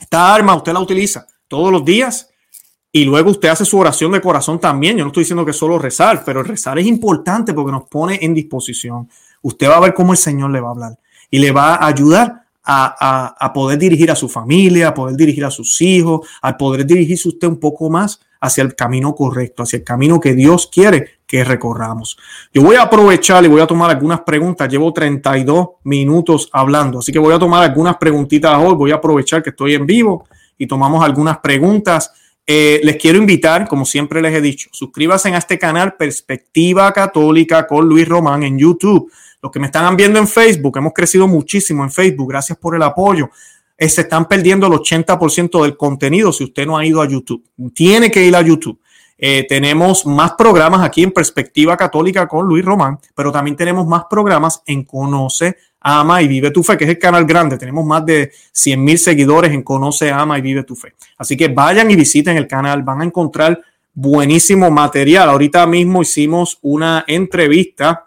Esta 0.00 0.34
arma 0.34 0.54
usted 0.54 0.72
la 0.72 0.80
utiliza 0.80 1.26
todos 1.46 1.70
los 1.70 1.84
días 1.84 2.30
y 2.90 3.04
luego 3.04 3.32
usted 3.32 3.50
hace 3.50 3.66
su 3.66 3.78
oración 3.78 4.12
de 4.12 4.22
corazón 4.22 4.58
también. 4.58 4.96
Yo 4.96 5.04
no 5.04 5.08
estoy 5.08 5.24
diciendo 5.24 5.44
que 5.44 5.52
solo 5.52 5.78
rezar, 5.78 6.22
pero 6.24 6.42
rezar 6.42 6.78
es 6.78 6.86
importante 6.86 7.52
porque 7.52 7.70
nos 7.70 7.84
pone 7.84 8.18
en 8.22 8.32
disposición. 8.32 9.10
Usted 9.42 9.68
va 9.68 9.76
a 9.76 9.80
ver 9.80 9.92
cómo 9.92 10.12
el 10.12 10.18
Señor 10.18 10.52
le 10.52 10.60
va 10.62 10.68
a 10.68 10.70
hablar 10.70 10.98
y 11.30 11.38
le 11.38 11.52
va 11.52 11.74
a 11.74 11.86
ayudar 11.86 12.43
a, 12.64 13.52
poder 13.54 13.78
dirigir 13.78 14.10
a 14.10 14.16
su 14.16 14.28
familia, 14.28 14.88
a 14.88 14.94
poder 14.94 15.16
dirigir 15.16 15.44
a 15.44 15.50
sus 15.50 15.80
hijos, 15.80 16.26
a 16.40 16.56
poder 16.56 16.86
dirigirse 16.86 17.28
usted 17.28 17.48
un 17.48 17.58
poco 17.58 17.90
más 17.90 18.20
hacia 18.40 18.62
el 18.62 18.74
camino 18.74 19.14
correcto, 19.14 19.62
hacia 19.62 19.78
el 19.78 19.84
camino 19.84 20.20
que 20.20 20.34
Dios 20.34 20.68
quiere 20.72 21.18
que 21.26 21.44
recorramos. 21.44 22.18
Yo 22.52 22.62
voy 22.62 22.76
a 22.76 22.82
aprovechar 22.82 23.44
y 23.44 23.48
voy 23.48 23.60
a 23.60 23.66
tomar 23.66 23.90
algunas 23.90 24.20
preguntas. 24.20 24.68
Llevo 24.68 24.92
32 24.92 25.68
minutos 25.84 26.48
hablando, 26.52 26.98
así 26.98 27.12
que 27.12 27.18
voy 27.18 27.34
a 27.34 27.38
tomar 27.38 27.62
algunas 27.62 27.96
preguntitas 27.96 28.56
hoy. 28.58 28.74
Voy 28.74 28.90
a 28.90 28.96
aprovechar 28.96 29.42
que 29.42 29.50
estoy 29.50 29.74
en 29.74 29.86
vivo 29.86 30.26
y 30.58 30.66
tomamos 30.66 31.02
algunas 31.04 31.38
preguntas. 31.38 32.12
Eh, 32.46 32.80
les 32.84 32.96
quiero 32.96 33.18
invitar, 33.18 33.66
como 33.66 33.86
siempre 33.86 34.20
les 34.20 34.34
he 34.34 34.40
dicho, 34.42 34.68
suscríbanse 34.70 35.30
a 35.30 35.38
este 35.38 35.58
canal 35.58 35.94
Perspectiva 35.94 36.92
Católica 36.92 37.66
con 37.66 37.88
Luis 37.88 38.06
Román 38.06 38.42
en 38.42 38.58
YouTube. 38.58 39.10
Los 39.44 39.52
que 39.52 39.60
me 39.60 39.66
están 39.66 39.94
viendo 39.94 40.18
en 40.18 40.26
Facebook, 40.26 40.78
hemos 40.78 40.94
crecido 40.94 41.28
muchísimo 41.28 41.84
en 41.84 41.90
Facebook, 41.90 42.30
gracias 42.30 42.56
por 42.56 42.74
el 42.76 42.82
apoyo. 42.82 43.28
Eh, 43.76 43.90
se 43.90 44.00
están 44.00 44.26
perdiendo 44.26 44.66
el 44.68 44.72
80% 44.72 45.62
del 45.62 45.76
contenido 45.76 46.32
si 46.32 46.44
usted 46.44 46.66
no 46.66 46.78
ha 46.78 46.86
ido 46.86 47.02
a 47.02 47.06
YouTube. 47.06 47.44
Tiene 47.74 48.10
que 48.10 48.24
ir 48.24 48.34
a 48.34 48.40
YouTube. 48.40 48.80
Eh, 49.18 49.44
tenemos 49.46 50.06
más 50.06 50.32
programas 50.32 50.80
aquí 50.80 51.02
en 51.02 51.10
Perspectiva 51.10 51.76
Católica 51.76 52.26
con 52.26 52.46
Luis 52.46 52.64
Román, 52.64 52.98
pero 53.14 53.30
también 53.30 53.54
tenemos 53.54 53.86
más 53.86 54.04
programas 54.08 54.62
en 54.64 54.82
Conoce, 54.84 55.58
Ama 55.78 56.22
y 56.22 56.28
Vive 56.28 56.50
tu 56.50 56.62
Fe, 56.62 56.78
que 56.78 56.84
es 56.84 56.90
el 56.90 56.98
canal 56.98 57.26
grande. 57.26 57.58
Tenemos 57.58 57.84
más 57.84 58.06
de 58.06 58.32
100 58.50 58.82
mil 58.82 58.96
seguidores 58.96 59.52
en 59.52 59.62
Conoce, 59.62 60.10
Ama 60.10 60.38
y 60.38 60.40
Vive 60.40 60.62
tu 60.62 60.74
Fe. 60.74 60.94
Así 61.18 61.36
que 61.36 61.48
vayan 61.48 61.90
y 61.90 61.96
visiten 61.96 62.38
el 62.38 62.48
canal, 62.48 62.82
van 62.82 63.02
a 63.02 63.04
encontrar 63.04 63.60
buenísimo 63.92 64.70
material. 64.70 65.28
Ahorita 65.28 65.66
mismo 65.66 66.00
hicimos 66.00 66.58
una 66.62 67.04
entrevista 67.06 68.06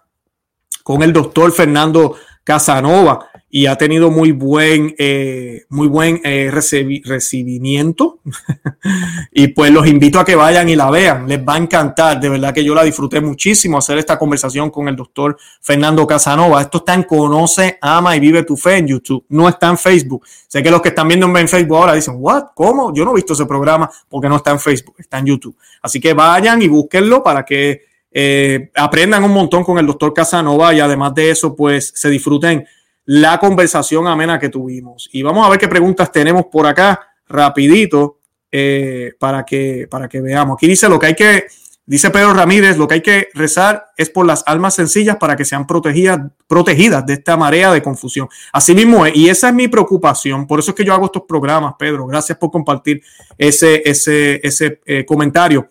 con 0.87 1.03
el 1.03 1.11
doctor 1.11 1.51
Fernando 1.51 2.15
Casanova 2.45 3.27
y 3.49 3.65
ha 3.65 3.75
tenido 3.75 4.09
muy 4.09 4.31
buen, 4.31 4.95
eh, 4.97 5.65
muy 5.67 5.89
buen 5.89 6.21
eh, 6.23 6.49
recibimiento. 6.49 8.21
y 9.33 9.49
pues 9.49 9.69
los 9.69 9.85
invito 9.85 10.17
a 10.17 10.23
que 10.23 10.35
vayan 10.35 10.69
y 10.69 10.77
la 10.77 10.89
vean, 10.89 11.27
les 11.27 11.45
va 11.45 11.55
a 11.55 11.57
encantar. 11.57 12.21
De 12.21 12.29
verdad 12.29 12.53
que 12.53 12.63
yo 12.63 12.73
la 12.73 12.85
disfruté 12.85 13.19
muchísimo 13.19 13.77
hacer 13.77 13.97
esta 13.97 14.17
conversación 14.17 14.69
con 14.69 14.87
el 14.87 14.95
doctor 14.95 15.37
Fernando 15.59 16.07
Casanova. 16.07 16.61
Esto 16.61 16.77
está 16.77 16.93
en 16.93 17.03
Conoce, 17.03 17.77
Ama 17.81 18.15
y 18.15 18.21
Vive 18.21 18.43
tu 18.43 18.55
Fe 18.55 18.77
en 18.77 18.87
YouTube, 18.87 19.25
no 19.27 19.49
está 19.49 19.67
en 19.67 19.77
Facebook. 19.77 20.25
Sé 20.47 20.63
que 20.63 20.71
los 20.71 20.81
que 20.81 20.87
están 20.87 21.09
viendo 21.09 21.27
en 21.37 21.49
Facebook 21.49 21.75
ahora 21.75 21.95
dicen, 21.95 22.15
¿what? 22.17 22.51
¿Cómo? 22.55 22.93
Yo 22.95 23.03
no 23.03 23.11
he 23.11 23.15
visto 23.15 23.33
ese 23.33 23.45
programa 23.45 23.91
porque 24.07 24.29
no 24.29 24.37
está 24.37 24.51
en 24.51 24.59
Facebook, 24.61 24.95
está 24.99 25.19
en 25.19 25.25
YouTube. 25.25 25.57
Así 25.81 25.99
que 25.99 26.13
vayan 26.13 26.61
y 26.61 26.69
búsquenlo 26.69 27.21
para 27.21 27.43
que 27.43 27.87
eh, 28.19 28.71
aprendan 28.73 29.23
un 29.23 29.31
montón 29.31 29.63
con 29.63 29.77
el 29.77 29.85
doctor 29.85 30.11
Casanova 30.11 30.73
y 30.73 30.79
además 30.79 31.13
de 31.13 31.29
eso, 31.29 31.55
pues 31.55 31.91
se 31.93 32.09
disfruten 32.09 32.65
la 33.05 33.37
conversación 33.37 34.07
amena 34.07 34.39
que 34.39 34.49
tuvimos. 34.49 35.07
Y 35.13 35.21
vamos 35.21 35.45
a 35.45 35.49
ver 35.51 35.59
qué 35.59 35.67
preguntas 35.67 36.11
tenemos 36.11 36.45
por 36.51 36.65
acá 36.65 36.99
rapidito 37.27 38.17
eh, 38.51 39.13
para, 39.19 39.45
que, 39.45 39.87
para 39.87 40.09
que 40.09 40.19
veamos. 40.19 40.55
Aquí 40.55 40.65
dice 40.65 40.89
lo 40.89 40.97
que 40.97 41.05
hay 41.05 41.13
que, 41.13 41.45
dice 41.85 42.09
Pedro 42.09 42.33
Ramírez, 42.33 42.75
lo 42.75 42.87
que 42.87 42.95
hay 42.95 43.01
que 43.01 43.27
rezar 43.35 43.85
es 43.95 44.09
por 44.09 44.25
las 44.25 44.43
almas 44.47 44.73
sencillas 44.73 45.17
para 45.17 45.35
que 45.35 45.45
sean 45.45 45.67
protegidas, 45.67 46.19
protegidas 46.47 47.05
de 47.05 47.13
esta 47.13 47.37
marea 47.37 47.71
de 47.71 47.83
confusión. 47.83 48.27
Así 48.51 48.73
mismo 48.73 49.05
es, 49.05 49.15
y 49.15 49.29
esa 49.29 49.49
es 49.49 49.53
mi 49.53 49.67
preocupación. 49.67 50.47
Por 50.47 50.57
eso 50.57 50.71
es 50.71 50.75
que 50.75 50.83
yo 50.83 50.95
hago 50.95 51.05
estos 51.05 51.21
programas, 51.27 51.75
Pedro. 51.77 52.07
Gracias 52.07 52.35
por 52.39 52.49
compartir 52.49 52.99
ese, 53.37 53.83
ese, 53.85 54.39
ese 54.41 54.81
eh, 54.87 55.05
comentario. 55.05 55.67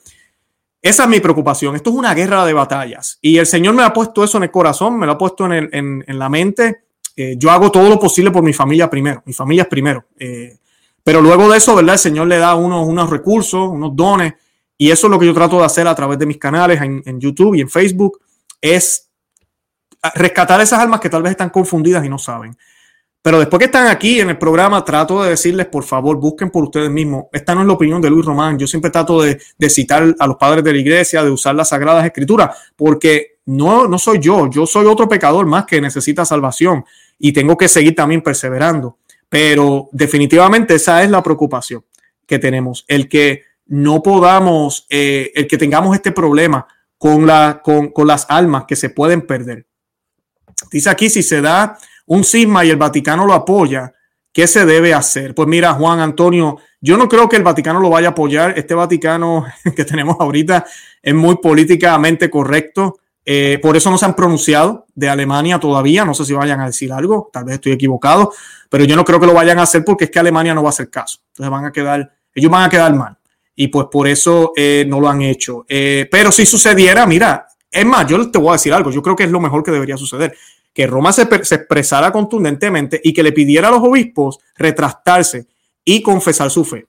Esa 0.83 1.03
es 1.05 1.09
mi 1.09 1.21
preocupación. 1.21 1.75
Esto 1.75 1.91
es 1.91 1.97
una 1.97 2.15
guerra 2.15 2.45
de 2.45 2.53
batallas. 2.53 3.19
Y 3.21 3.39
el 3.39 3.47
Señor 3.47 3.75
me 3.75 3.83
ha 3.83 3.93
puesto 3.93 4.23
eso 4.23 4.37
en 4.39 4.45
el 4.45 4.51
corazón, 4.51 4.99
me 4.99 5.07
lo 5.07 5.13
ha 5.13 5.19
puesto 5.19 5.51
en, 5.53 6.05
la 6.07 6.29
mente. 6.29 6.85
Eh, 7.17 7.35
yo 7.39 7.51
hago 7.51 7.73
todo 7.73 7.89
lo 7.89 7.99
posible 7.99 8.31
por 8.31 8.43
mi 8.43 8.53
familia 8.53 8.89
primero. 8.89 9.23
Mi 9.27 9.33
familia 9.33 9.63
es 9.63 9.69
primero. 9.69 10.05
Eh, 10.19 10.59
Pero 11.03 11.21
luego 11.21 11.49
de 11.49 11.59
eso, 11.59 11.75
¿verdad? 11.75 11.95
El 11.95 11.99
Señor 11.99 12.27
le 12.27 12.39
da 12.39 12.55
unos, 12.55 12.87
unos 12.87 13.11
recursos, 13.11 13.69
unos 13.69 13.95
dones, 13.95 14.35
y 14.79 14.91
eso 14.91 15.07
es 15.07 15.11
lo 15.11 15.19
que 15.19 15.27
yo 15.27 15.35
trato 15.35 15.59
de 15.59 15.65
hacer 15.65 15.89
a 15.89 15.95
través 15.95 16.19
de 16.19 16.27
mis 16.27 16.39
canales 16.39 16.81
en, 16.83 17.03
en 17.07 17.21
YouTube 17.21 17.55
y 17.55 17.61
en 17.63 17.71
Facebook, 17.71 18.21
es 18.61 19.09
rescatar 20.15 20.61
esas 20.61 20.81
almas 20.81 21.01
que 21.01 21.09
tal 21.09 21.23
vez 21.23 21.31
están 21.31 21.51
confundidas 21.51 22.05
y 22.05 22.09
no 22.09 22.19
saben. 22.19 22.57
Pero 23.27 23.41
después 23.41 23.59
que 23.59 23.65
están 23.65 23.89
aquí 23.89 24.21
en 24.21 24.31
el 24.31 24.39
programa, 24.39 24.85
trato 24.85 25.21
de 25.21 25.31
decirles, 25.31 25.67
por 25.67 25.83
favor, 25.83 26.17
busquen 26.17 26.49
por 26.49 26.63
ustedes 26.63 26.89
mismos. 26.89 27.25
Esta 27.33 27.57
no 27.57 27.63
es 27.63 27.67
la 27.67 27.73
opinión 27.73 28.01
de 28.01 28.09
Luis 28.09 28.25
Román. 28.25 28.57
Yo 28.57 28.69
siempre 28.69 28.89
trato 28.89 29.21
de, 29.21 29.41
citar 29.69 30.15
a 30.17 30.27
los 30.29 30.37
padres 30.37 30.63
de 30.63 30.73
la 30.73 30.79
iglesia, 30.79 31.25
de 31.25 31.31
usar 31.33 31.57
las 31.57 31.71
sagradas 31.71 32.07
escrituras, 32.07 32.57
porque 32.77 33.39
no, 33.47 33.89
no 33.89 33.99
soy 33.99 34.21
yo. 34.21 34.49
Yo 34.49 34.65
soy 34.65 34.87
otro 34.87 35.09
pecador 35.09 35.45
más 35.45 35.67
que 35.67 35.81
necesita 35.81 36.25
salvación 36.25 36.85
y 37.19 37.33
tengo 37.33 37.57
que 37.57 37.67
seguir 37.67 37.97
también 37.97 38.23
perseverando. 38.23 38.99
Pero 39.29 39.89
definitivamente 39.91 40.77
esa 40.77 41.03
es 41.03 41.11
la 41.11 41.21
preocupación 41.21 41.85
que 42.29 42.39
tenemos. 42.39 42.85
El 42.87 43.09
que 43.09 43.43
no 43.67 44.05
podamos, 44.05 44.87
eh, 44.89 45.33
el 45.35 45.49
que 45.49 45.59
tengamos 45.59 45.97
este 45.97 46.13
problema 46.13 46.69
con, 46.97 47.27
la, 47.27 47.61
con, 47.61 47.89
con 47.89 48.07
las 48.07 48.25
almas 48.29 48.67
que 48.69 48.77
se 48.77 48.91
pueden 48.91 49.23
perder. 49.23 49.67
Dice 50.71 50.91
aquí, 50.91 51.11
si 51.11 51.25
se 51.25 51.41
da 51.41 51.77
un 52.07 52.25
cisma 52.25 52.65
y 52.65 52.71
el 52.71 52.77
Vaticano 52.77 53.27
lo 53.27 53.33
apoya, 53.35 53.93
¿qué 54.33 54.47
se 54.47 54.65
debe 54.65 54.95
hacer? 54.95 55.35
Pues 55.35 55.49
mira, 55.49 55.73
Juan 55.75 56.01
Antonio, 56.01 56.59
yo 56.81 56.97
no 56.97 57.09
creo 57.09 57.29
que 57.29 57.37
el 57.37 57.43
Vaticano 57.43 57.81
lo 57.81 57.91
vaya 57.91 58.09
a 58.09 58.11
apoyar. 58.13 58.59
Este 58.59 58.75
Vaticano 58.75 59.45
que 59.77 59.85
tenemos 59.85 60.17
ahorita 60.19 60.65
es 61.03 61.15
muy 61.15 61.37
políticamente 61.37 62.31
correcto. 62.31 62.99
Eh, 63.25 63.59
por 63.61 63.77
eso 63.77 63.91
no 63.91 63.99
se 63.99 64.05
han 64.05 64.15
pronunciado 64.15 64.87
de 64.95 65.09
Alemania 65.09 65.59
todavía. 65.59 66.05
No 66.05 66.15
sé 66.15 66.25
si 66.25 66.33
vayan 66.33 66.61
a 66.61 66.67
decir 66.67 66.93
algo, 66.93 67.29
tal 67.33 67.45
vez 67.45 67.55
estoy 67.55 67.73
equivocado, 67.73 68.33
pero 68.71 68.85
yo 68.85 68.95
no 68.95 69.05
creo 69.05 69.19
que 69.19 69.27
lo 69.27 69.35
vayan 69.35 69.59
a 69.59 69.63
hacer 69.63 69.85
porque 69.85 70.05
es 70.05 70.11
que 70.11 70.21
Alemania 70.21 70.55
no 70.55 70.63
va 70.63 70.69
a 70.69 70.71
hacer 70.71 70.91
caso. 70.91 71.19
Entonces 71.31 71.51
van 71.51 71.65
a 71.65 71.73
quedar, 71.73 72.13
ellos 72.33 72.51
van 72.51 72.65
a 72.65 72.69
quedar 72.69 72.95
mal. 72.95 73.19
Y 73.57 73.69
pues 73.69 73.87
por 73.91 74.07
eso 74.07 74.53
eh, 74.55 74.85
no 74.87 75.01
lo 75.01 75.09
han 75.09 75.23
hecho. 75.23 75.65
Eh, 75.69 76.07
pero 76.11 76.31
si 76.31 76.47
sucediera, 76.47 77.05
mira, 77.07 77.49
es 77.69 77.85
más, 77.85 78.07
yo 78.07 78.31
te 78.31 78.39
voy 78.39 78.51
a 78.51 78.53
decir 78.53 78.73
algo, 78.73 78.91
yo 78.91 79.03
creo 79.03 79.17
que 79.17 79.25
es 79.25 79.31
lo 79.31 79.41
mejor 79.41 79.63
que 79.63 79.73
debería 79.73 79.97
suceder 79.97 80.37
que 80.77 80.87
Roma 80.87 81.11
se, 81.11 81.23
expresara 81.23 82.13
contundentemente 82.13 83.01
y 83.03 83.15
que 83.15 83.23
le 83.23 83.33
pidiera 83.33 83.69
a 83.69 83.71
los 83.71 83.81
obispos 83.81 84.39
retractarse 84.57 85.47
y 85.83 86.03
confesar 86.03 86.51
su 86.51 86.67
fe, 86.67 86.87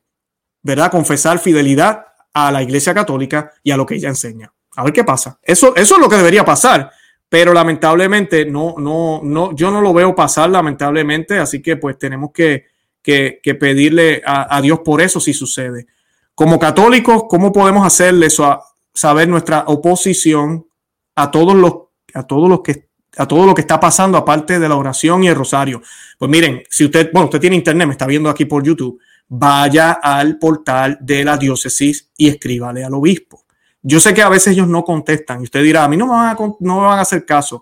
¿verdad? 0.62 0.92
Confesar 0.92 1.40
fidelidad 1.40 2.06
a 2.34 2.52
la 2.52 2.62
Iglesia 2.62 2.94
Católica 2.94 3.54
y 3.64 3.72
a 3.72 3.78
lo 3.78 3.86
que 3.86 3.96
ella 3.96 4.10
enseña. 4.10 4.52
A 4.76 4.84
ver 4.84 4.92
qué 4.92 5.06
pasa. 5.06 5.40
Eso, 5.42 5.74
eso 5.74 5.96
es 5.96 6.02
lo 6.02 6.10
que 6.10 6.18
debería 6.18 6.44
pasar, 6.44 6.92
pero 7.30 7.54
lamentablemente 7.54 8.46
no, 8.46 8.76
no, 8.78 9.22
no, 9.24 9.56
yo 9.56 9.72
no 9.72 9.80
lo 9.80 9.94
veo 9.94 10.14
pasar, 10.14 10.50
lamentablemente, 10.50 11.40
así 11.40 11.62
que 11.62 11.78
pues 11.78 11.98
tenemos 11.98 12.32
que, 12.34 12.66
que, 13.02 13.40
pedirle 13.58 14.22
a, 14.26 14.60
Dios 14.62 14.82
por 14.84 15.00
eso 15.00 15.22
si 15.22 15.32
sucede. 15.32 15.88
Como 16.36 16.60
católicos, 16.60 17.24
¿cómo 17.30 17.54
podemos 17.54 17.88
hacerle 17.88 18.26
eso 18.26 18.62
saber 18.94 19.30
nuestra 19.30 19.64
oposición 19.68 20.68
a 21.16 21.32
todos 21.32 21.56
los, 21.56 21.74
a 22.14 22.28
todos 22.28 22.50
los 22.50 22.60
que 22.60 22.87
a 23.18 23.28
todo 23.28 23.46
lo 23.46 23.54
que 23.54 23.62
está 23.62 23.80
pasando 23.80 24.18
aparte 24.18 24.60
de 24.60 24.70
la 24.70 24.76
oración 24.76 25.24
y 25.24 25.28
el 25.28 25.36
rosario. 25.36 25.82
Pues 26.18 26.30
miren, 26.30 26.64
si 26.70 26.86
usted, 26.86 27.10
bueno, 27.12 27.26
usted 27.26 27.40
tiene 27.40 27.56
internet, 27.56 27.88
me 27.88 27.94
está 27.94 28.06
viendo 28.06 28.30
aquí 28.30 28.46
por 28.46 28.64
YouTube, 28.64 29.00
vaya 29.28 29.94
al 29.94 30.38
portal 30.38 30.98
de 31.02 31.24
la 31.24 31.38
diócesis 31.38 32.10
y 32.18 32.28
escríbale 32.28 32.84
al 32.84 32.94
obispo. 32.94 33.44
Yo 33.82 34.00
sé 34.00 34.14
que 34.14 34.22
a 34.22 34.30
veces 34.30 34.54
ellos 34.54 34.68
no 34.68 34.84
contestan 34.84 35.42
y 35.42 35.44
usted 35.44 35.64
dirá, 35.64 35.84
a 35.84 35.88
mí 35.88 35.98
no 35.98 36.08
me 36.08 36.14
van 36.14 36.36
a, 36.36 36.38
no 36.60 36.82
me 36.82 36.88
van 36.88 37.00
a 37.00 37.02
hacer 37.02 37.26
caso. 37.26 37.62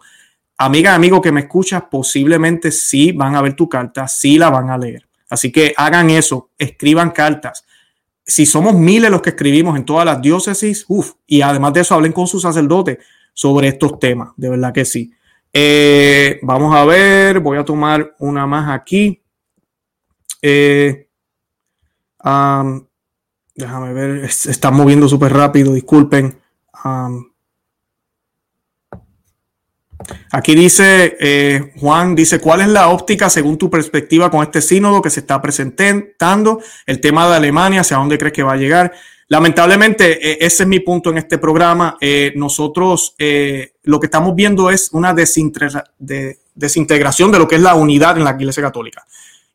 Amiga, 0.58 0.96
amigo 0.96 1.22
que 1.22 1.32
me 1.32 1.42
escucha, 1.42 1.90
posiblemente 1.90 2.72
sí 2.72 3.12
van 3.12 3.36
a 3.36 3.42
ver 3.42 3.56
tu 3.56 3.68
carta, 3.68 4.08
sí 4.08 4.38
la 4.38 4.50
van 4.50 4.70
a 4.70 4.78
leer. 4.78 5.08
Así 5.30 5.52
que 5.52 5.74
hagan 5.76 6.10
eso, 6.10 6.52
escriban 6.58 7.12
cartas. 7.12 7.66
Si 8.26 8.46
somos 8.46 8.74
miles 8.74 9.12
los 9.12 9.22
que 9.22 9.32
escribimos 9.32 9.76
en 9.78 9.86
todas 9.86 10.06
las 10.06 10.22
diócesis, 10.22 10.86
uff, 10.88 11.14
y 11.28 11.42
además 11.42 11.74
de 11.74 11.82
eso 11.82 11.94
hablen 11.94 12.12
con 12.12 12.26
su 12.26 12.40
sacerdote 12.40 13.00
sobre 13.34 13.68
estos 13.68 14.00
temas, 14.00 14.30
de 14.38 14.50
verdad 14.50 14.74
que 14.74 14.86
sí. 14.86 15.12
Eh, 15.58 16.38
vamos 16.42 16.76
a 16.76 16.84
ver, 16.84 17.40
voy 17.40 17.58
a 17.58 17.64
tomar 17.64 18.14
una 18.20 18.46
más 18.46 18.70
aquí. 18.70 19.24
Eh, 20.42 21.08
déjame 23.56 23.94
ver, 23.94 24.30
se 24.34 24.52
está 24.52 24.70
moviendo 24.70 25.08
súper 25.08 25.32
rápido, 25.32 25.74
disculpen. 25.74 26.38
aquí 30.30 30.56
dice, 30.56 31.16
eh, 31.22 31.72
Juan, 31.80 32.16
dice, 32.16 32.42
¿cuál 32.42 32.60
es 32.60 32.68
la 32.68 32.90
óptica 32.90 33.30
según 33.30 33.58
tu 33.58 33.70
perspectiva 33.70 34.30
con 34.30 34.44
este 34.44 34.62
sínodo 34.62 35.02
que 35.02 35.10
se 35.10 35.22
está 35.22 35.42
presentando? 35.42 36.62
El 36.86 37.00
tema 37.00 37.30
de 37.30 37.36
Alemania, 37.38 37.80
¿hacia 37.80 37.96
dónde 37.96 38.18
crees 38.18 38.34
que 38.34 38.44
va 38.44 38.52
a 38.52 38.58
llegar? 38.58 38.92
Lamentablemente, 39.28 40.32
eh, 40.32 40.38
ese 40.42 40.64
es 40.64 40.70
mi 40.70 40.80
punto 40.80 41.10
en 41.10 41.18
este 41.18 41.40
programa. 41.40 41.98
Eh, 42.00 42.34
nosotros 42.36 43.16
eh, 43.18 43.74
lo 43.84 44.00
que 44.00 44.06
estamos 44.06 44.36
viendo 44.36 44.70
es 44.70 44.90
una 44.92 45.14
desintegración 45.14 47.32
de 47.32 47.40
lo 47.40 47.48
que 47.48 47.56
es 47.56 47.62
la 47.62 47.76
unidad 47.76 48.18
en 48.18 48.24
la 48.24 48.32
Iglesia 48.32 48.62
Católica. 48.62 49.06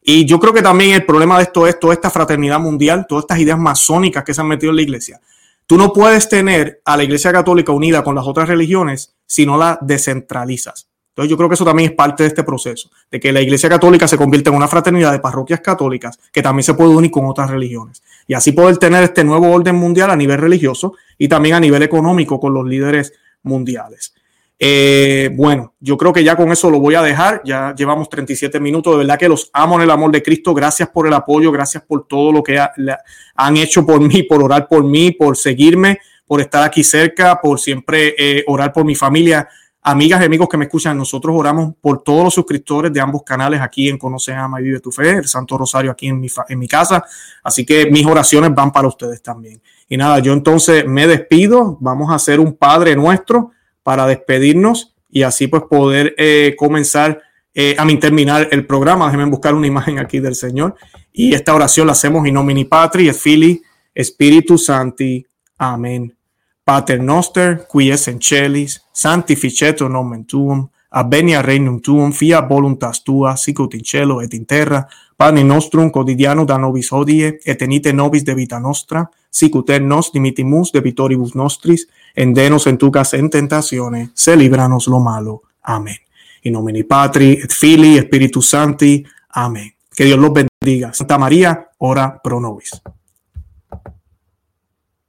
Y 0.03 0.25
yo 0.25 0.41
creo 0.41 0.53
que 0.53 0.63
también 0.63 0.93
el 0.93 1.07
problema 1.07 1.37
de 1.37 1.45
esto 1.45 1.67
es 1.67 1.79
toda 1.79 1.95
esta 1.95 2.11
fraternidad 2.11 2.59
mundial, 2.59 3.07
todas 3.09 3.25
estas 3.25 3.39
ideas 3.39 3.59
masónicas 3.59 4.25
que 4.25 4.35
se 4.35 4.41
han 4.41 4.49
metido 4.49 4.71
en 4.71 4.77
la 4.77 4.83
Iglesia. 4.83 5.21
Tú 5.67 5.77
no 5.77 5.93
puedes 5.93 6.29
tener 6.29 6.81
a 6.85 6.97
la 6.97 7.05
Iglesia 7.05 7.31
Católica 7.31 7.71
unida 7.71 8.03
con 8.03 8.17
las 8.17 8.27
otras 8.27 8.49
religiones 8.49 9.15
si 9.25 9.47
no 9.47 9.57
la 9.57 9.79
descentralizas. 9.81 10.90
Entonces 11.21 11.33
yo 11.33 11.37
creo 11.37 11.51
que 11.51 11.55
eso 11.55 11.67
también 11.67 11.91
es 11.91 11.95
parte 11.95 12.23
de 12.23 12.29
este 12.29 12.45
proceso, 12.45 12.89
de 13.11 13.21
que 13.21 13.31
la 13.31 13.43
Iglesia 13.43 13.69
Católica 13.69 14.09
se 14.09 14.17
convierta 14.17 14.49
en 14.49 14.57
una 14.57 14.67
fraternidad 14.67 15.13
de 15.13 15.19
parroquias 15.19 15.61
católicas 15.61 16.19
que 16.33 16.41
también 16.41 16.65
se 16.65 16.73
puede 16.73 16.97
unir 16.97 17.11
con 17.11 17.27
otras 17.27 17.51
religiones. 17.51 18.03
Y 18.27 18.33
así 18.33 18.53
poder 18.53 18.79
tener 18.79 19.05
este 19.05 19.23
nuevo 19.23 19.51
orden 19.51 19.77
mundial 19.77 20.11
a 20.11 20.17
nivel 20.17 20.39
religioso 20.39 20.95
y 21.19 21.29
también 21.29 21.57
a 21.57 21.61
nivel 21.61 21.83
económico 21.83 22.41
con 22.41 22.55
los 22.55 22.67
líderes 22.67 23.13
mundiales. 23.43 24.15
Eh, 24.59 25.29
bueno, 25.35 25.75
yo 25.79 25.99
creo 25.99 26.11
que 26.11 26.25
ya 26.25 26.37
con 26.37 26.51
eso 26.53 26.71
lo 26.71 26.81
voy 26.81 26.95
a 26.95 27.03
dejar. 27.03 27.43
Ya 27.45 27.75
llevamos 27.77 28.09
37 28.09 28.59
minutos. 28.59 28.95
De 28.95 28.99
verdad 29.01 29.19
que 29.19 29.29
los 29.29 29.51
amo 29.53 29.77
en 29.77 29.83
el 29.83 29.91
amor 29.91 30.11
de 30.13 30.23
Cristo. 30.23 30.55
Gracias 30.55 30.89
por 30.89 31.07
el 31.07 31.13
apoyo, 31.13 31.53
gracias 31.53 31.83
por 31.83 32.07
todo 32.07 32.33
lo 32.33 32.43
que 32.43 32.59
han 33.35 33.57
hecho 33.59 33.85
por 33.85 34.01
mí, 34.01 34.23
por 34.23 34.43
orar 34.43 34.69
por 34.69 34.85
mí, 34.85 35.11
por 35.11 35.37
seguirme, 35.37 35.99
por 36.27 36.41
estar 36.41 36.63
aquí 36.63 36.83
cerca, 36.83 37.39
por 37.43 37.61
siempre 37.61 38.15
eh, 38.17 38.43
orar 38.47 38.73
por 38.73 38.87
mi 38.87 38.95
familia. 38.95 39.47
Amigas 39.83 40.21
y 40.21 40.25
amigos 40.25 40.49
que 40.49 40.59
me 40.59 40.67
escuchan, 40.67 40.97
nosotros 40.97 41.35
oramos 41.35 41.75
por 41.81 42.03
todos 42.03 42.25
los 42.25 42.35
suscriptores 42.35 42.93
de 42.93 43.01
ambos 43.01 43.23
canales 43.23 43.61
aquí 43.63 43.89
en 43.89 43.97
Conoce, 43.97 44.35
Ama 44.35 44.61
y 44.61 44.65
Vive 44.65 44.81
tu 44.81 44.93
Fe, 44.93 45.11
el 45.11 45.27
Santo 45.27 45.57
Rosario 45.57 45.91
aquí 45.91 46.09
en 46.09 46.21
mi, 46.21 46.29
en 46.49 46.59
mi 46.59 46.69
casa. 46.69 47.03
Así 47.43 47.65
que 47.65 47.91
mis 47.91 48.05
oraciones 48.05 48.55
van 48.55 48.73
para 48.73 48.89
ustedes 48.89 49.23
también. 49.23 49.63
Y 49.89 49.97
nada, 49.97 50.19
yo 50.19 50.35
entonces 50.35 50.87
me 50.87 51.07
despido. 51.07 51.79
Vamos 51.81 52.11
a 52.11 52.17
hacer 52.17 52.41
un 52.41 52.55
Padre 52.55 52.95
Nuestro 52.95 53.53
para 53.83 54.07
despedirnos 54.07 54.95
y 55.09 55.23
así 55.23 55.49
pues 55.49 55.63
poder 55.63 56.15
eh, 56.19 56.55
comenzar 56.59 57.21
eh, 57.55 57.75
a 57.79 57.87
terminar 57.99 58.49
el 58.51 58.67
programa. 58.67 59.07
Déjenme 59.07 59.31
buscar 59.31 59.55
una 59.55 59.67
imagen 59.67 59.99
aquí 59.99 60.21
del 60.21 60.35
Señor. 60.35 60.77
Y 61.13 61.35
esta 61.35 61.55
oración 61.55 61.87
la 61.87 61.93
hacemos 61.93 62.27
in 62.27 62.35
nomini 62.35 62.65
Patri 62.65 63.09
et 63.09 63.17
Fili 63.17 63.63
Spiritus 63.97 64.67
Santi. 64.67 65.27
Amén. 65.59 66.20
Pater 66.65 67.01
noster, 67.01 67.67
qui 67.67 67.91
es 67.91 68.07
in 68.09 68.21
celis, 68.21 68.81
sanctificetur 68.93 69.91
nomen 69.91 70.25
tuum, 70.25 70.69
abenia 70.91 71.43
regnum 71.43 71.81
tuum, 71.81 72.13
fia 72.13 72.41
voluntas 72.41 73.03
tua, 73.05 73.37
sicut 73.37 73.75
in 73.75 73.83
cielo 73.83 74.21
et 74.21 74.35
in 74.35 74.47
terra, 74.47 74.87
pane 75.17 75.43
nostrum 75.43 75.91
quotidiano 75.91 76.45
da 76.45 76.57
nobis 76.59 76.93
hodie, 76.93 77.39
et 77.45 77.59
tenite 77.59 77.93
nobis 77.93 78.25
debita 78.25 78.59
nostra, 78.59 79.09
sicut 79.31 79.71
et 79.71 79.83
nos 79.83 80.13
dimitimus 80.13 80.73
debitoribus 80.73 81.35
nostris, 81.35 81.87
et 82.15 82.35
denos 82.35 82.67
entucas 82.67 83.15
en 83.15 83.31
tentatione, 83.31 84.11
se 84.15 84.37
libranos 84.37 84.87
lo 84.87 85.01
malo. 85.01 85.43
Amen. 85.63 85.97
In 86.43 86.53
nomine 86.53 86.85
Patri, 86.85 87.33
et 87.33 87.53
Filii, 87.53 87.99
et 87.99 88.07
Spiritus 88.07 88.51
Sancti. 88.51 89.05
Amen. 89.35 89.73
Que 89.95 90.05
Dios 90.05 90.19
los 90.19 90.33
bendiga. 90.33 90.93
Santa 90.93 91.19
María, 91.19 91.69
ora 91.79 92.19
pro 92.23 92.41
nobis. 92.41 92.81